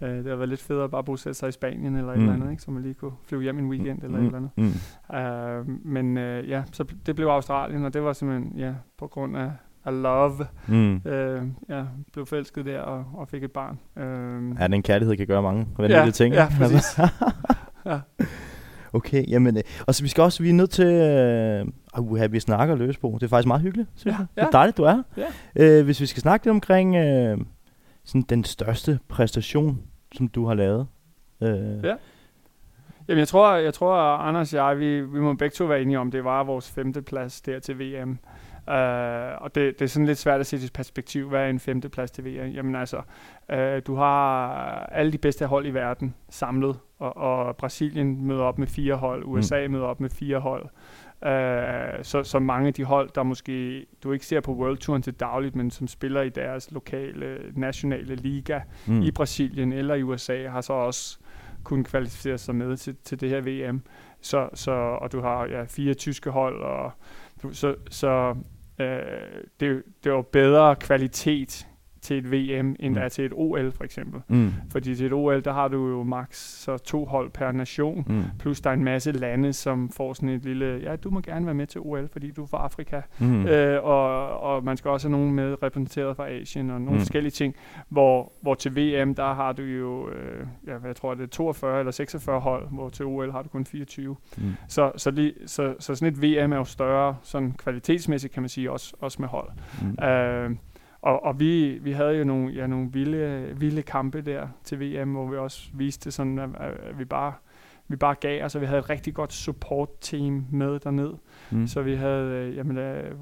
Øh, 0.04 0.16
det 0.18 0.26
har 0.26 0.36
været 0.36 0.48
lidt 0.48 0.62
federe 0.62 0.84
at 0.84 0.90
bare 0.90 1.04
bosætte 1.04 1.38
sig 1.38 1.48
i 1.48 1.52
Spanien 1.52 1.96
eller 1.96 2.14
mm. 2.14 2.20
et 2.20 2.22
eller 2.22 2.32
andet, 2.32 2.50
ikke? 2.50 2.62
så 2.62 2.70
man 2.70 2.82
lige 2.82 2.94
kunne 2.94 3.12
flyve 3.26 3.42
hjem 3.42 3.58
en 3.58 3.68
weekend 3.68 4.02
eller 4.02 4.18
mm. 4.18 4.26
et 4.26 4.34
eller 4.34 4.48
andet. 4.56 4.76
Mm. 5.10 5.16
Øh, 5.16 5.86
men 5.86 6.18
øh, 6.18 6.48
ja, 6.48 6.62
så 6.72 6.84
det 7.06 7.16
blev 7.16 7.26
Australien, 7.26 7.84
og 7.84 7.94
det 7.94 8.02
var 8.02 8.12
simpelthen 8.12 8.58
ja, 8.58 8.72
på 8.98 9.06
grund 9.06 9.36
af 9.36 9.50
I 9.86 9.90
love. 9.90 10.46
Mm. 10.68 10.96
Øh, 10.96 11.42
ja, 11.68 11.84
blev 12.12 12.26
forelsket 12.26 12.66
der 12.66 12.80
og, 12.80 13.04
og 13.14 13.28
fik 13.28 13.44
et 13.44 13.52
barn. 13.52 13.78
Øh, 13.96 14.56
ja, 14.60 14.66
den 14.66 14.82
kærlighed 14.82 15.16
kan 15.16 15.26
gøre 15.26 15.42
mange 15.42 15.66
vanvittige 15.76 16.04
ja, 16.04 16.10
ting. 16.10 16.34
Ja, 16.34 16.48
præcis. 16.58 16.98
ja. 17.86 18.00
Okay, 18.92 19.24
jamen, 19.28 19.56
øh, 19.56 19.62
og 19.86 19.94
så 19.94 20.02
vi 20.02 20.08
skal 20.08 20.22
også, 20.22 20.42
vi 20.42 20.48
er 20.48 20.54
nødt 20.54 20.70
til, 20.70 20.86
øh, 20.86 21.66
uh, 21.98 22.32
vi 22.32 22.40
snakker 22.40 22.74
løs 22.74 22.98
på. 22.98 23.16
Det 23.20 23.26
er 23.26 23.28
faktisk 23.28 23.46
meget 23.46 23.62
hyggeligt, 23.62 23.88
synes 23.94 24.12
ja, 24.14 24.18
jeg. 24.18 24.26
Ja. 24.36 24.40
Det 24.40 24.46
er 24.46 24.50
dejligt, 24.50 24.76
du 24.76 24.82
er. 24.82 25.02
Ja. 25.16 25.78
Øh, 25.78 25.84
hvis 25.84 26.00
vi 26.00 26.06
skal 26.06 26.20
snakke 26.20 26.46
lidt 26.46 26.50
omkring 26.50 26.96
øh, 26.96 27.38
sådan 28.04 28.22
den 28.22 28.44
største 28.44 28.98
præstation, 29.08 29.78
som 30.16 30.28
du 30.28 30.46
har 30.46 30.54
lavet. 30.54 30.86
Øh. 31.42 31.84
Ja. 31.84 31.94
Jamen, 33.08 33.18
jeg 33.18 33.28
tror, 33.28 33.54
jeg 33.54 33.74
tror, 33.74 33.96
Anders 33.96 34.54
og 34.54 34.68
jeg, 34.68 34.78
vi, 34.78 35.00
vi 35.00 35.20
må 35.20 35.34
begge 35.34 35.54
to 35.54 35.64
være 35.64 35.82
enige 35.82 35.98
om, 35.98 36.10
det 36.10 36.24
var 36.24 36.44
vores 36.44 36.70
femte 36.70 37.02
plads 37.02 37.40
der 37.40 37.58
til 37.58 37.78
VM. 37.78 38.18
Uh, 38.66 39.42
og 39.42 39.54
det, 39.54 39.78
det 39.78 39.82
er 39.82 39.86
sådan 39.86 40.06
lidt 40.06 40.18
svært 40.18 40.40
at 40.40 40.46
se 40.46 40.56
i 40.56 40.68
perspektiv, 40.74 41.28
hvad 41.28 41.40
er 41.40 41.48
en 41.48 41.60
femteplads 41.60 42.10
til 42.10 42.24
VM? 42.24 42.50
Jamen 42.50 42.74
altså, 42.74 42.96
uh, 43.52 43.82
du 43.86 43.94
har 43.94 44.48
alle 44.92 45.12
de 45.12 45.18
bedste 45.18 45.46
hold 45.46 45.66
i 45.66 45.70
verden 45.70 46.14
samlet, 46.28 46.78
og, 46.98 47.16
og 47.16 47.56
Brasilien 47.56 48.26
møder 48.26 48.42
op 48.42 48.58
med 48.58 48.66
fire 48.66 48.94
hold, 48.94 49.22
USA 49.26 49.66
mm. 49.66 49.72
møder 49.72 49.84
op 49.84 50.00
med 50.00 50.10
fire 50.10 50.38
hold. 50.38 50.66
Uh, 51.24 51.30
så, 52.02 52.22
så 52.22 52.38
mange 52.38 52.68
af 52.68 52.74
de 52.74 52.84
hold, 52.84 53.10
der 53.14 53.22
måske 53.22 53.86
du 54.02 54.12
ikke 54.12 54.26
ser 54.26 54.40
på 54.40 54.54
World 54.54 54.78
Touren 54.78 55.02
til 55.02 55.12
dagligt, 55.12 55.56
men 55.56 55.70
som 55.70 55.88
spiller 55.88 56.22
i 56.22 56.28
deres 56.28 56.70
lokale, 56.70 57.38
nationale 57.56 58.14
liga 58.14 58.60
mm. 58.86 59.02
i 59.02 59.10
Brasilien 59.10 59.72
eller 59.72 59.94
i 59.94 60.02
USA, 60.02 60.48
har 60.48 60.60
så 60.60 60.72
også 60.72 61.18
kun 61.62 61.84
kvalificere 61.84 62.38
sig 62.38 62.54
med 62.54 62.76
til, 62.76 62.96
til 63.04 63.20
det 63.20 63.28
her 63.28 63.40
VM. 63.40 63.82
Så, 64.20 64.48
så, 64.54 64.70
og 64.70 65.12
du 65.12 65.20
har 65.20 65.46
ja, 65.46 65.64
fire 65.64 65.94
tyske 65.94 66.30
hold, 66.30 66.62
og 66.62 66.92
du, 67.42 67.52
så, 67.52 67.74
så 67.90 68.36
øh, 68.78 68.98
det, 69.60 69.82
det 70.04 70.12
var 70.12 70.22
bedre 70.22 70.76
kvalitet 70.76 71.66
til 72.04 72.18
et 72.18 72.32
VM, 72.32 72.76
end 72.80 72.88
mm. 72.88 72.94
der 72.94 73.02
er 73.02 73.08
til 73.08 73.24
et 73.24 73.32
OL 73.34 73.72
for 73.72 73.84
eksempel. 73.84 74.20
Mm. 74.28 74.52
Fordi 74.70 74.94
til 74.94 75.06
et 75.06 75.12
OL, 75.12 75.44
der 75.44 75.52
har 75.52 75.68
du 75.68 75.88
jo 75.88 76.02
max 76.02 76.36
så 76.36 76.78
to 76.78 77.04
hold 77.04 77.30
per 77.30 77.52
nation, 77.52 78.04
mm. 78.06 78.22
plus 78.38 78.60
der 78.60 78.70
er 78.70 78.74
en 78.74 78.84
masse 78.84 79.12
lande, 79.12 79.52
som 79.52 79.90
får 79.90 80.12
sådan 80.12 80.28
et 80.28 80.44
lille, 80.44 80.80
ja, 80.82 80.96
du 80.96 81.10
må 81.10 81.20
gerne 81.20 81.46
være 81.46 81.54
med 81.54 81.66
til 81.66 81.80
OL, 81.80 82.08
fordi 82.12 82.30
du 82.30 82.42
er 82.42 82.46
fra 82.46 82.58
Afrika. 82.58 83.00
Mm. 83.18 83.46
Øh, 83.46 83.84
og, 83.84 84.40
og 84.40 84.64
man 84.64 84.76
skal 84.76 84.90
også 84.90 85.08
have 85.08 85.18
nogen 85.18 85.34
med 85.34 85.62
repræsenteret 85.62 86.16
fra 86.16 86.28
Asien 86.28 86.70
og 86.70 86.80
nogle 86.80 86.92
mm. 86.92 86.98
forskellige 86.98 87.30
ting, 87.30 87.54
hvor, 87.88 88.32
hvor 88.40 88.54
til 88.54 88.76
VM, 88.76 89.14
der 89.14 89.34
har 89.34 89.52
du 89.52 89.62
jo, 89.62 90.10
øh, 90.10 90.46
ja, 90.66 90.76
jeg 90.86 90.96
tror, 90.96 91.14
det 91.14 91.22
er 91.22 91.26
42 91.26 91.78
eller 91.78 91.92
46 91.92 92.40
hold, 92.40 92.68
hvor 92.70 92.88
til 92.88 93.06
OL 93.06 93.32
har 93.32 93.42
du 93.42 93.48
kun 93.48 93.64
24. 93.64 94.16
Mm. 94.36 94.52
Så, 94.68 94.92
så, 94.96 95.10
lige, 95.10 95.34
så, 95.46 95.74
så 95.78 95.94
sådan 95.94 96.14
et 96.14 96.22
VM 96.22 96.52
er 96.52 96.56
jo 96.56 96.64
større, 96.64 97.16
sådan 97.22 97.52
kvalitetsmæssigt 97.52 98.32
kan 98.32 98.42
man 98.42 98.48
sige, 98.48 98.70
også, 98.70 98.94
også 99.00 99.22
med 99.22 99.28
hold. 99.28 99.48
Mm. 99.82 100.04
Øh, 100.04 100.50
og, 101.04 101.24
og 101.24 101.40
vi, 101.40 101.78
vi 101.78 101.92
havde 101.92 102.12
jo 102.12 102.24
nogle, 102.24 102.52
ja, 102.52 102.66
nogle 102.66 102.92
vilde, 102.92 103.54
vilde 103.56 103.82
kampe 103.82 104.20
der 104.20 104.48
til 104.64 104.80
VM, 104.80 105.12
hvor 105.12 105.26
vi 105.26 105.36
også 105.36 105.68
viste 105.74 106.10
sådan, 106.10 106.38
at, 106.38 106.48
at 106.60 106.98
vi 106.98 107.04
bare 107.04 107.32
vi 107.88 107.96
bare 107.96 108.14
gav 108.14 108.44
og 108.54 108.60
vi 108.60 108.66
havde 108.66 108.78
et 108.78 108.90
rigtig 108.90 109.14
godt 109.14 109.32
support-team 109.32 110.46
med 110.50 110.80
derned. 110.80 111.12
Mm. 111.50 111.66
Så 111.66 111.82
vi 111.82 111.94
havde 111.94 112.30
øh, 112.30 112.56
jamen, 112.56 112.78
øh, 112.78 113.14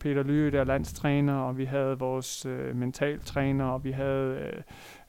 Peter 0.00 0.22
Lyø, 0.22 0.50
der 0.50 0.64
landstræner, 0.64 1.34
og 1.34 1.58
vi 1.58 1.64
havde 1.64 1.98
vores 1.98 2.46
øh, 2.46 2.76
mentaltræner, 2.76 3.64
og 3.64 3.84
vi 3.84 3.90
havde 3.90 4.38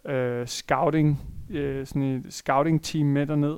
øh, 0.06 0.48
scouting, 0.48 1.22
øh, 1.50 1.86
sådan 1.86 2.02
et 2.02 2.34
scouting 2.34 2.84
team 2.84 3.06
med 3.06 3.26
derned, 3.26 3.58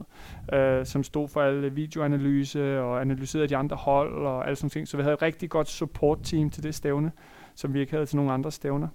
øh, 0.53 0.85
som 0.85 1.03
stod 1.03 1.27
for 1.27 1.41
alle 1.41 1.73
videoanalyse 1.73 2.81
og 2.81 3.01
analyserede 3.01 3.47
de 3.47 3.57
andre 3.57 3.75
hold 3.75 4.25
og 4.25 4.45
alle 4.45 4.55
sådan 4.55 4.69
ting. 4.69 4.87
Så 4.87 4.97
vi 4.97 5.03
havde 5.03 5.13
et 5.13 5.21
rigtig 5.21 5.49
godt 5.49 5.69
support 5.69 6.19
team 6.23 6.49
til 6.49 6.63
det 6.63 6.75
stævne, 6.75 7.11
som 7.55 7.73
vi 7.73 7.79
ikke 7.79 7.91
havde 7.91 8.05
til 8.05 8.15
nogle 8.15 8.31
andre 8.31 8.51
stævner. 8.51 8.87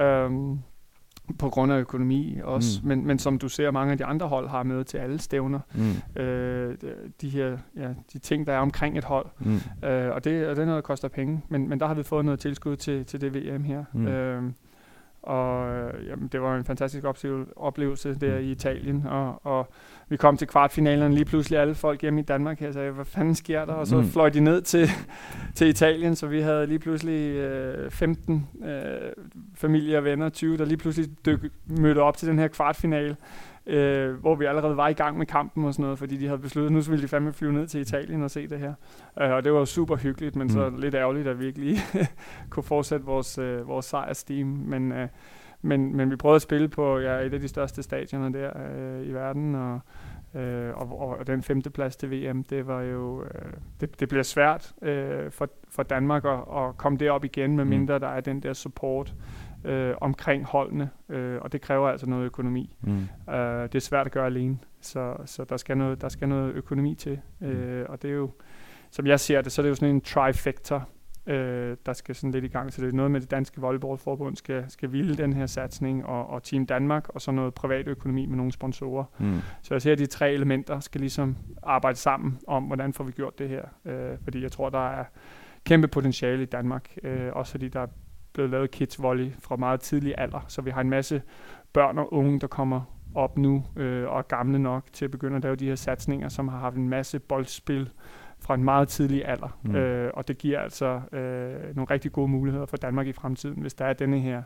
Um, 0.00 0.60
på 1.38 1.48
grund 1.48 1.72
af 1.72 1.78
økonomi 1.78 2.38
også, 2.44 2.80
mm. 2.82 2.88
men, 2.88 3.06
men 3.06 3.18
som 3.18 3.38
du 3.38 3.48
ser, 3.48 3.70
mange 3.70 3.92
af 3.92 3.98
de 3.98 4.04
andre 4.04 4.28
hold 4.28 4.48
har 4.48 4.62
med 4.62 4.84
til 4.84 4.98
alle 4.98 5.18
stævner. 5.18 5.60
Mm. 5.74 6.22
Øh, 6.22 6.76
de 7.20 7.28
her 7.28 7.58
ja, 7.76 7.88
de 8.12 8.18
ting, 8.18 8.46
der 8.46 8.52
er 8.52 8.58
omkring 8.58 8.98
et 8.98 9.04
hold. 9.04 9.26
Mm. 9.38 9.60
Øh, 9.88 10.14
og, 10.14 10.24
det, 10.24 10.46
og 10.48 10.56
det 10.56 10.62
er 10.62 10.66
noget, 10.66 10.76
der 10.76 10.80
koster 10.80 11.08
penge, 11.08 11.42
men, 11.48 11.68
men 11.68 11.80
der 11.80 11.86
har 11.86 11.94
vi 11.94 12.02
fået 12.02 12.24
noget 12.24 12.40
tilskud 12.40 12.76
til, 12.76 13.04
til 13.04 13.20
det 13.20 13.34
VM 13.34 13.64
her. 13.64 13.84
Mm. 13.92 14.06
Øh, 14.06 14.42
og 15.22 15.76
øh, 15.76 16.06
jamen, 16.06 16.28
det 16.28 16.42
var 16.42 16.56
en 16.56 16.64
fantastisk 16.64 17.04
oplevelse 17.56 18.14
der 18.14 18.38
mm. 18.38 18.44
i 18.44 18.50
Italien, 18.50 19.06
og, 19.06 19.46
og 19.46 19.68
vi 20.08 20.16
kom 20.16 20.36
til 20.36 20.48
kvartfinalen, 20.48 21.12
lige 21.12 21.24
pludselig 21.24 21.58
alle 21.58 21.74
folk 21.74 22.00
hjemme 22.02 22.20
i 22.20 22.24
Danmark 22.24 22.60
her 22.60 22.72
sagde, 22.72 22.90
hvad 22.90 23.04
fanden 23.04 23.34
sker 23.34 23.64
der? 23.64 23.72
Og 23.72 23.86
så 23.86 23.96
mm. 23.96 24.08
fløj 24.08 24.28
de 24.28 24.40
ned 24.40 24.62
til, 24.62 24.88
til 25.56 25.68
Italien, 25.68 26.16
så 26.16 26.26
vi 26.26 26.40
havde 26.40 26.66
lige 26.66 26.78
pludselig 26.78 27.36
øh, 27.36 27.90
15 27.90 28.48
øh, 28.64 28.70
familie 29.54 29.98
og 29.98 30.04
venner, 30.04 30.28
20, 30.28 30.56
der 30.56 30.64
lige 30.64 30.78
pludselig 30.78 31.10
dyk, 31.26 31.40
mødte 31.66 31.98
op 31.98 32.16
til 32.16 32.28
den 32.28 32.38
her 32.38 32.48
kvartfinale, 32.48 33.16
øh, 33.70 34.14
hvor 34.14 34.34
vi 34.34 34.44
allerede 34.44 34.76
var 34.76 34.88
i 34.88 34.92
gang 34.92 35.18
med 35.18 35.26
kampen 35.26 35.64
og 35.64 35.74
sådan 35.74 35.82
noget, 35.82 35.98
fordi 35.98 36.16
de 36.16 36.26
havde 36.26 36.38
besluttet, 36.38 36.72
nu 36.72 36.80
ville 36.80 37.02
de 37.02 37.08
fandme 37.08 37.32
flyve 37.32 37.52
ned 37.52 37.66
til 37.66 37.80
Italien 37.80 38.22
og 38.22 38.30
se 38.30 38.46
det 38.46 38.58
her. 38.58 38.74
Øh, 39.20 39.30
og 39.30 39.44
det 39.44 39.52
var 39.52 39.64
super 39.64 39.96
hyggeligt, 39.96 40.36
men 40.36 40.44
mm. 40.44 40.48
så 40.48 40.72
lidt 40.78 40.94
ærgerligt, 40.94 41.28
at 41.28 41.40
vi 41.40 41.46
ikke 41.46 41.58
lige 41.58 41.78
kunne 42.50 42.62
fortsætte 42.62 43.06
vores, 43.06 43.38
øh, 43.38 43.68
vores 43.68 43.86
sejrsteam, 43.86 44.46
men... 44.46 44.92
Øh, 44.92 45.08
men, 45.62 45.96
men 45.96 46.10
vi 46.10 46.16
prøvede 46.16 46.36
at 46.36 46.42
spille 46.42 46.68
på 46.68 46.98
ja, 46.98 47.18
et 47.18 47.34
af 47.34 47.40
de 47.40 47.48
største 47.48 47.82
stadioner 47.82 48.28
der 48.28 48.50
øh, 48.70 49.06
i 49.06 49.12
verden, 49.12 49.54
og, 49.54 49.80
øh, 50.40 50.76
og, 50.76 51.18
og 51.18 51.26
den 51.26 51.42
femte 51.42 51.70
plads 51.70 51.96
til 51.96 52.10
VM, 52.10 52.44
det 52.44 52.66
var 52.66 52.82
jo, 52.82 53.22
øh, 53.22 53.52
det, 53.80 54.00
det 54.00 54.08
bliver 54.08 54.22
svært 54.22 54.72
øh, 54.82 55.30
for, 55.30 55.48
for 55.68 55.82
Danmark 55.82 56.24
at, 56.24 56.38
at 56.56 56.76
komme 56.76 56.98
derop 56.98 57.24
igen, 57.24 57.56
med 57.56 57.64
mm. 57.64 57.70
mindre 57.70 57.98
der 57.98 58.08
er 58.08 58.20
den 58.20 58.40
der 58.40 58.52
support 58.52 59.14
øh, 59.64 59.94
omkring 60.00 60.44
holdene, 60.44 60.90
øh, 61.08 61.38
og 61.40 61.52
det 61.52 61.60
kræver 61.60 61.88
altså 61.88 62.06
noget 62.06 62.24
økonomi. 62.24 62.76
Mm. 62.80 63.08
Øh, 63.34 63.62
det 63.62 63.74
er 63.74 63.80
svært 63.80 64.06
at 64.06 64.12
gøre 64.12 64.26
alene, 64.26 64.58
så, 64.80 65.16
så 65.24 65.44
der, 65.44 65.56
skal 65.56 65.78
noget, 65.78 66.00
der 66.00 66.08
skal 66.08 66.28
noget 66.28 66.54
økonomi 66.54 66.94
til, 66.94 67.20
øh, 67.40 67.84
og 67.88 68.02
det 68.02 68.10
er 68.10 68.14
jo, 68.14 68.30
som 68.90 69.06
jeg 69.06 69.20
ser 69.20 69.40
det, 69.40 69.52
så 69.52 69.60
er 69.60 69.62
det 69.62 69.70
jo 69.70 69.74
sådan 69.74 69.94
en 69.94 70.00
trifecta, 70.00 70.80
øh, 71.26 71.76
der 71.86 71.92
skal 71.92 72.14
sådan 72.14 72.30
lidt 72.30 72.44
i 72.44 72.48
gang. 72.48 72.72
Så 72.72 72.82
det 72.82 72.88
er 72.88 72.92
noget 72.92 73.10
med 73.10 73.20
det 73.20 73.30
danske 73.30 73.60
volleyballforbund 73.60 74.36
skal, 74.36 74.64
skal 74.68 74.92
ville 74.92 75.14
den 75.14 75.32
her 75.32 75.46
satsning, 75.46 76.06
og, 76.06 76.30
og 76.30 76.42
Team 76.42 76.66
Danmark, 76.66 77.08
og 77.08 77.20
så 77.20 77.30
noget 77.30 77.54
privat 77.54 77.88
økonomi 77.88 78.26
med 78.26 78.36
nogle 78.36 78.52
sponsorer. 78.52 79.04
Mm. 79.18 79.38
Så 79.62 79.74
jeg 79.74 79.82
ser, 79.82 79.92
at 79.92 79.98
de 79.98 80.06
tre 80.06 80.32
elementer 80.32 80.80
skal 80.80 81.00
ligesom 81.00 81.36
arbejde 81.62 81.98
sammen 81.98 82.38
om, 82.46 82.64
hvordan 82.64 82.92
får 82.92 83.04
vi 83.04 83.12
gjort 83.12 83.38
det 83.38 83.48
her. 83.48 83.62
Øh, 83.84 84.18
fordi 84.24 84.42
jeg 84.42 84.52
tror, 84.52 84.70
der 84.70 84.88
er 84.88 85.04
kæmpe 85.64 85.88
potentiale 85.88 86.42
i 86.42 86.46
Danmark, 86.46 86.96
øh, 87.02 87.28
også 87.32 87.50
fordi 87.50 87.68
der 87.68 87.80
er 87.80 87.86
blevet 88.32 88.50
lavet 88.50 88.70
kids 88.70 89.02
volley 89.02 89.32
fra 89.38 89.56
meget 89.56 89.80
tidlig 89.80 90.14
alder, 90.18 90.44
så 90.48 90.62
vi 90.62 90.70
har 90.70 90.80
en 90.80 90.90
masse 90.90 91.22
børn 91.72 91.98
og 91.98 92.12
unge, 92.12 92.40
der 92.40 92.46
kommer 92.46 92.80
op 93.14 93.38
nu 93.38 93.64
øh, 93.76 94.08
og 94.08 94.18
er 94.18 94.22
gamle 94.22 94.58
nok 94.58 94.84
til 94.92 95.04
at 95.04 95.10
begynde 95.10 95.36
at 95.36 95.42
lave 95.42 95.56
de 95.56 95.66
her 95.66 95.74
satsninger, 95.74 96.28
som 96.28 96.48
har 96.48 96.58
haft 96.58 96.76
en 96.76 96.88
masse 96.88 97.18
boldspil 97.18 97.90
fra 98.40 98.54
en 98.54 98.64
meget 98.64 98.88
tidlig 98.88 99.28
alder. 99.28 99.58
Mm. 99.62 99.74
Øh, 99.74 100.10
og 100.14 100.28
det 100.28 100.38
giver 100.38 100.60
altså 100.60 101.00
øh, 101.12 101.76
nogle 101.76 101.90
rigtig 101.90 102.12
gode 102.12 102.28
muligheder 102.28 102.66
for 102.66 102.76
Danmark 102.76 103.06
i 103.06 103.12
fremtiden, 103.12 103.60
hvis 103.60 103.74
der 103.74 103.84
er 103.84 103.92
denne 103.92 104.20
her 104.20 104.42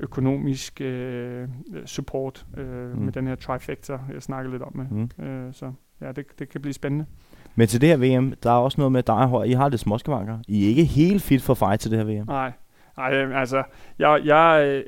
økonomisk 0.00 0.80
øh, 0.80 1.48
support 1.86 2.46
øh, 2.56 2.96
mm. 2.96 3.02
med 3.02 3.12
den 3.12 3.26
her 3.26 3.34
trifecta, 3.34 3.98
jeg 4.12 4.22
snakkede 4.22 4.52
lidt 4.52 4.62
om 4.62 4.76
med. 4.76 4.86
Mm. 4.90 5.24
Øh, 5.24 5.54
så 5.54 5.72
ja, 6.00 6.12
det, 6.12 6.26
det 6.38 6.48
kan 6.48 6.60
blive 6.60 6.74
spændende. 6.74 7.06
Men 7.54 7.68
til 7.68 7.80
det 7.80 7.88
her 7.88 8.18
VM, 8.18 8.34
der 8.42 8.50
er 8.50 8.54
også 8.54 8.80
noget 8.80 8.92
med 8.92 9.02
dig 9.02 9.16
og 9.16 9.48
I 9.48 9.52
har 9.52 9.68
lidt 9.68 9.80
småskavanker. 9.80 10.38
I 10.48 10.64
er 10.64 10.68
ikke 10.68 10.84
helt 10.84 11.22
fit 11.22 11.42
for 11.42 11.54
fight 11.54 11.80
til 11.80 11.90
det 11.90 11.98
her 11.98 12.04
VM. 12.04 12.26
Nej, 12.26 12.52
Nej, 12.96 13.14
øhm, 13.14 13.32
altså, 13.32 13.62
jeg, 13.98 14.20
jeg, 14.24 14.64
øh, 14.66 14.84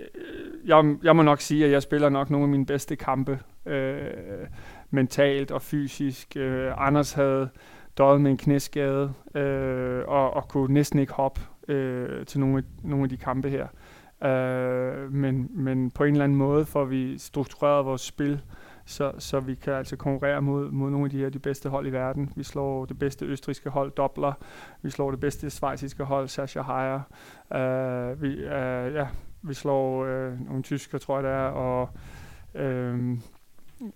jeg, 0.65 0.97
jeg 1.03 1.17
må 1.17 1.23
nok 1.23 1.41
sige, 1.41 1.65
at 1.65 1.71
jeg 1.71 1.83
spiller 1.83 2.09
nok 2.09 2.31
nogle 2.31 2.45
af 2.45 2.49
mine 2.49 2.67
bedste 2.67 2.97
kampe 2.97 3.39
øh, 3.67 4.47
mentalt 4.91 5.51
og 5.51 5.63
fysisk. 5.63 6.37
Øh, 6.37 6.73
Anders 6.87 7.13
havde 7.13 7.49
døjet 7.99 8.21
med 8.21 8.31
en 8.31 8.37
knæskade 8.37 9.13
øh, 9.35 10.03
og, 10.09 10.35
og 10.35 10.49
kunne 10.49 10.75
næsten 10.75 10.99
ikke 10.99 11.13
hoppe 11.13 11.41
øh, 11.69 12.27
til 12.27 12.41
nogle 12.41 12.59
af, 12.59 12.89
nogle 12.89 13.03
af 13.05 13.09
de 13.09 13.17
kampe 13.17 13.49
her. 13.49 13.67
Øh, 14.25 15.13
men, 15.13 15.51
men 15.51 15.91
på 15.91 16.05
en 16.05 16.13
eller 16.13 16.25
anden 16.25 16.39
måde 16.39 16.65
får 16.65 16.85
vi 16.85 17.19
struktureret 17.19 17.87
vores 17.87 18.01
spil, 18.01 18.41
så, 18.85 19.13
så 19.19 19.41
vi 19.41 19.55
kan 19.55 19.73
altså 19.73 19.97
konkurrere 19.97 20.43
mod, 20.43 20.71
mod 20.71 20.91
nogle 20.91 21.05
af 21.05 21.11
de 21.11 21.19
her 21.19 21.29
de 21.29 21.39
bedste 21.39 21.69
hold 21.69 21.87
i 21.87 21.93
verden. 21.93 22.33
Vi 22.37 22.43
slår 22.43 22.85
det 22.85 22.99
bedste 22.99 23.27
østriske 23.27 23.71
hold, 23.71 23.91
Dobler. 23.91 24.33
Vi 24.83 24.91
slår 24.91 25.11
det 25.11 25.21
bedste 25.21 25.51
svejsiske 25.51 26.05
hold, 26.05 26.29
Sascha 26.29 26.63
Heyer. 26.63 27.01
Uh, 27.51 27.61
øh, 27.61 28.23
vi, 28.23 28.33
uh, 28.33 28.95
ja, 28.95 29.07
vi 29.43 29.55
slår 29.55 30.03
uh, 30.03 30.47
nogle 30.47 30.63
tysker, 30.63 30.99
tror 30.99 31.17
jeg 31.17 31.25
det 31.25 31.33
er, 31.33 31.47
og 31.47 31.89
uh, 32.55 33.19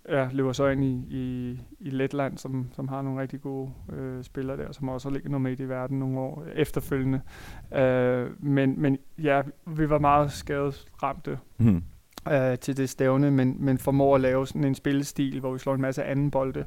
ja, 0.09 0.29
løber 0.33 0.53
så 0.53 0.67
ind 0.67 0.85
i, 0.85 1.07
i, 1.11 1.59
i 1.81 1.91
Letland, 1.91 2.39
som, 2.39 2.69
som 2.73 2.89
har 2.89 3.03
nogle 3.03 3.21
rigtig 3.21 3.41
gode 3.41 3.71
øh, 3.93 4.25
spillere 4.25 4.57
der, 4.57 4.73
som 4.73 4.89
også 4.89 5.11
ligger 5.11 5.31
nummer 5.31 5.51
med 5.51 5.61
i 5.61 5.69
verden 5.69 5.99
nogle 5.99 6.19
år 6.21 6.45
efterfølgende. 6.55 7.21
Øh, 7.75 8.45
men, 8.45 8.81
men 8.81 8.99
ja, 9.19 9.43
vi 9.67 9.91
var 9.91 9.99
meget 9.99 10.33
skadesramte 10.33 11.39
mm 11.59 11.83
øh, 12.31 12.59
til 12.59 12.77
det 12.77 12.91
stævne, 12.91 13.31
men, 13.31 13.57
men 13.59 13.79
formår 13.79 14.15
at 14.15 14.21
lave 14.21 14.47
sådan 14.47 14.65
en 14.65 14.75
spillestil, 14.75 15.41
hvor 15.41 15.53
vi 15.53 15.59
slår 15.59 15.75
en 15.75 15.81
masse 15.81 16.05
anden 16.05 16.31
bolde, 16.31 16.65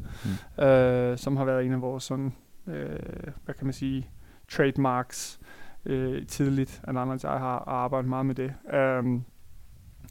mm. 0.57 0.63
øh, 0.63 1.17
som 1.17 1.37
har 1.37 1.45
været 1.45 1.65
en 1.65 1.73
af 1.73 1.81
vores 1.81 2.03
sådan, 2.03 2.33
øh, 2.67 2.99
hvad 3.45 3.55
kan 3.55 3.65
man 3.65 3.73
sige, 3.73 4.09
trademarks 4.49 5.39
øh, 5.85 6.27
tidligt, 6.27 6.81
Anders 6.87 7.23
og 7.23 7.31
jeg 7.31 7.39
har 7.39 7.63
arbejdet 7.67 8.09
meget 8.09 8.25
med 8.25 8.35
det. 8.35 8.53
Øh, 8.73 9.03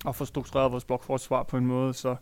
og 0.04 0.14
få 0.14 0.24
struktureret 0.24 0.72
vores 0.72 0.84
blokforsvar 0.84 1.42
på 1.42 1.56
en 1.56 1.66
måde, 1.66 1.94
så 1.94 2.16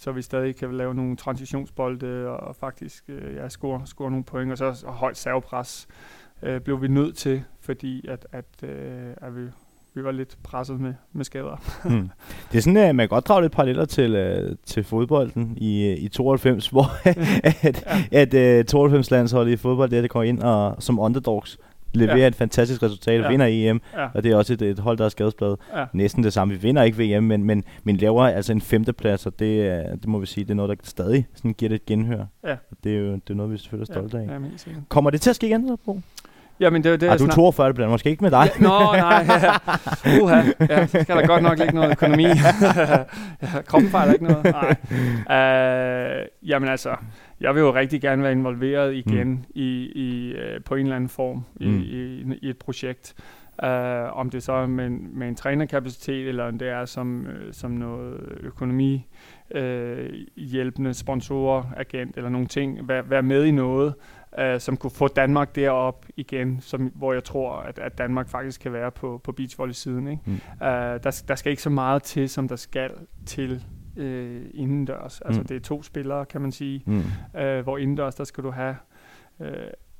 så 0.00 0.12
vi 0.12 0.22
stadig 0.22 0.56
kan 0.56 0.76
lave 0.76 0.94
nogle 0.94 1.16
transitionsbolde 1.16 2.28
og 2.28 2.56
faktisk 2.56 3.04
øh, 3.08 3.34
ja, 3.34 3.48
score, 3.48 3.86
score 3.86 4.10
nogle 4.10 4.24
point, 4.24 4.52
og 4.52 4.58
så 4.58 4.84
og 4.86 4.94
højt 4.94 5.16
servepres 5.16 5.88
øh, 6.42 6.60
blev 6.60 6.82
vi 6.82 6.88
nødt 6.88 7.16
til, 7.16 7.44
fordi 7.60 8.06
at, 8.08 8.26
at, 8.32 8.62
øh, 8.62 9.14
at 9.16 9.36
vi, 9.36 9.48
vi 9.94 10.04
var 10.04 10.10
lidt 10.10 10.38
presset 10.42 10.80
med, 10.80 10.94
med 11.12 11.24
skader. 11.24 11.62
hmm. 11.84 12.10
Det 12.52 12.58
er 12.58 12.62
sådan, 12.62 12.76
at 12.76 12.94
man 12.94 13.04
kan 13.04 13.08
godt 13.08 13.28
drage 13.28 13.42
lidt 13.42 13.52
paralleller 13.52 13.84
til, 13.84 14.44
uh, 14.48 14.56
til 14.66 14.84
fodbolden 14.84 15.54
i, 15.56 15.92
i 15.92 16.08
92, 16.08 16.68
hvor 16.74 16.86
at, 17.04 17.84
ja. 18.12 18.18
at 18.20 18.74
uh, 18.74 18.82
92-landsholdet 18.82 19.52
i 19.52 19.56
fodbold, 19.56 19.90
der 19.90 20.00
det 20.00 20.10
går 20.10 20.22
ind 20.22 20.42
og, 20.42 20.76
som 20.78 20.98
underdogs 20.98 21.58
leverer 21.92 22.16
ja. 22.16 22.26
et 22.26 22.34
fantastisk 22.34 22.82
resultat, 22.82 23.20
ja. 23.20 23.28
vinder 23.28 23.46
EM, 23.48 23.80
ja. 23.94 24.08
og 24.14 24.22
det 24.22 24.32
er 24.32 24.36
også 24.36 24.52
et, 24.52 24.62
et 24.62 24.78
hold, 24.78 24.98
der 24.98 25.04
er 25.04 25.08
skadesbladet. 25.08 25.56
Ja. 25.76 25.84
Næsten 25.92 26.24
det 26.24 26.32
samme. 26.32 26.54
Vi 26.54 26.60
vinder 26.60 26.82
ikke 26.82 27.18
VM, 27.18 27.24
men, 27.24 27.44
men, 27.44 27.64
men 27.84 27.96
laver 27.96 28.24
altså 28.24 28.52
en 28.52 28.60
femteplads, 28.60 29.26
og 29.26 29.38
det, 29.38 29.82
det 29.92 30.06
må 30.06 30.18
vi 30.18 30.26
sige, 30.26 30.44
det 30.44 30.50
er 30.50 30.54
noget, 30.54 30.68
der 30.68 30.74
stadig 30.82 31.26
sådan 31.34 31.54
giver 31.54 31.68
det 31.68 31.76
et 31.76 31.86
genhør. 31.86 32.24
Ja. 32.44 32.52
Og 32.52 32.76
det 32.84 32.94
er 32.94 32.98
jo 32.98 33.12
det 33.12 33.30
er 33.30 33.34
noget, 33.34 33.52
vi 33.52 33.58
selvfølgelig 33.58 33.90
er 33.90 33.94
stolte 33.94 34.18
af. 34.18 34.26
Ja, 34.26 34.72
Kommer 34.88 35.10
det 35.10 35.20
til 35.20 35.30
at 35.30 35.36
ske 35.36 35.46
igen, 35.46 35.78
Bro? 35.84 36.00
Jamen, 36.60 36.84
det, 36.84 37.00
det 37.00 37.08
er 37.08 37.16
du 37.16 37.24
er 37.24 37.30
42, 37.30 37.66
det 37.66 37.74
bliver 37.74 37.88
måske 37.88 38.10
ikke 38.10 38.24
med 38.24 38.30
dig. 38.30 38.50
Ja, 38.60 38.62
nå, 38.62 38.92
nej. 38.92 39.26
Ja. 39.28 40.22
Uha. 40.22 40.42
Ja, 40.70 40.86
så 40.86 41.02
skal 41.02 41.16
der 41.16 41.26
godt 41.26 41.42
nok 41.42 41.58
ligge 41.58 41.74
noget 41.74 41.90
økonomi. 41.90 42.24
ja, 43.42 43.62
kroppen 43.66 43.90
fejler 43.90 44.12
ikke 44.12 44.24
noget. 44.24 44.44
Nej. 44.44 44.76
Uh, 45.20 46.48
jamen 46.48 46.68
altså, 46.68 46.96
jeg 47.40 47.54
vil 47.54 47.60
jo 47.60 47.74
rigtig 47.74 48.00
gerne 48.00 48.22
være 48.22 48.32
involveret 48.32 48.94
igen 48.94 49.28
mm. 49.28 49.44
i, 49.54 49.92
i, 49.94 50.34
uh, 50.34 50.64
på 50.64 50.74
en 50.74 50.82
eller 50.82 50.96
anden 50.96 51.08
form 51.08 51.44
i, 51.56 51.68
mm. 51.68 51.80
i, 51.80 52.38
i 52.42 52.50
et 52.50 52.58
projekt. 52.58 53.14
Uh, 53.62 54.18
om 54.18 54.30
det 54.30 54.42
så 54.42 54.52
er 54.52 54.66
med, 54.66 54.88
med 54.90 55.28
en 55.28 55.34
trænerkapacitet, 55.34 56.28
eller 56.28 56.44
om 56.44 56.58
det 56.58 56.68
er 56.68 56.84
som, 56.84 57.26
som 57.52 57.70
noget 57.70 58.20
økonomi, 58.40 59.06
uh, 59.54 59.60
hjælpende 60.36 60.94
sponsorer, 60.94 61.62
agent 61.76 62.16
eller 62.16 62.30
nogle 62.30 62.46
ting. 62.46 62.88
Vær, 62.88 63.02
være 63.02 63.22
med 63.22 63.44
i 63.44 63.50
noget, 63.50 63.94
uh, 64.38 64.58
som 64.58 64.76
kunne 64.76 64.90
få 64.90 65.08
Danmark 65.08 65.54
derop 65.54 66.06
igen, 66.16 66.58
som, 66.60 66.92
hvor 66.94 67.12
jeg 67.12 67.24
tror, 67.24 67.56
at, 67.56 67.78
at 67.78 67.98
Danmark 67.98 68.28
faktisk 68.28 68.60
kan 68.60 68.72
være 68.72 68.90
på, 68.90 69.20
på 69.24 69.32
beachvolley-siden. 69.32 70.08
Ikke? 70.08 70.22
Mm. 70.26 70.32
Uh, 70.32 70.68
der, 70.68 71.22
der 71.28 71.34
skal 71.34 71.50
ikke 71.50 71.62
så 71.62 71.70
meget 71.70 72.02
til, 72.02 72.28
som 72.28 72.48
der 72.48 72.56
skal 72.56 72.90
til 73.26 73.64
øh, 73.96 74.42
indendørs. 74.54 75.20
Altså 75.20 75.40
mm. 75.40 75.46
det 75.46 75.56
er 75.56 75.60
to 75.60 75.82
spillere, 75.82 76.26
kan 76.26 76.40
man 76.40 76.52
sige. 76.52 76.82
Mm. 76.86 77.40
Øh, 77.40 77.62
hvor 77.62 77.78
indendørs, 77.78 78.14
der 78.14 78.24
skal 78.24 78.44
du 78.44 78.50
have 78.50 78.76
øh, 79.40 79.50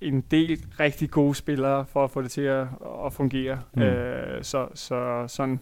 en 0.00 0.20
del 0.20 0.64
rigtig 0.80 1.10
gode 1.10 1.34
spillere 1.34 1.86
for 1.86 2.04
at 2.04 2.10
få 2.10 2.22
det 2.22 2.30
til 2.30 2.42
at, 2.42 2.66
at 3.06 3.12
fungere. 3.12 3.58
Mm. 3.74 3.82
Øh, 3.82 4.42
så, 4.44 4.68
så 4.74 5.24
sådan 5.26 5.60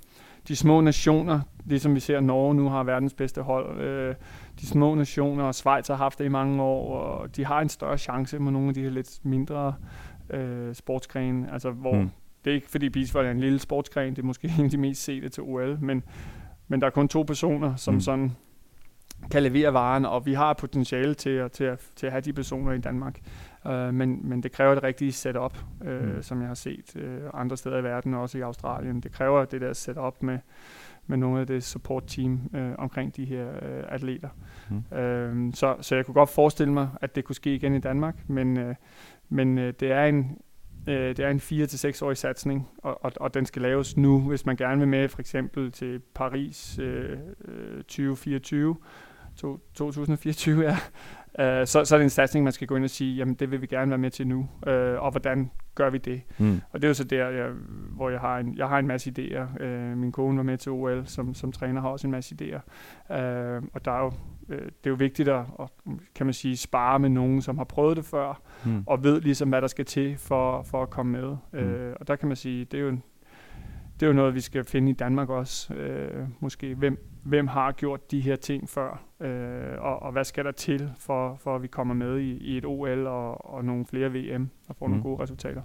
de 0.49 0.57
små 0.57 0.81
nationer, 0.81 1.41
ligesom 1.65 1.95
vi 1.95 2.01
ser 2.01 2.21
Norge 2.21 2.55
nu 2.55 2.69
har 2.69 2.83
verdens 2.83 3.15
bedste 3.15 3.43
hold, 3.43 3.81
øh, 3.81 4.15
de 4.61 4.67
små 4.67 4.95
nationer, 4.95 5.45
og 5.45 5.55
Schweiz 5.55 5.89
har 5.89 5.95
haft 5.95 6.19
det 6.19 6.25
i 6.25 6.29
mange 6.29 6.63
år, 6.63 6.99
og 6.99 7.37
de 7.37 7.45
har 7.45 7.61
en 7.61 7.69
større 7.69 7.99
chance 7.99 8.39
med 8.39 8.53
nogle 8.53 8.69
af 8.69 8.75
de 8.75 8.83
her 8.83 8.91
lidt 8.91 9.21
mindre 9.23 9.75
øh, 10.31 10.75
sportsgrene, 10.75 11.53
altså 11.53 11.71
hvor 11.71 11.95
mm. 11.95 12.11
det 12.45 12.51
er 12.51 12.55
ikke 12.55 12.71
fordi 12.71 12.89
beachvolley 12.89 13.29
er 13.29 13.33
en 13.33 13.41
lille 13.41 13.59
sportsgren, 13.59 14.11
det 14.17 14.23
er 14.23 14.27
måske 14.27 14.53
en 14.59 14.65
af 14.65 14.71
de 14.71 14.79
mest 14.79 15.05
sete 15.05 15.29
til 15.29 15.43
OL, 15.43 15.79
men 15.81 16.03
men 16.69 16.81
der 16.81 16.87
er 16.87 16.91
kun 16.91 17.09
to 17.09 17.23
personer, 17.23 17.77
som 17.77 17.95
mm. 17.95 18.01
sådan 18.01 18.33
kan 19.31 19.43
levere 19.43 19.73
varen, 19.73 20.05
og 20.05 20.27
vi 20.27 20.35
har 20.35 20.53
potentiale 20.53 21.15
til 21.15 21.31
at, 21.31 21.53
til 21.53 21.65
at, 21.65 21.81
til 21.97 22.07
at 22.07 22.13
have 22.13 22.21
de 22.21 22.33
personer 22.33 22.73
i 22.73 22.79
Danmark. 22.79 23.21
Uh, 23.65 23.95
men, 23.95 24.29
men 24.29 24.43
det 24.43 24.53
kræver 24.53 24.75
det 24.75 24.83
rigtige 24.83 25.13
setup, 25.13 25.59
uh, 25.81 25.89
mm. 25.89 26.23
som 26.23 26.41
jeg 26.41 26.49
har 26.49 26.55
set 26.55 26.97
uh, 26.97 27.41
andre 27.41 27.57
steder 27.57 27.79
i 27.79 27.83
verden, 27.83 28.15
også 28.15 28.39
i 28.39 28.41
Australien. 28.41 29.01
Det 29.01 29.13
kræver 29.13 29.45
det 29.45 29.61
der 29.61 29.73
setup 29.73 30.23
med, 30.23 30.39
med 31.09 31.19
nogle 31.19 31.41
af 31.41 31.47
det 31.47 31.65
support 31.65 32.05
team 32.07 32.41
uh, 32.55 32.61
omkring 32.79 33.17
de 33.17 33.25
her 33.25 33.47
uh, 33.47 33.95
atleter. 33.95 34.29
Mm. 34.71 34.77
Uh, 34.77 35.55
så, 35.55 35.77
så 35.81 35.95
jeg 35.95 36.07
kunne 36.07 36.15
godt 36.15 36.31
forestille 36.31 36.73
mig, 36.73 36.89
at 37.01 37.17
det 37.17 37.25
kunne 37.25 37.37
ske 37.37 37.55
igen 37.55 37.75
i 37.75 37.79
Danmark, 37.79 38.29
men, 38.29 38.57
uh, 38.57 38.75
men 39.29 39.59
uh, 39.59 39.65
det 39.65 39.93
er 39.93 40.05
en, 40.05 40.39
Øh, 40.89 41.17
det 41.17 41.21
er 41.21 41.31
en 41.31 41.41
4 41.41 41.67
til 41.67 41.79
6 41.79 42.03
årig 42.03 42.17
satsning, 42.17 42.69
og, 42.79 43.05
og, 43.05 43.13
og 43.17 43.35
den 43.35 43.47
skal 43.47 43.63
laves 43.63 43.97
nu, 43.97 44.21
hvis 44.21 44.47
man 44.47 44.57
gerne 44.57 44.79
vil 44.79 44.89
med 44.89 45.09
for 45.09 45.21
eksempel 45.21 45.73
til 45.73 46.01
Paris 46.15 46.79
øh, 46.79 47.19
2024, 47.77 48.77
to, 49.37 49.59
2024, 49.75 50.63
ja. 50.63 50.77
Øh, 51.41 51.67
så, 51.67 51.85
så 51.85 51.95
er 51.95 51.99
det 51.99 52.05
en 52.05 52.11
satsning, 52.11 52.45
man 52.45 52.53
skal 52.53 52.67
gå 52.67 52.77
ind 52.77 52.85
og 52.85 52.91
sige, 52.91 53.17
jamen 53.17 53.35
det 53.35 53.51
vil 53.51 53.61
vi 53.61 53.67
gerne 53.67 53.91
være 53.91 53.99
med 53.99 54.11
til 54.11 54.27
nu, 54.27 54.49
øh, 54.67 55.03
og 55.03 55.11
hvordan 55.11 55.51
gør 55.75 55.91
vi 55.91 55.99
det? 55.99 56.23
Mm. 56.39 56.61
Og 56.71 56.83
det 56.83 56.85
er 56.85 56.89
jo 56.89 56.95
så 56.95 57.05
der, 57.05 57.29
jeg, 57.29 57.51
hvor 57.91 58.11
jeg 58.11 58.21
har, 58.21 58.39
en, 58.39 58.57
jeg 58.57 58.69
har 58.69 58.79
en 58.79 58.87
masse 58.87 59.13
idéer. 59.19 59.63
Øh, 59.63 59.97
min 59.97 60.13
kone 60.13 60.37
var 60.37 60.43
med 60.43 60.59
til 60.59 60.73
OL 60.73 61.03
som, 61.07 61.35
som 61.35 61.53
træner, 61.53 61.81
har 61.81 61.89
også 61.89 62.07
en 62.07 62.11
masse 62.11 62.35
idéer. 62.41 62.61
Øh, 63.17 63.63
og 63.75 63.85
der 63.85 63.93
er 63.93 64.05
jo, 64.05 64.13
øh, 64.49 64.59
det 64.59 64.87
er 64.87 64.91
jo 64.91 64.95
vigtigt 64.95 65.29
at, 65.29 65.45
at, 65.61 65.69
kan 66.15 66.27
man 66.27 66.33
sige, 66.33 66.57
spare 66.57 66.99
med 66.99 67.09
nogen, 67.09 67.43
som 67.43 67.59
har 67.59 67.65
prøvet 67.65 67.97
det 67.97 68.05
før, 68.05 68.41
mm. 68.65 68.83
og 68.87 69.05
ved 69.05 69.21
ligesom, 69.21 69.49
hvad 69.49 69.61
der 69.63 69.69
skal 69.69 69.85
til 69.85 70.17
for, 70.17 70.63
for 70.63 70.83
at 70.83 70.91
komme 70.91 71.13
med. 71.13 71.37
Mm. 71.53 71.59
Øh, 71.59 71.97
og 72.01 72.09
der 72.09 72.17
kan 72.17 72.29
man 72.29 72.37
sige, 72.37 72.65
det 72.65 72.79
er 72.79 72.83
jo 72.83 72.89
en, 72.89 73.03
det 74.01 74.07
er 74.07 74.07
jo 74.07 74.13
noget, 74.13 74.35
vi 74.35 74.41
skal 74.41 74.65
finde 74.65 74.91
i 74.91 74.95
Danmark 74.95 75.29
også. 75.29 75.75
Øh, 75.75 76.27
måske, 76.41 76.75
hvem, 76.75 77.07
hvem 77.23 77.47
har 77.47 77.73
gjort 77.73 78.11
de 78.11 78.21
her 78.21 78.37
ting 78.37 78.69
før, 78.69 79.03
øh, 79.21 79.79
og, 79.79 80.03
og 80.03 80.13
hvad 80.13 80.25
skal 80.25 80.45
der 80.45 80.53
til, 80.53 80.91
for, 80.99 81.37
for 81.41 81.57
at 81.57 81.63
vi 81.63 81.67
kommer 81.67 81.95
med 81.95 82.19
i, 82.19 82.37
i 82.37 82.57
et 82.57 82.65
OL 82.65 83.07
og, 83.07 83.55
og 83.55 83.65
nogle 83.65 83.87
flere 83.87 84.13
VM 84.13 84.49
og 84.69 84.77
får 84.77 84.87
mm. 84.87 84.91
nogle 84.91 85.03
gode 85.03 85.23
resultater. 85.23 85.63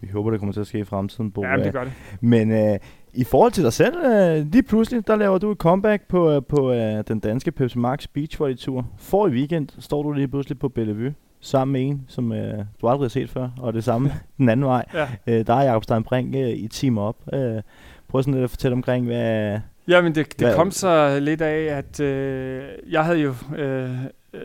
Vi 0.00 0.08
håber, 0.08 0.30
det 0.30 0.40
kommer 0.40 0.52
til 0.52 0.60
at 0.60 0.66
ske 0.66 0.78
i 0.78 0.84
fremtiden, 0.84 1.30
Bo. 1.30 1.44
Ja, 1.44 1.56
det 1.56 1.72
gør 1.72 1.84
det. 1.84 1.92
Men 2.20 2.52
øh, 2.52 2.78
i 3.14 3.24
forhold 3.24 3.52
til 3.52 3.64
dig 3.64 3.72
selv, 3.72 3.96
øh, 3.96 4.52
lige 4.52 4.62
pludselig, 4.62 5.06
der 5.06 5.16
laver 5.16 5.38
du 5.38 5.50
et 5.50 5.58
comeback 5.58 6.08
på, 6.08 6.30
øh, 6.30 6.42
på 6.48 6.72
øh, 6.72 7.04
den 7.08 7.20
danske 7.20 7.52
Pepsi 7.52 7.78
Max 7.78 8.06
Beach 8.08 8.40
Volley 8.40 8.56
Tour. 8.56 8.86
For 8.98 9.28
i 9.28 9.30
weekend 9.30 9.68
står 9.78 10.02
du 10.02 10.12
lige 10.12 10.28
pludselig 10.28 10.58
på 10.58 10.68
Bellevue 10.68 11.14
sammen 11.46 11.72
med 11.72 11.82
en, 11.82 12.04
som 12.08 12.32
øh, 12.32 12.64
du 12.80 12.88
aldrig 12.88 13.04
har 13.04 13.08
set 13.08 13.30
før, 13.30 13.48
og 13.58 13.72
det 13.72 13.84
samme 13.84 14.12
den 14.38 14.48
anden 14.48 14.66
vej. 14.66 14.84
Ja. 14.94 15.08
Øh, 15.26 15.46
der 15.46 15.54
er 15.54 15.62
Jacob 15.62 15.84
Steinbrink 15.84 16.34
øh, 16.34 16.48
i 16.48 16.68
team 16.68 16.98
op. 16.98 17.16
Øh, 17.32 17.62
prøv 18.08 18.22
sådan 18.22 18.34
lidt 18.34 18.44
at 18.44 18.50
fortælle 18.50 18.72
omkring, 18.72 19.06
hvad... 19.06 19.58
Ja, 19.88 20.00
men 20.00 20.14
det, 20.14 20.38
det 20.38 20.46
hvad, 20.46 20.56
kom 20.56 20.70
så 20.70 21.18
lidt 21.20 21.40
af, 21.40 21.76
at 21.76 22.00
øh, 22.00 22.64
jeg 22.90 23.04
havde 23.04 23.18
jo 23.18 23.34
øh, 23.56 23.90
øh, 24.32 24.40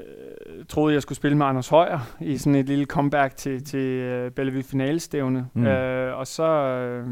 troet, 0.70 0.94
jeg 0.94 1.02
skulle 1.02 1.16
spille 1.16 1.38
med 1.38 1.46
Anders 1.46 1.70
Højer 1.70 2.16
i 2.20 2.38
sådan 2.38 2.56
et 2.56 2.66
lille 2.66 2.86
comeback 2.86 3.36
til, 3.36 3.64
til 3.64 4.14
uh, 4.26 4.32
Bellevue 4.32 4.64
finalestævne. 4.64 5.48
Mm. 5.54 5.66
Øh, 5.66 6.18
og 6.18 6.28
så... 6.28 6.44
Øh, 6.44 7.08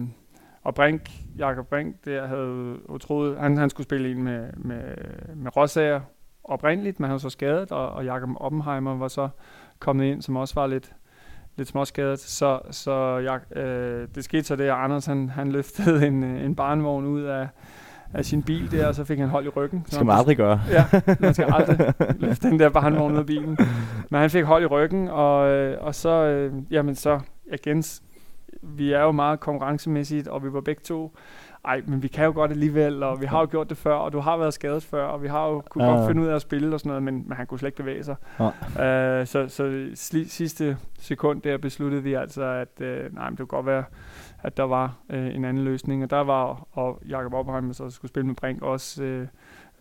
og 0.63 0.75
Brink, 0.75 1.09
Jakob 1.37 1.67
Brink, 1.67 1.95
der 2.05 2.27
havde 2.27 2.77
troet, 2.99 3.37
han, 3.39 3.57
han 3.57 3.69
skulle 3.69 3.85
spille 3.85 4.11
en 4.11 4.23
med, 4.23 4.47
med, 4.57 4.81
med 5.35 5.57
Rosager 5.57 6.01
oprindeligt, 6.43 6.99
men 6.99 7.05
han 7.05 7.11
var 7.11 7.17
så 7.17 7.29
skadet, 7.29 7.71
og, 7.71 7.89
og 7.89 8.05
Jakob 8.05 8.29
Oppenheimer 8.35 8.97
var 8.97 9.07
så 9.07 9.29
kommet 9.79 10.05
ind, 10.05 10.21
som 10.21 10.35
også 10.35 10.55
var 10.55 10.67
lidt, 10.67 10.91
lidt 11.55 11.67
småskadet. 11.67 12.19
Så, 12.19 12.59
så 12.71 13.17
jeg, 13.17 13.57
øh, 13.57 14.07
det 14.15 14.23
skete 14.23 14.43
så 14.43 14.55
det, 14.55 14.63
at 14.63 14.69
Anders 14.69 15.05
han, 15.05 15.29
han 15.29 15.51
løftede 15.51 16.07
en, 16.07 16.23
en 16.23 16.55
barnvogn 16.55 17.05
ud 17.05 17.21
af, 17.21 17.47
af 18.13 18.25
sin 18.25 18.43
bil 18.43 18.71
der, 18.71 18.87
og 18.87 18.95
så 18.95 19.03
fik 19.03 19.19
han 19.19 19.29
hold 19.29 19.45
i 19.45 19.49
ryggen. 19.49 19.81
Det 19.85 19.93
skal 19.93 20.05
man 20.05 20.17
aldrig 20.17 20.37
gøre. 20.37 20.61
Ja, 20.71 20.85
man 21.19 21.33
skal 21.33 21.53
aldrig 21.53 21.93
løfte 22.19 22.49
den 22.49 22.59
der 22.59 22.69
barnvogn 22.69 23.13
ud 23.13 23.17
af 23.17 23.25
bilen. 23.25 23.57
Men 24.09 24.21
han 24.21 24.29
fik 24.29 24.43
hold 24.43 24.63
i 24.63 24.65
ryggen, 24.65 25.07
og, 25.07 25.49
øh, 25.49 25.77
og 25.81 25.95
så, 25.95 26.09
øh, 26.09 26.53
jamen 26.71 26.95
så, 26.95 27.19
igen, 27.53 27.83
vi 28.61 28.91
er 28.91 29.01
jo 29.01 29.11
meget 29.11 29.39
konkurrencemæssigt, 29.39 30.27
og 30.27 30.43
vi 30.43 30.53
var 30.53 30.61
begge 30.61 30.81
to 30.81 31.15
ej, 31.65 31.81
men 31.85 32.03
vi 32.03 32.07
kan 32.07 32.25
jo 32.25 32.31
godt 32.31 32.51
alligevel, 32.51 33.03
og 33.03 33.21
vi 33.21 33.25
har 33.25 33.39
jo 33.39 33.47
gjort 33.51 33.69
det 33.69 33.77
før, 33.77 33.93
og 33.93 34.13
du 34.13 34.19
har 34.19 34.37
været 34.37 34.53
skadet 34.53 34.83
før, 34.83 35.05
og 35.05 35.23
vi 35.23 35.27
har 35.27 35.47
jo 35.47 35.63
kunne 35.69 35.83
ja. 35.83 35.91
godt 35.91 36.07
finde 36.07 36.21
ud 36.21 36.27
af 36.27 36.35
at 36.35 36.41
spille 36.41 36.73
og 36.73 36.79
sådan 36.79 36.89
noget, 36.89 37.03
men, 37.03 37.23
men 37.27 37.37
han 37.37 37.47
kunne 37.47 37.59
slet 37.59 37.67
ikke 37.67 37.77
bevæge 37.77 38.03
sig. 38.03 38.15
Ja. 38.39 39.21
Uh, 39.21 39.27
så 39.27 39.47
så 39.47 39.89
sidste 40.25 40.77
sekund 40.99 41.41
der 41.41 41.57
besluttede 41.57 42.03
vi 42.03 42.13
altså, 42.13 42.43
at 42.43 42.81
uh, 42.81 43.15
nej, 43.15 43.29
men 43.29 43.31
det 43.31 43.37
kunne 43.37 43.47
godt 43.47 43.65
være, 43.65 43.83
at 44.43 44.57
der 44.57 44.63
var 44.63 44.95
uh, 45.09 45.15
en 45.15 45.45
anden 45.45 45.63
løsning, 45.63 46.03
og 46.03 46.09
der 46.09 46.23
var, 46.23 46.67
og 46.71 47.01
Jakob 47.09 47.33
Oppenheim 47.33 47.73
så 47.73 47.89
skulle 47.89 48.09
spille 48.09 48.27
med 48.27 48.35
Brink 48.35 48.61
også 48.61 49.03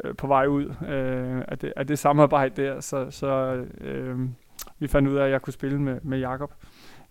uh, 0.05 0.17
på 0.17 0.27
vej 0.27 0.47
ud 0.47 0.67
uh, 0.67 1.43
af, 1.49 1.59
det, 1.59 1.73
af 1.77 1.87
det 1.87 1.99
samarbejde 1.99 2.63
der, 2.63 2.81
så, 2.81 3.11
så 3.11 3.63
uh, 3.81 4.21
vi 4.79 4.87
fandt 4.87 5.09
ud 5.09 5.17
af, 5.17 5.25
at 5.25 5.31
jeg 5.31 5.43
kunne 5.43 5.53
spille 5.53 5.81
med, 5.81 5.99
med 6.03 6.19
Jakob. 6.19 6.53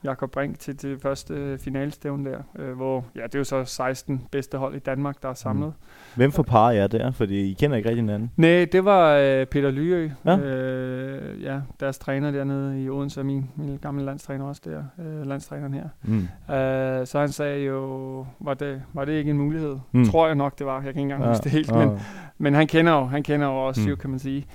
Jakob 0.07 0.31
Brink 0.31 0.59
til 0.59 0.81
det 0.81 1.01
første 1.01 1.33
øh, 1.33 1.59
finalestævne 1.59 2.29
der, 2.29 2.37
øh, 2.59 2.75
hvor 2.75 3.05
ja, 3.15 3.23
det 3.23 3.35
er 3.35 3.39
jo 3.39 3.43
så 3.43 3.63
16 3.65 4.27
bedste 4.31 4.57
hold 4.57 4.75
i 4.75 4.79
Danmark, 4.79 5.23
der 5.23 5.29
er 5.29 5.33
samlet. 5.33 5.67
Mm. 5.67 6.15
Hvem 6.15 6.31
for 6.31 6.43
par 6.43 6.71
er 6.71 6.87
der? 6.87 7.11
Fordi 7.11 7.51
I 7.51 7.53
kender 7.53 7.77
ikke 7.77 7.89
rigtig 7.89 8.03
hinanden. 8.03 8.31
Nej, 8.37 8.67
det 8.71 8.85
var 8.85 9.13
øh, 9.13 9.45
Peter 9.45 9.71
Lyø, 9.71 10.09
ja? 10.25 10.37
Øh, 10.37 11.43
ja, 11.43 11.59
deres 11.79 11.97
træner 11.97 12.31
dernede 12.31 12.83
i 12.83 12.89
Odense, 12.89 13.23
min, 13.23 13.49
min 13.55 13.77
gamle 13.81 14.05
landstræner 14.05 14.45
også 14.45 14.61
der, 14.65 14.83
øh, 15.05 15.27
landstræneren 15.27 15.73
her. 15.73 15.89
Mm. 16.03 16.53
Øh, 16.55 17.07
så 17.07 17.19
han 17.19 17.29
sagde 17.29 17.65
jo, 17.65 18.25
var 18.39 18.53
det, 18.53 18.81
var 18.93 19.05
det 19.05 19.13
ikke 19.13 19.31
en 19.31 19.37
mulighed? 19.37 19.75
Mm. 19.91 20.05
Tror 20.05 20.27
jeg 20.27 20.35
nok, 20.35 20.59
det 20.59 20.65
var. 20.65 20.73
Jeg 20.73 20.81
kan 20.81 20.89
ikke 20.89 21.01
engang 21.01 21.23
ja. 21.23 21.29
huske 21.29 21.43
det 21.43 21.51
helt, 21.51 21.71
ja. 21.71 21.85
men, 21.85 21.99
men 22.37 22.53
han 22.53 22.67
kender 22.67 22.93
jo, 22.93 23.05
han 23.05 23.23
kender 23.23 23.47
jo 23.47 23.67
også, 23.67 23.81
mm. 23.81 23.87
jo, 23.87 23.95
kan 23.95 24.09
man 24.09 24.19
sige. 24.19 24.45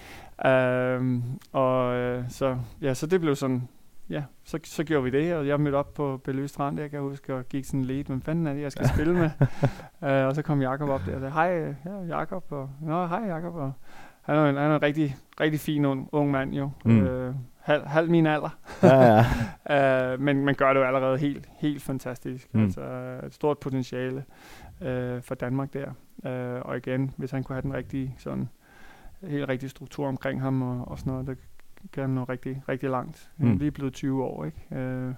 Øh, 0.46 1.22
og 1.52 1.94
øh, 1.94 2.24
så, 2.28 2.56
ja, 2.82 2.94
så 2.94 3.06
det 3.06 3.20
blev 3.20 3.36
sådan 3.36 3.68
ja, 4.12 4.22
så, 4.44 4.58
så 4.64 4.84
gjorde 4.84 5.04
vi 5.04 5.10
det, 5.10 5.34
og 5.34 5.46
jeg 5.46 5.60
mødte 5.60 5.76
op 5.76 5.94
på 5.94 6.20
Bellevue 6.24 6.48
Strand, 6.48 6.80
jeg 6.80 6.90
kan 6.90 7.00
huske, 7.00 7.34
og 7.34 7.48
gik 7.48 7.64
sådan 7.64 7.84
lidt, 7.84 8.08
men 8.08 8.22
fanden 8.22 8.46
er 8.46 8.54
det, 8.54 8.62
jeg 8.62 8.72
skal 8.72 8.88
spille 8.94 9.14
med? 9.14 9.30
uh, 10.02 10.26
og 10.26 10.34
så 10.34 10.42
kom 10.42 10.62
Jakob 10.62 10.88
op 10.88 11.00
der 11.06 11.14
og 11.14 11.20
sagde, 11.20 11.32
hej, 11.32 11.74
ja, 11.86 12.18
Jakob, 12.18 12.44
og 12.50 12.70
nå, 12.80 13.06
hej 13.06 13.26
Jakob, 13.26 13.54
og 13.54 13.72
han 14.22 14.36
er, 14.36 14.50
en, 14.50 14.56
han 14.56 14.70
er 14.70 14.76
en 14.76 14.82
rigtig, 14.82 15.16
rigtig 15.40 15.60
fin 15.60 15.84
ung, 15.84 16.08
ung 16.12 16.30
mand 16.30 16.54
jo. 16.54 16.70
Mm. 16.84 17.00
Uh, 17.00 17.34
halv, 17.58 17.86
halv 17.86 18.10
min 18.10 18.26
alder. 18.26 18.58
ja, 18.82 19.24
ja. 19.68 20.14
uh, 20.14 20.20
men 20.26 20.44
man 20.44 20.54
gør 20.54 20.72
det 20.72 20.80
jo 20.80 20.84
allerede 20.84 21.18
helt, 21.18 21.48
helt 21.58 21.82
fantastisk. 21.82 22.54
Mm. 22.54 22.62
Altså 22.62 22.80
et 23.26 23.34
stort 23.34 23.58
potentiale 23.58 24.24
uh, 24.80 25.22
for 25.22 25.34
Danmark 25.34 25.72
der. 25.72 25.88
Uh, 26.16 26.68
og 26.68 26.76
igen, 26.76 27.14
hvis 27.16 27.30
han 27.30 27.44
kunne 27.44 27.54
have 27.54 27.62
den 27.62 27.74
rigtige 27.74 28.14
sådan 28.18 28.48
helt 29.22 29.48
rigtig 29.48 29.70
struktur 29.70 30.08
omkring 30.08 30.42
ham 30.42 30.62
og, 30.62 30.88
og 30.88 30.98
sådan 30.98 31.12
noget, 31.12 31.26
det 31.26 31.38
kan 31.92 32.10
nå 32.10 32.24
rigtig, 32.24 32.62
rigtig 32.68 32.90
langt. 32.90 33.30
Mm. 33.36 33.56
Lige 33.56 33.70
blevet 33.70 33.92
20 33.92 34.24
år, 34.24 34.44
ikke? 34.44 34.76
Øh, 34.76 35.14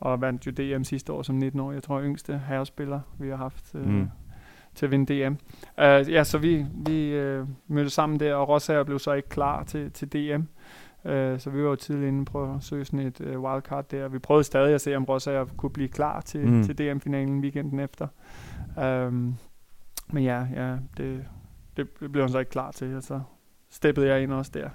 og 0.00 0.20
vandt 0.20 0.46
jo 0.46 0.50
DM 0.50 0.82
sidste 0.82 1.12
år 1.12 1.22
som 1.22 1.34
19 1.34 1.60
år. 1.60 1.72
Jeg 1.72 1.82
tror, 1.82 2.02
yngste 2.02 2.40
herrespiller, 2.48 3.00
vi 3.18 3.28
har 3.28 3.36
haft 3.36 3.74
øh, 3.74 3.88
mm. 3.88 4.08
til 4.74 4.86
at 4.86 4.90
vinde 4.90 5.14
DM. 5.14 5.32
Uh, 5.32 6.12
ja, 6.12 6.24
så 6.24 6.38
vi, 6.38 6.66
vi 6.86 7.20
uh, 7.20 7.48
mødte 7.66 7.90
sammen 7.90 8.20
der, 8.20 8.34
og 8.34 8.48
Rosager 8.48 8.84
blev 8.84 8.98
så 8.98 9.12
ikke 9.12 9.28
klar 9.28 9.64
til, 9.64 9.92
til 9.92 10.12
DM. 10.12 10.42
Uh, 11.04 11.38
så 11.38 11.50
vi 11.50 11.62
var 11.62 11.68
jo 11.68 11.76
tidligt 11.76 12.08
inde 12.08 12.24
på 12.24 12.54
at 12.54 12.62
søge 12.62 12.84
sådan 12.84 13.00
et 13.00 13.20
uh, 13.20 13.42
wildcard 13.42 13.88
der. 13.88 14.08
Vi 14.08 14.18
prøvede 14.18 14.44
stadig 14.44 14.74
at 14.74 14.80
se, 14.80 14.96
om 14.96 15.04
Rosager 15.04 15.44
kunne 15.44 15.70
blive 15.70 15.88
klar 15.88 16.20
til, 16.20 16.48
mm. 16.48 16.62
til 16.64 16.78
DM-finalen 16.78 17.40
weekenden 17.40 17.80
efter. 17.80 18.08
Um, 18.76 19.36
men 20.12 20.24
ja, 20.24 20.46
ja 20.54 20.76
det, 20.96 21.24
det 21.76 21.88
blev 22.12 22.22
han 22.22 22.28
så 22.28 22.38
ikke 22.38 22.50
klar 22.50 22.70
til, 22.70 22.96
og 22.96 23.02
så 23.02 23.20
steppede 23.70 24.08
jeg 24.08 24.22
ind 24.22 24.32
også 24.32 24.50
der 24.54 24.68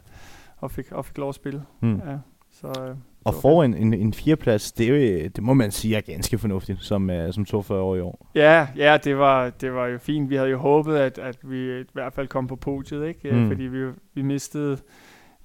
og 0.61 0.71
fik, 0.71 0.91
og 0.91 1.05
fik 1.05 1.17
lov 1.17 1.29
at 1.29 1.35
spille. 1.35 1.63
Mm. 1.81 1.95
Ja, 1.95 2.17
så, 2.51 2.67
øh, 2.67 2.95
og 3.25 3.33
få 3.33 3.61
en, 3.61 3.73
en, 3.73 3.93
en 3.93 4.13
fireplads, 4.13 4.71
det, 4.71 5.35
det 5.35 5.43
må 5.43 5.53
man 5.53 5.71
sige 5.71 5.95
er 5.95 6.01
ganske 6.01 6.37
fornuftigt, 6.37 6.83
som, 6.83 7.09
uh, 7.09 7.31
som 7.31 7.45
42 7.45 7.81
år 7.81 7.95
i 7.95 8.01
år. 8.01 8.27
Ja, 8.35 8.67
ja 8.77 8.97
det, 9.03 9.17
var, 9.17 9.49
det 9.49 9.73
var 9.73 9.87
jo 9.87 9.97
fint. 9.97 10.29
Vi 10.29 10.35
havde 10.35 10.49
jo 10.49 10.57
håbet, 10.57 10.95
at, 10.95 11.17
at 11.17 11.37
vi 11.43 11.79
i 11.79 11.83
hvert 11.93 12.13
fald 12.13 12.27
kom 12.27 12.47
på 12.47 12.55
podiet, 12.55 13.07
ikke? 13.07 13.31
Mm. 13.31 13.47
fordi 13.47 13.63
vi, 13.63 13.91
vi 14.13 14.21
mistede... 14.21 14.77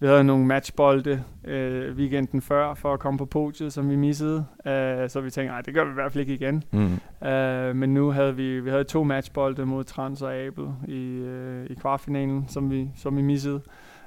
Vi 0.00 0.06
havde 0.06 0.24
nogle 0.24 0.46
matchbolde 0.46 1.22
øh, 1.44 1.96
weekenden 1.96 2.42
før 2.42 2.74
for 2.74 2.92
at 2.92 3.00
komme 3.00 3.18
på 3.18 3.24
podiet, 3.24 3.72
som 3.72 3.90
vi 3.90 3.96
missede. 3.96 4.36
Uh, 4.58 4.72
så 5.08 5.20
vi 5.24 5.30
tænkte, 5.30 5.52
nej, 5.52 5.60
det 5.60 5.74
gør 5.74 5.84
vi 5.84 5.90
i 5.90 5.94
hvert 5.94 6.12
fald 6.12 6.20
ikke 6.20 6.34
igen. 6.34 6.64
Mm. 6.72 7.00
Uh, 7.28 7.76
men 7.76 7.94
nu 7.94 8.10
havde 8.10 8.36
vi, 8.36 8.60
vi 8.60 8.70
havde 8.70 8.84
to 8.84 9.04
matchbolde 9.04 9.66
mod 9.66 9.84
Trans 9.84 10.22
og 10.22 10.34
Abel 10.34 10.64
i, 10.88 11.20
uh, 11.20 11.70
i 11.70 11.74
kvartfinalen, 11.74 12.44
som 12.48 12.70
vi, 12.70 12.88
som 12.96 13.16
vi 13.16 13.22
missede. 13.22 13.60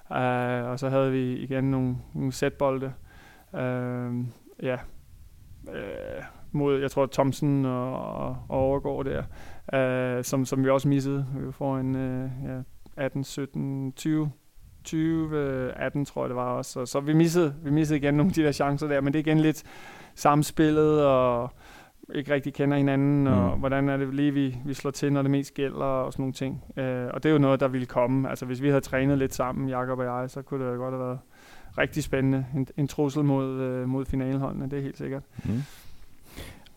Uh, 0.10 0.70
og 0.70 0.80
så 0.80 0.90
havde 0.90 1.12
vi 1.12 1.38
igen 1.38 1.64
nogle, 1.64 1.98
nogle 2.14 2.32
sætbolde. 2.32 2.94
Uh, 3.54 4.26
ja, 4.64 4.78
uh, 5.64 6.24
mod, 6.52 6.80
jeg 6.80 6.92
tror, 6.92 7.06
Thomsen 7.06 7.66
og, 7.66 8.16
og, 8.16 8.38
og 8.50 8.60
overgår 8.60 9.04
der, 9.04 9.24
uh, 10.18 10.24
som, 10.24 10.46
som 10.46 10.64
vi 10.64 10.70
også 10.70 10.88
missede. 10.88 11.26
Vi 11.36 11.52
får 11.52 11.78
en 11.78 11.96
uh, 11.96 12.30
ja, 12.50 12.62
18, 12.98 13.24
17, 13.24 13.92
20, 13.92 14.32
20, 14.84 15.72
18 15.74 16.06
tror 16.06 16.24
jeg 16.24 16.30
det 16.30 16.36
var 16.36 16.52
også. 16.52 16.72
Så, 16.72 16.86
så 16.86 17.00
vi, 17.00 17.14
missede, 17.14 17.56
vi 17.64 17.72
missede 17.72 18.00
igen 18.00 18.14
nogle 18.14 18.30
af 18.30 18.34
de 18.34 18.44
der 18.44 18.52
chancer 18.52 18.88
der, 18.88 19.02
men 19.02 19.14
det 19.14 19.20
er 19.20 19.24
igen 19.24 19.40
lidt 19.40 19.64
samspillet 20.16 21.06
og 21.06 21.52
ikke 22.16 22.34
rigtig 22.34 22.54
kender 22.54 22.78
hinanden, 22.78 23.28
og 23.28 23.54
Mm. 23.54 23.60
hvordan 23.60 23.90
er 23.90 23.98
det 23.98 24.14
lige, 24.14 24.32
vi, 24.34 24.58
vi 24.66 24.74
slår 24.74 24.92
til, 24.92 25.14
når 25.14 25.22
det 25.22 25.32
mest 25.32 25.54
gælder, 25.54 25.86
og 25.86 26.14
sådan 26.14 26.22
nogle 26.24 26.34
ting. 26.34 26.64
Øh, 26.78 27.08
og 27.14 27.24
det 27.24 27.30
er 27.30 27.34
jo 27.34 27.40
noget, 27.40 27.60
der 27.60 27.68
ville 27.68 27.86
komme. 27.86 28.30
Altså, 28.30 28.46
hvis 28.46 28.62
vi 28.62 28.68
havde 28.68 28.82
trænet 28.82 29.18
lidt 29.18 29.34
sammen, 29.34 29.70
Jakob 29.70 30.00
og 30.00 30.06
jeg, 30.06 30.30
så 30.30 30.42
kunne 30.42 30.70
det 30.72 30.78
godt 30.78 30.94
have 30.94 31.06
været 31.06 31.20
rigtig 31.78 32.04
spændende. 32.04 32.46
En, 32.56 32.68
en 32.78 32.88
trussel 32.88 33.24
mod, 33.24 33.60
øh, 33.62 33.88
mod 33.90 34.06
finaleholdene, 34.06 34.66
det 34.70 34.78
er 34.80 34.84
helt 34.84 34.98
sikkert. 34.98 35.24
Mm. 35.46 35.62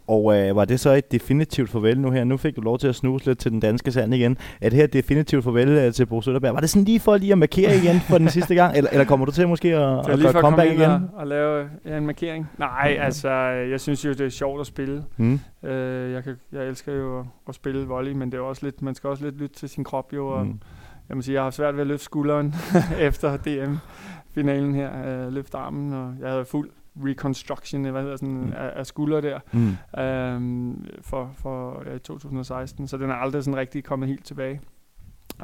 Og 0.07 0.39
øh, 0.39 0.57
var 0.57 0.65
det 0.65 0.81
så 0.81 0.91
et 0.91 1.13
definitivt 1.13 1.71
farvel 1.71 2.01
nu 2.01 2.11
her? 2.11 2.25
Nu 2.25 2.37
fik 2.37 2.57
du 2.57 2.61
lov 2.61 2.79
til 2.79 2.89
at 2.89 2.95
snuse 2.95 3.27
lidt 3.27 3.39
til 3.39 3.51
den 3.51 3.61
danske 3.61 3.93
sand 3.93 4.15
igen. 4.15 4.39
Er 4.61 4.69
det 4.69 4.77
her 4.77 4.85
et 4.85 4.93
definitivt 4.93 5.45
farvel 5.45 5.69
øh, 5.69 5.93
til 5.93 6.07
Bo 6.07 6.21
Sønderberg? 6.21 6.55
Var 6.55 6.61
det 6.61 6.71
sådan 6.71 6.85
lige 6.85 7.01
for 7.01 7.17
lige 7.17 7.33
at 7.33 7.39
markere 7.39 7.77
igen 7.77 8.01
for 8.01 8.19
den 8.19 8.29
sidste 8.29 8.55
gang? 8.55 8.77
Eller, 8.77 8.91
eller 8.91 9.05
kommer 9.05 9.27
du 9.27 9.33
til 9.33 9.49
måske 9.49 9.77
at, 9.77 10.11
at 10.11 10.19
gøre 10.21 10.33
comeback 10.33 10.71
igen? 10.73 10.91
og, 10.91 11.01
og 11.15 11.27
lave 11.27 11.69
ja, 11.87 11.97
en 11.97 12.07
markering. 12.07 12.47
Nej, 12.59 12.97
altså, 13.01 13.31
jeg 13.71 13.81
synes 13.81 14.05
jo, 14.05 14.11
det 14.11 14.21
er 14.21 14.29
sjovt 14.29 14.61
at 14.61 14.67
spille. 14.67 15.05
Mm. 15.17 15.41
Øh, 15.65 16.13
jeg, 16.13 16.25
kan, 16.25 16.35
jeg 16.53 16.67
elsker 16.69 16.93
jo 16.93 17.25
at, 17.49 17.55
spille 17.55 17.87
volley, 17.87 18.13
men 18.13 18.33
det 18.33 18.39
er 18.39 18.43
også 18.43 18.67
lidt, 18.67 18.83
man 18.83 18.95
skal 18.95 19.11
også 19.11 19.25
lidt 19.25 19.39
lytte 19.39 19.55
til 19.55 19.69
sin 19.69 19.85
krop 19.85 20.13
jo, 20.13 20.27
og 20.29 20.47
Mm. 20.47 20.61
jeg 21.09 21.17
må 21.17 21.23
sige, 21.23 21.35
jeg 21.35 21.43
har 21.43 21.51
svært 21.51 21.75
ved 21.75 21.81
at 21.81 21.87
løfte 21.87 22.05
skulderen 22.05 22.55
efter 23.01 23.37
DM-finalen 23.37 24.75
her, 24.75 24.91
øh, 25.27 25.33
løfte 25.33 25.57
armen, 25.59 25.93
og 25.93 26.15
jeg 26.21 26.31
havde 26.31 26.45
fuld 26.45 26.71
reconstruction, 27.05 27.85
hvad 27.85 28.03
hedder 28.03 28.17
sådan, 28.17 28.35
Mm. 28.35 28.53
af, 28.57 28.71
af 28.77 28.87
skulder 28.87 29.21
der, 29.21 29.39
Mm. 29.53 30.01
øhm, 30.03 30.87
for, 31.03 31.31
for 31.35 31.83
ja, 31.93 31.99
2016, 31.99 32.89
så 32.89 32.97
den 32.97 33.11
er 33.11 33.15
aldrig 33.15 33.45
sådan 33.45 33.59
rigtig 33.59 33.85
kommet 33.85 34.09
helt 34.09 34.25
tilbage. 34.25 34.61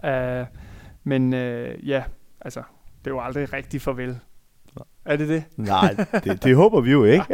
Uh, 0.04 0.46
men 1.04 1.32
uh, 1.32 1.88
ja, 1.88 2.02
altså, 2.40 2.60
det 3.04 3.10
er 3.10 3.14
jo 3.14 3.20
aldrig 3.20 3.52
rigtig 3.52 3.80
farvel. 3.80 4.18
Er 5.04 5.16
det 5.16 5.28
det? 5.28 5.44
Nej, 5.56 5.96
det, 6.24 6.44
det 6.44 6.56
håber 6.56 6.80
vi 6.80 6.90
jo 6.92 7.04
ikke. 7.04 7.24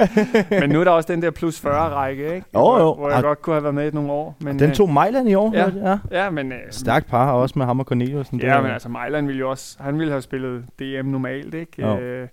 Men 0.50 0.70
nu 0.70 0.80
er 0.80 0.84
der 0.84 0.90
også 0.90 1.12
den 1.12 1.22
der 1.22 1.30
plus 1.30 1.60
40-række, 1.64 2.22
ikke? 2.34 2.46
Jo, 2.54 2.60
hvor, 2.60 2.78
jo. 2.80 2.94
Hvor 2.94 3.08
jeg 3.08 3.16
Ah. 3.18 3.22
godt 3.24 3.42
kunne 3.42 3.54
have 3.54 3.62
været 3.62 3.74
med 3.74 3.92
i 3.92 3.94
nogle 3.94 4.12
år. 4.12 4.36
Men, 4.40 4.58
Den 4.58 4.68
øh, 4.70 4.74
tog 4.74 4.90
Mejland 4.90 5.28
i 5.28 5.34
år. 5.34 5.52
ja. 5.54 5.70
ja. 5.90 5.98
Ja, 6.10 6.30
men... 6.30 6.52
Øh, 6.52 6.58
Stærkt 6.70 7.06
par, 7.08 7.32
også 7.32 7.58
med 7.58 7.66
ham 7.66 7.80
og 7.80 7.86
Corneliusen. 7.86 8.40
Ja, 8.40 8.60
men 8.60 8.70
altså 8.70 8.88
Mejland 8.88 9.26
ville 9.26 9.40
jo 9.40 9.50
også... 9.50 9.82
Han 9.82 9.98
ville 9.98 10.10
have 10.12 10.22
spillet 10.22 10.64
DM 10.78 11.06
normalt, 11.08 11.54
ikke? 11.54 11.82
Jo. 11.82 11.98
Øh, 11.98 12.28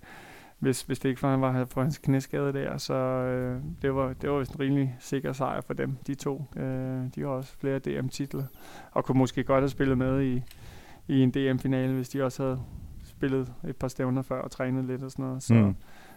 hvis, 0.62 0.82
hvis 0.82 0.98
det 0.98 1.08
ikke 1.08 1.22
var, 1.22 1.30
han 1.30 1.40
var 1.40 1.64
for 1.64 1.82
hans 1.82 1.98
knæskade 1.98 2.52
der. 2.52 2.76
Så 2.78 2.94
øh, 2.94 3.60
det 3.82 3.94
var, 3.94 4.12
det 4.12 4.30
var 4.30 4.38
vist 4.38 4.52
en 4.54 4.60
rimelig 4.60 4.96
sikker 5.00 5.32
sejr 5.32 5.60
for 5.60 5.74
dem, 5.74 5.96
de 6.06 6.14
to. 6.14 6.44
Øh, 6.56 7.02
de 7.14 7.20
har 7.20 7.26
også 7.26 7.56
flere 7.60 7.78
DM-titler. 7.78 8.44
Og 8.92 9.04
kunne 9.04 9.18
måske 9.18 9.44
godt 9.44 9.62
have 9.62 9.68
spillet 9.68 9.98
med 9.98 10.22
i, 10.22 10.42
i 11.08 11.20
en 11.22 11.30
DM-finale, 11.30 11.94
hvis 11.94 12.08
de 12.08 12.24
også 12.24 12.42
havde 12.42 12.60
spillet 13.04 13.52
et 13.68 13.76
par 13.76 13.88
stævner 13.88 14.22
før 14.22 14.40
og 14.42 14.50
trænet 14.50 14.84
lidt 14.84 15.02
og 15.02 15.10
sådan 15.10 15.24
noget. 15.24 15.42
Så, 15.42 15.54
Mm. 15.54 15.74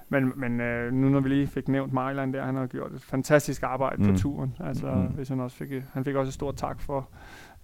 Men, 0.10 0.32
men 0.36 0.62
øh, 0.62 0.94
nu 0.94 1.10
når 1.10 1.20
vi 1.20 1.30
lige 1.30 1.48
fik 1.48 1.68
nævnt 1.68 1.94
Mejland 1.94 2.34
der, 2.34 2.46
han 2.46 2.56
har 2.56 2.68
gjort 2.68 2.92
et 2.92 3.02
fantastisk 3.02 3.64
arbejde 3.64 4.04
Mm. 4.04 4.10
på 4.14 4.18
turen. 4.20 4.56
Altså, 4.60 4.92
Mm. 4.96 5.02
hvis 5.16 5.30
han, 5.30 5.40
også 5.40 5.58
fik, 5.58 5.70
han 5.94 6.06
fik 6.06 6.16
også 6.16 6.30
et 6.30 6.34
stort 6.34 6.56
tak 6.56 6.82
for 6.82 7.10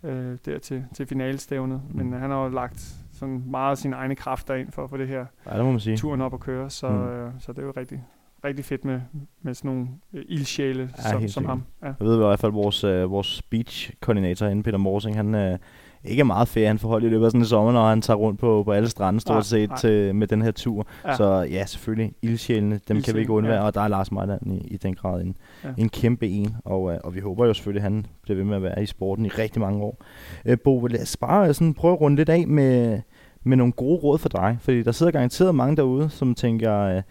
øh, 0.04 0.38
der 0.46 0.60
til, 0.60 0.86
til 0.94 1.06
finalestævnet. 1.06 1.82
Mm. 1.90 1.98
Men 1.98 2.14
øh, 2.14 2.20
han 2.20 2.30
har 2.30 2.44
jo 2.44 2.50
lagt 2.50 3.01
sådan 3.22 3.44
meget 3.52 3.78
sine 3.78 3.96
egne 3.96 4.16
kræfter 4.16 4.56
ind 4.56 4.72
for 4.72 4.84
at 4.84 4.90
få 4.90 4.98
det 4.98 5.08
her 5.08 5.26
Ja, 5.52 5.58
det 5.58 5.66
må 5.66 5.72
man 5.72 5.80
sige. 5.80 5.98
turen 5.98 6.22
op 6.22 6.34
at 6.34 6.40
køre. 6.40 6.70
Så, 6.70 6.90
Mm. 6.90 7.04
øh, 7.04 7.32
så 7.40 7.52
det 7.52 7.60
er 7.60 7.66
jo 7.66 7.74
rigtig, 7.78 8.04
rigtig 8.46 8.66
fedt 8.66 8.86
med, 8.86 9.02
med 9.42 9.54
sådan 9.54 9.72
nogle 9.72 9.88
øh, 10.14 10.24
ildsjæle 10.30 10.90
Ja, 10.98 11.02
som, 11.04 11.20
som 11.22 11.28
sikkert. 11.30 11.46
ham. 11.50 11.64
Ja. 11.82 11.88
Jeg 11.88 11.96
ved 12.08 12.16
i 12.16 12.18
hvert 12.18 12.40
fald, 12.40 12.50
at 12.50 12.56
vores, 12.56 12.84
øh, 12.84 13.12
vores 13.12 13.28
speech-koordinator 13.28 14.46
herinde, 14.46 14.64
Peter 14.64 14.78
Morsing, 14.78 15.16
han 15.16 15.36
øh, 15.36 15.58
ikke 16.04 16.20
er 16.20 16.24
meget 16.26 16.48
fair. 16.48 16.68
Han 16.68 16.80
får 16.80 16.90
hold 16.90 17.04
i 17.04 17.10
løbet 17.10 17.26
af 17.26 17.32
sådan 17.32 17.42
en 17.42 17.46
sommer, 17.46 17.72
når 17.72 17.90
han 17.90 18.02
tager 18.02 18.18
rundt 18.18 18.40
på, 18.40 18.64
på 18.66 18.72
alle 18.72 18.90
strande 18.90 19.20
stort 19.20 19.34
Nej, 19.36 19.42
set 19.42 19.70
nej. 19.70 19.78
til, 19.78 20.16
med 20.16 20.28
den 20.28 20.42
her 20.42 20.52
tur. 20.52 20.88
Ja. 21.06 21.16
Så 21.16 21.48
ja, 21.52 21.66
selvfølgelig, 21.66 22.14
ildsjælene, 22.22 22.80
dem 22.88 23.02
kan 23.02 23.16
vi 23.16 23.20
ikke 23.20 23.32
undvære, 23.32 23.56
ja. 23.60 23.66
og 23.66 23.74
der 23.74 23.82
er 23.82 23.88
Lars 23.88 24.12
Mejland 24.12 24.52
i, 24.54 24.58
i 24.68 24.78
den 24.78 24.96
grad 24.96 25.22
en. 25.22 25.38
Ja. 25.64 25.70
en 25.78 25.90
kæmpe 25.90 26.28
en. 26.28 26.56
Og, 26.66 26.94
øh, 26.94 27.00
og 27.04 27.16
vi 27.16 27.20
håber 27.20 27.46
jo 27.46 27.54
selvfølgelig, 27.54 27.80
at 27.86 27.92
han 27.92 28.06
bliver 28.22 28.36
ved 28.38 28.44
med 28.46 28.56
at 28.56 28.64
være 28.64 28.84
i 28.84 28.86
sporten 28.86 29.26
i 29.26 29.30
rigtig 29.30 29.60
mange 29.62 29.82
år. 29.84 30.04
Øh, 30.46 30.58
Bo, 30.64 30.88
lad 30.88 31.02
os 31.02 31.18
bare 31.18 31.54
sådan 31.54 31.74
prøve 31.74 31.94
at 31.94 32.02
runde 32.02 32.18
lidt 32.18 32.30
af 32.30 32.48
med, 32.48 33.02
med 33.44 33.58
nogle 33.58 33.74
gode 33.74 33.96
råd 34.00 34.18
for 34.18 34.30
dig. 34.30 34.58
Fordi 34.62 34.84
der 34.84 34.92
sidder 34.92 35.12
garanteret 35.12 35.56
mange 35.56 35.76
derude, 35.76 36.10
som 36.10 36.36
tænker, 36.36 36.78
øh, 36.80 37.02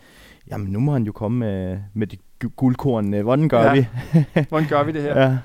jamen 0.50 0.68
nu 0.72 0.80
må 0.80 0.92
han 0.92 1.02
jo 1.02 1.12
komme 1.12 1.38
med, 1.38 1.78
med 1.94 2.06
de 2.06 2.16
gu- 2.44 2.48
guldkorn. 2.56 3.14
Øh, 3.14 3.22
Hvordan 3.22 3.48
gør 3.48 3.62
Ja. 3.62 3.72
vi? 3.72 3.86
Hvordan 4.48 4.68
gør 4.68 4.82
vi 4.82 4.92
det 4.92 5.02
her? 5.02 5.20
ja. 5.22 5.38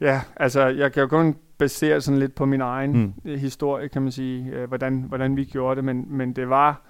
Ja, 0.00 0.20
altså 0.36 0.66
jeg 0.66 0.92
kan 0.92 1.00
jo 1.00 1.06
kun 1.08 1.36
basere 1.58 2.00
sådan 2.00 2.18
lidt 2.20 2.34
på 2.34 2.44
min 2.46 2.60
egen 2.60 2.92
Mm. 3.24 3.36
historie, 3.38 3.88
kan 3.88 4.02
man 4.02 4.12
sige, 4.12 4.50
øh, 4.52 4.68
hvordan, 4.68 5.04
hvordan 5.08 5.36
vi 5.36 5.44
gjorde 5.44 5.76
det, 5.76 5.84
men, 5.84 6.04
men 6.16 6.32
det 6.32 6.48
var 6.48 6.82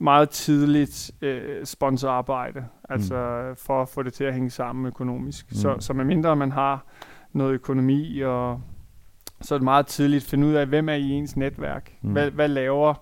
meget 0.00 0.30
tidligt 0.30 1.10
øh, 1.22 1.64
sponsorarbejde, 1.66 2.64
altså 2.88 3.44
mm. 3.50 3.56
for 3.56 3.82
at 3.82 3.88
få 3.88 4.02
det 4.02 4.12
til 4.12 4.24
at 4.24 4.34
hænge 4.34 4.50
sammen 4.50 4.86
økonomisk. 4.86 5.46
Mm. 5.50 5.56
Så, 5.56 5.76
så 5.80 5.92
medmindre 5.92 6.36
man 6.36 6.52
har 6.52 6.84
noget 7.32 7.52
økonomi, 7.52 8.20
og 8.20 8.60
så 9.40 9.54
er 9.54 9.58
det 9.58 9.64
meget 9.64 9.86
tidligt 9.86 10.24
at 10.24 10.30
finde 10.30 10.46
ud 10.46 10.52
af, 10.54 10.66
hvem 10.66 10.88
er 10.88 10.94
i 10.94 11.10
ens 11.10 11.36
netværk, 11.36 11.92
Mm. 12.02 12.12
hvad, 12.12 12.30
hvad 12.30 12.48
laver 12.48 12.94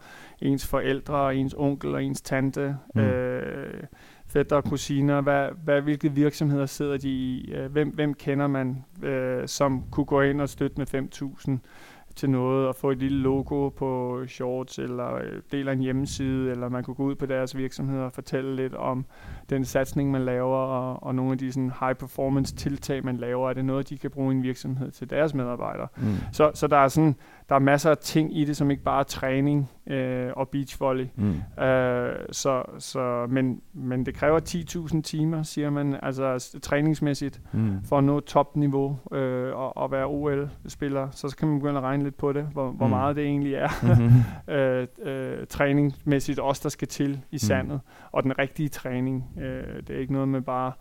ens 0.42 0.66
forældre, 0.66 1.37
ens 1.37 1.55
onkel 1.59 1.94
og 1.94 2.05
ens 2.05 2.22
tante, 2.22 2.77
mm. 2.94 3.01
øh, 3.01 3.83
fætter 4.27 4.57
og 4.57 4.64
kusiner, 4.64 5.20
hvad, 5.20 5.49
hvad, 5.64 5.81
hvilke 5.81 6.12
virksomheder 6.12 6.66
sidder 6.66 6.96
de 6.96 7.09
i, 7.09 7.53
øh, 7.53 7.72
hvem, 7.72 7.88
hvem 7.88 8.14
kender 8.14 8.46
man, 8.46 8.85
øh, 9.03 9.49
som 9.49 9.85
kunne 9.90 10.07
gå 10.07 10.20
ind 10.20 10.40
og 10.40 10.49
støtte 10.49 10.77
med 10.79 10.87
5.000 10.94 11.59
til 12.16 12.31
noget, 12.31 12.68
og 12.68 12.74
få 12.74 12.90
et 12.90 12.98
lille 12.98 13.18
logo 13.18 13.68
på 13.68 14.22
shorts, 14.26 14.79
eller 14.79 15.14
øh, 15.14 15.42
del 15.52 15.68
af 15.68 15.72
en 15.72 15.81
hjemmeside, 15.81 16.50
eller 16.50 16.68
man 16.68 16.85
kunne 16.85 16.94
gå 16.94 17.02
ud 17.02 17.14
på 17.14 17.26
deres 17.26 17.57
virksomheder 17.57 18.05
og 18.05 18.12
fortælle 18.12 18.57
lidt 18.57 18.74
om 18.74 19.05
den 19.50 19.64
satsning, 19.64 20.11
man 20.11 20.24
laver, 20.24 20.57
og, 20.57 21.02
og 21.02 21.14
nogle 21.14 21.33
af 21.33 21.38
de 21.38 21.52
sådan, 21.52 21.72
high 21.81 21.94
performance 21.94 22.55
tiltag, 22.55 23.05
man 23.05 23.16
laver, 23.16 23.50
er 23.50 23.55
det 23.55 23.64
noget, 23.64 23.88
de 23.88 23.98
kan 23.98 24.11
bruge 24.11 24.35
i 24.35 24.37
en 24.37 24.42
virksomhed 24.42 24.90
til 24.90 25.11
deres 25.11 25.35
medarbejdere. 25.35 25.88
Mm. 25.96 26.14
Så, 26.33 26.50
så 26.55 26.66
der 26.66 26.76
er 26.76 26.88
sådan, 26.88 27.16
der 27.49 27.55
er 27.55 27.59
masser 27.59 27.91
af 27.91 27.99
ting 27.99 28.37
i 28.39 28.45
det, 28.45 28.57
som 28.57 28.71
ikke 28.71 28.83
bare 28.83 29.01
er 29.01 29.05
træning 29.05 29.71
øh, 29.87 30.31
og 30.37 30.49
beachvolley. 30.49 31.07
Mm. 31.17 31.63
Øh, 31.65 32.15
så, 32.33 32.63
så, 32.79 33.27
men, 33.31 33.61
men 33.73 34.07
det 34.07 34.15
kræver 34.15 34.41
10.000 34.95 35.01
timer, 35.03 35.43
siger 35.43 35.71
man, 35.71 35.97
altså 36.03 36.59
træningsmæssigt, 36.63 37.41
Mm. 37.53 37.85
for 37.85 37.99
at 37.99 38.05
nå 38.05 38.21
topniveau 38.21 38.99
øh, 39.13 39.57
og, 39.57 39.77
og 39.77 39.91
være 39.93 40.05
OL-spiller. 40.07 41.09
Så 41.11 41.37
kan 41.39 41.49
man 41.49 41.59
begynde 41.59 41.77
at 41.79 41.83
regne 41.85 42.05
lidt 42.05 42.17
på 42.17 42.33
det, 42.33 42.49
hvor, 42.53 42.71
hvor 42.71 42.87
Mm. 42.87 42.91
meget 42.91 43.17
det 43.17 43.25
egentlig 43.25 43.55
er 43.55 43.69
Mhm. 43.97 44.11
øh, 44.55 44.87
øh, 45.03 45.47
træningsmæssigt 45.47 46.39
også, 46.39 46.61
der 46.63 46.69
skal 46.69 46.89
til 46.89 47.11
Mm. 47.11 47.17
i 47.31 47.39
sandet. 47.39 47.81
Og 48.13 48.23
den 48.23 48.39
rigtige 48.39 48.69
træning, 48.69 49.25
øh, 49.41 49.83
det 49.87 49.97
er 49.97 50.01
ikke 50.01 50.13
noget 50.13 50.29
med 50.29 50.41
bare 50.41 50.73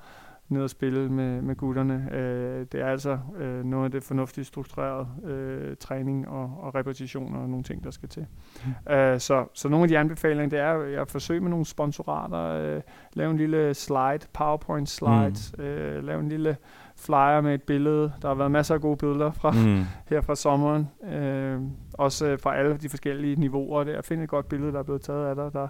ned 0.49 0.61
og 0.63 0.69
spille 0.69 1.09
med, 1.09 1.41
med 1.41 1.55
gutterne. 1.55 2.09
Øh, 2.11 2.65
det 2.71 2.81
er 2.81 2.85
altså 2.85 3.19
øh, 3.37 3.63
noget 3.63 3.85
af 3.85 3.91
det 3.91 4.03
fornuftigt 4.03 4.47
struktureret 4.47 5.07
øh, 5.25 5.75
træning 5.79 6.27
og, 6.27 6.57
og 6.61 6.75
repetitioner 6.75 7.39
og 7.39 7.49
nogle 7.49 7.63
ting, 7.63 7.83
der 7.83 7.91
skal 7.91 8.09
til. 8.09 8.25
Mm. 8.65 8.93
Øh, 8.93 9.19
så, 9.19 9.45
så 9.53 9.69
nogle 9.69 9.83
af 9.83 9.87
de 9.87 9.97
anbefalinger, 9.97 10.49
det 10.49 10.59
er 10.59 11.01
at 11.01 11.11
forsøge 11.11 11.39
med 11.39 11.49
nogle 11.49 11.65
sponsorater, 11.65 12.75
øh, 12.75 12.81
lave 13.13 13.31
en 13.31 13.37
lille 13.37 13.73
slide, 13.73 14.19
PowerPoint 14.33 14.89
slide, 14.89 15.35
mm. 15.57 15.63
øh, 15.63 16.03
lave 16.03 16.19
en 16.19 16.29
lille 16.29 16.57
flyer 16.97 17.41
med 17.41 17.53
et 17.53 17.63
billede. 17.63 18.13
Der 18.21 18.27
har 18.27 18.35
været 18.35 18.51
masser 18.51 18.75
af 18.75 18.81
gode 18.81 18.97
billeder 18.97 19.31
fra, 19.31 19.51
Mm. 19.51 19.83
her 20.09 20.21
fra 20.21 20.35
sommeren. 20.35 20.89
Øh, 21.13 21.61
også 21.93 22.27
øh, 22.27 22.39
fra 22.39 22.55
alle 22.55 22.77
de 22.77 22.89
forskellige 22.89 23.35
niveauer 23.35 23.83
der. 23.83 24.01
Find 24.01 24.21
et 24.21 24.29
godt 24.29 24.49
billede, 24.49 24.71
der 24.71 24.79
er 24.79 24.83
blevet 24.83 25.01
taget 25.01 25.27
af 25.27 25.35
dig. 25.35 25.49
Der, 25.53 25.67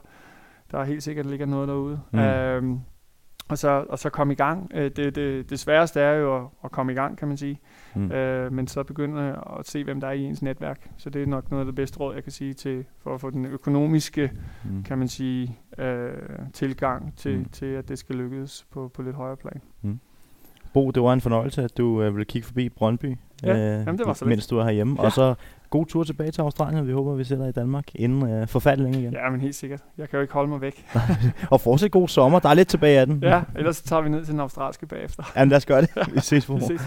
der 0.72 0.80
er 0.80 0.84
helt 0.84 1.04
sikkert 1.04 1.26
ligger 1.26 1.46
noget 1.46 1.68
derude. 1.68 2.00
Mm. 2.12 2.20
Øh, 2.20 2.78
og 3.50 3.58
så, 3.58 3.86
og 3.90 4.00
så 4.00 4.10
komme 4.10 4.34
i 4.34 4.36
gang. 4.36 4.72
Øh, 4.74 4.92
det, 4.96 5.16
det, 5.16 5.50
det 5.50 5.60
sværeste 5.60 6.00
er 6.00 6.14
jo 6.14 6.36
at, 6.38 6.44
at 6.64 6.72
komme 6.72 6.92
i 6.92 6.96
gang, 6.96 7.18
kan 7.18 7.28
man 7.28 7.38
sige. 7.38 7.60
Mm. 7.96 8.12
Øh, 8.12 8.54
men 8.54 8.68
så 8.68 8.84
begynde 8.84 9.22
at 9.60 9.68
se, 9.68 9.84
hvem 9.84 10.02
der 10.02 10.08
er 10.08 10.12
i 10.12 10.24
ens 10.24 10.42
netværk. 10.42 10.90
Så 10.98 11.10
det 11.10 11.22
er 11.24 11.26
nok 11.28 11.52
noget 11.52 11.62
af 11.62 11.66
det 11.66 11.76
bedste 11.76 12.00
råd, 12.00 12.14
jeg 12.16 12.24
kan 12.24 12.32
sige 12.32 12.54
til 12.54 12.86
for 13.04 13.14
at 13.14 13.22
få 13.22 13.30
den 13.30 13.46
økonomiske, 13.46 14.32
Mm. 14.64 14.84
kan 14.84 14.98
man 14.98 15.08
sige, 15.08 15.58
øh, 15.78 16.12
tilgang 16.54 17.14
til, 17.18 17.34
Mm. 17.34 17.40
mm. 17.40 17.50
til, 17.50 17.66
at 17.66 17.90
det 17.90 18.00
skal 18.00 18.16
lykkes 18.16 18.66
på, 18.72 18.92
på 18.94 19.02
lidt 19.02 19.16
højere 19.16 19.38
plan. 19.38 19.62
Bo, 20.74 20.92
det 20.92 21.04
var 21.04 21.14
en 21.14 21.22
fornøjelse, 21.22 21.64
at 21.64 21.78
du 21.78 22.02
øh, 22.02 22.14
ville 22.16 22.26
kigge 22.26 22.46
forbi 22.46 22.70
Brøndby, 22.70 23.18
Ja, 23.44 23.58
jamen, 23.58 23.98
det 23.98 24.06
var 24.08 24.14
så 24.14 24.26
lidt. 24.26 24.30
mens 24.30 24.48
du 24.48 24.58
er 24.58 24.64
herhjemme. 24.64 24.96
Ja. 25.00 25.06
Og 25.06 25.12
så 25.12 25.36
god 25.70 25.86
tur 25.86 26.04
tilbage 26.04 26.32
til 26.32 26.42
Australien. 26.42 26.88
Vi 26.88 26.92
håber, 26.94 27.16
vi 27.16 27.24
ser 27.24 27.36
dig 27.36 27.50
i 27.50 27.52
Danmark 27.52 27.86
inden 27.96 28.30
øh, 28.30 28.48
forfaldningen 28.48 29.02
igen. 29.02 29.14
Ja, 29.14 29.30
men 29.30 29.42
helt 29.42 29.56
sikkert. 29.56 29.82
Jeg 29.98 30.10
kan 30.10 30.18
jo 30.18 30.22
ikke 30.22 30.34
holde 30.34 30.50
mig 30.50 30.62
væk. 30.62 30.86
Og 31.52 31.62
fortsat 31.62 31.92
god 31.92 32.08
sommer. 32.08 32.40
Der 32.40 32.50
er 32.50 32.54
lidt 32.54 32.68
tilbage 32.68 33.00
af 33.00 33.06
den. 33.06 33.24
Ja, 33.24 33.42
ellers 33.56 33.82
tager 33.82 34.02
vi 34.02 34.10
ned 34.10 34.26
til 34.26 34.32
den 34.32 34.40
australske 34.40 34.86
bagefter. 34.86 35.24
Jamen 35.36 35.50
lad 35.50 35.58
os 35.58 35.66
gøre 35.66 35.82
det. 35.82 35.90
Vi 36.14 36.20
ses 36.20 36.46
på 36.46 36.56
Vi 36.56 36.62
ses. 36.62 36.82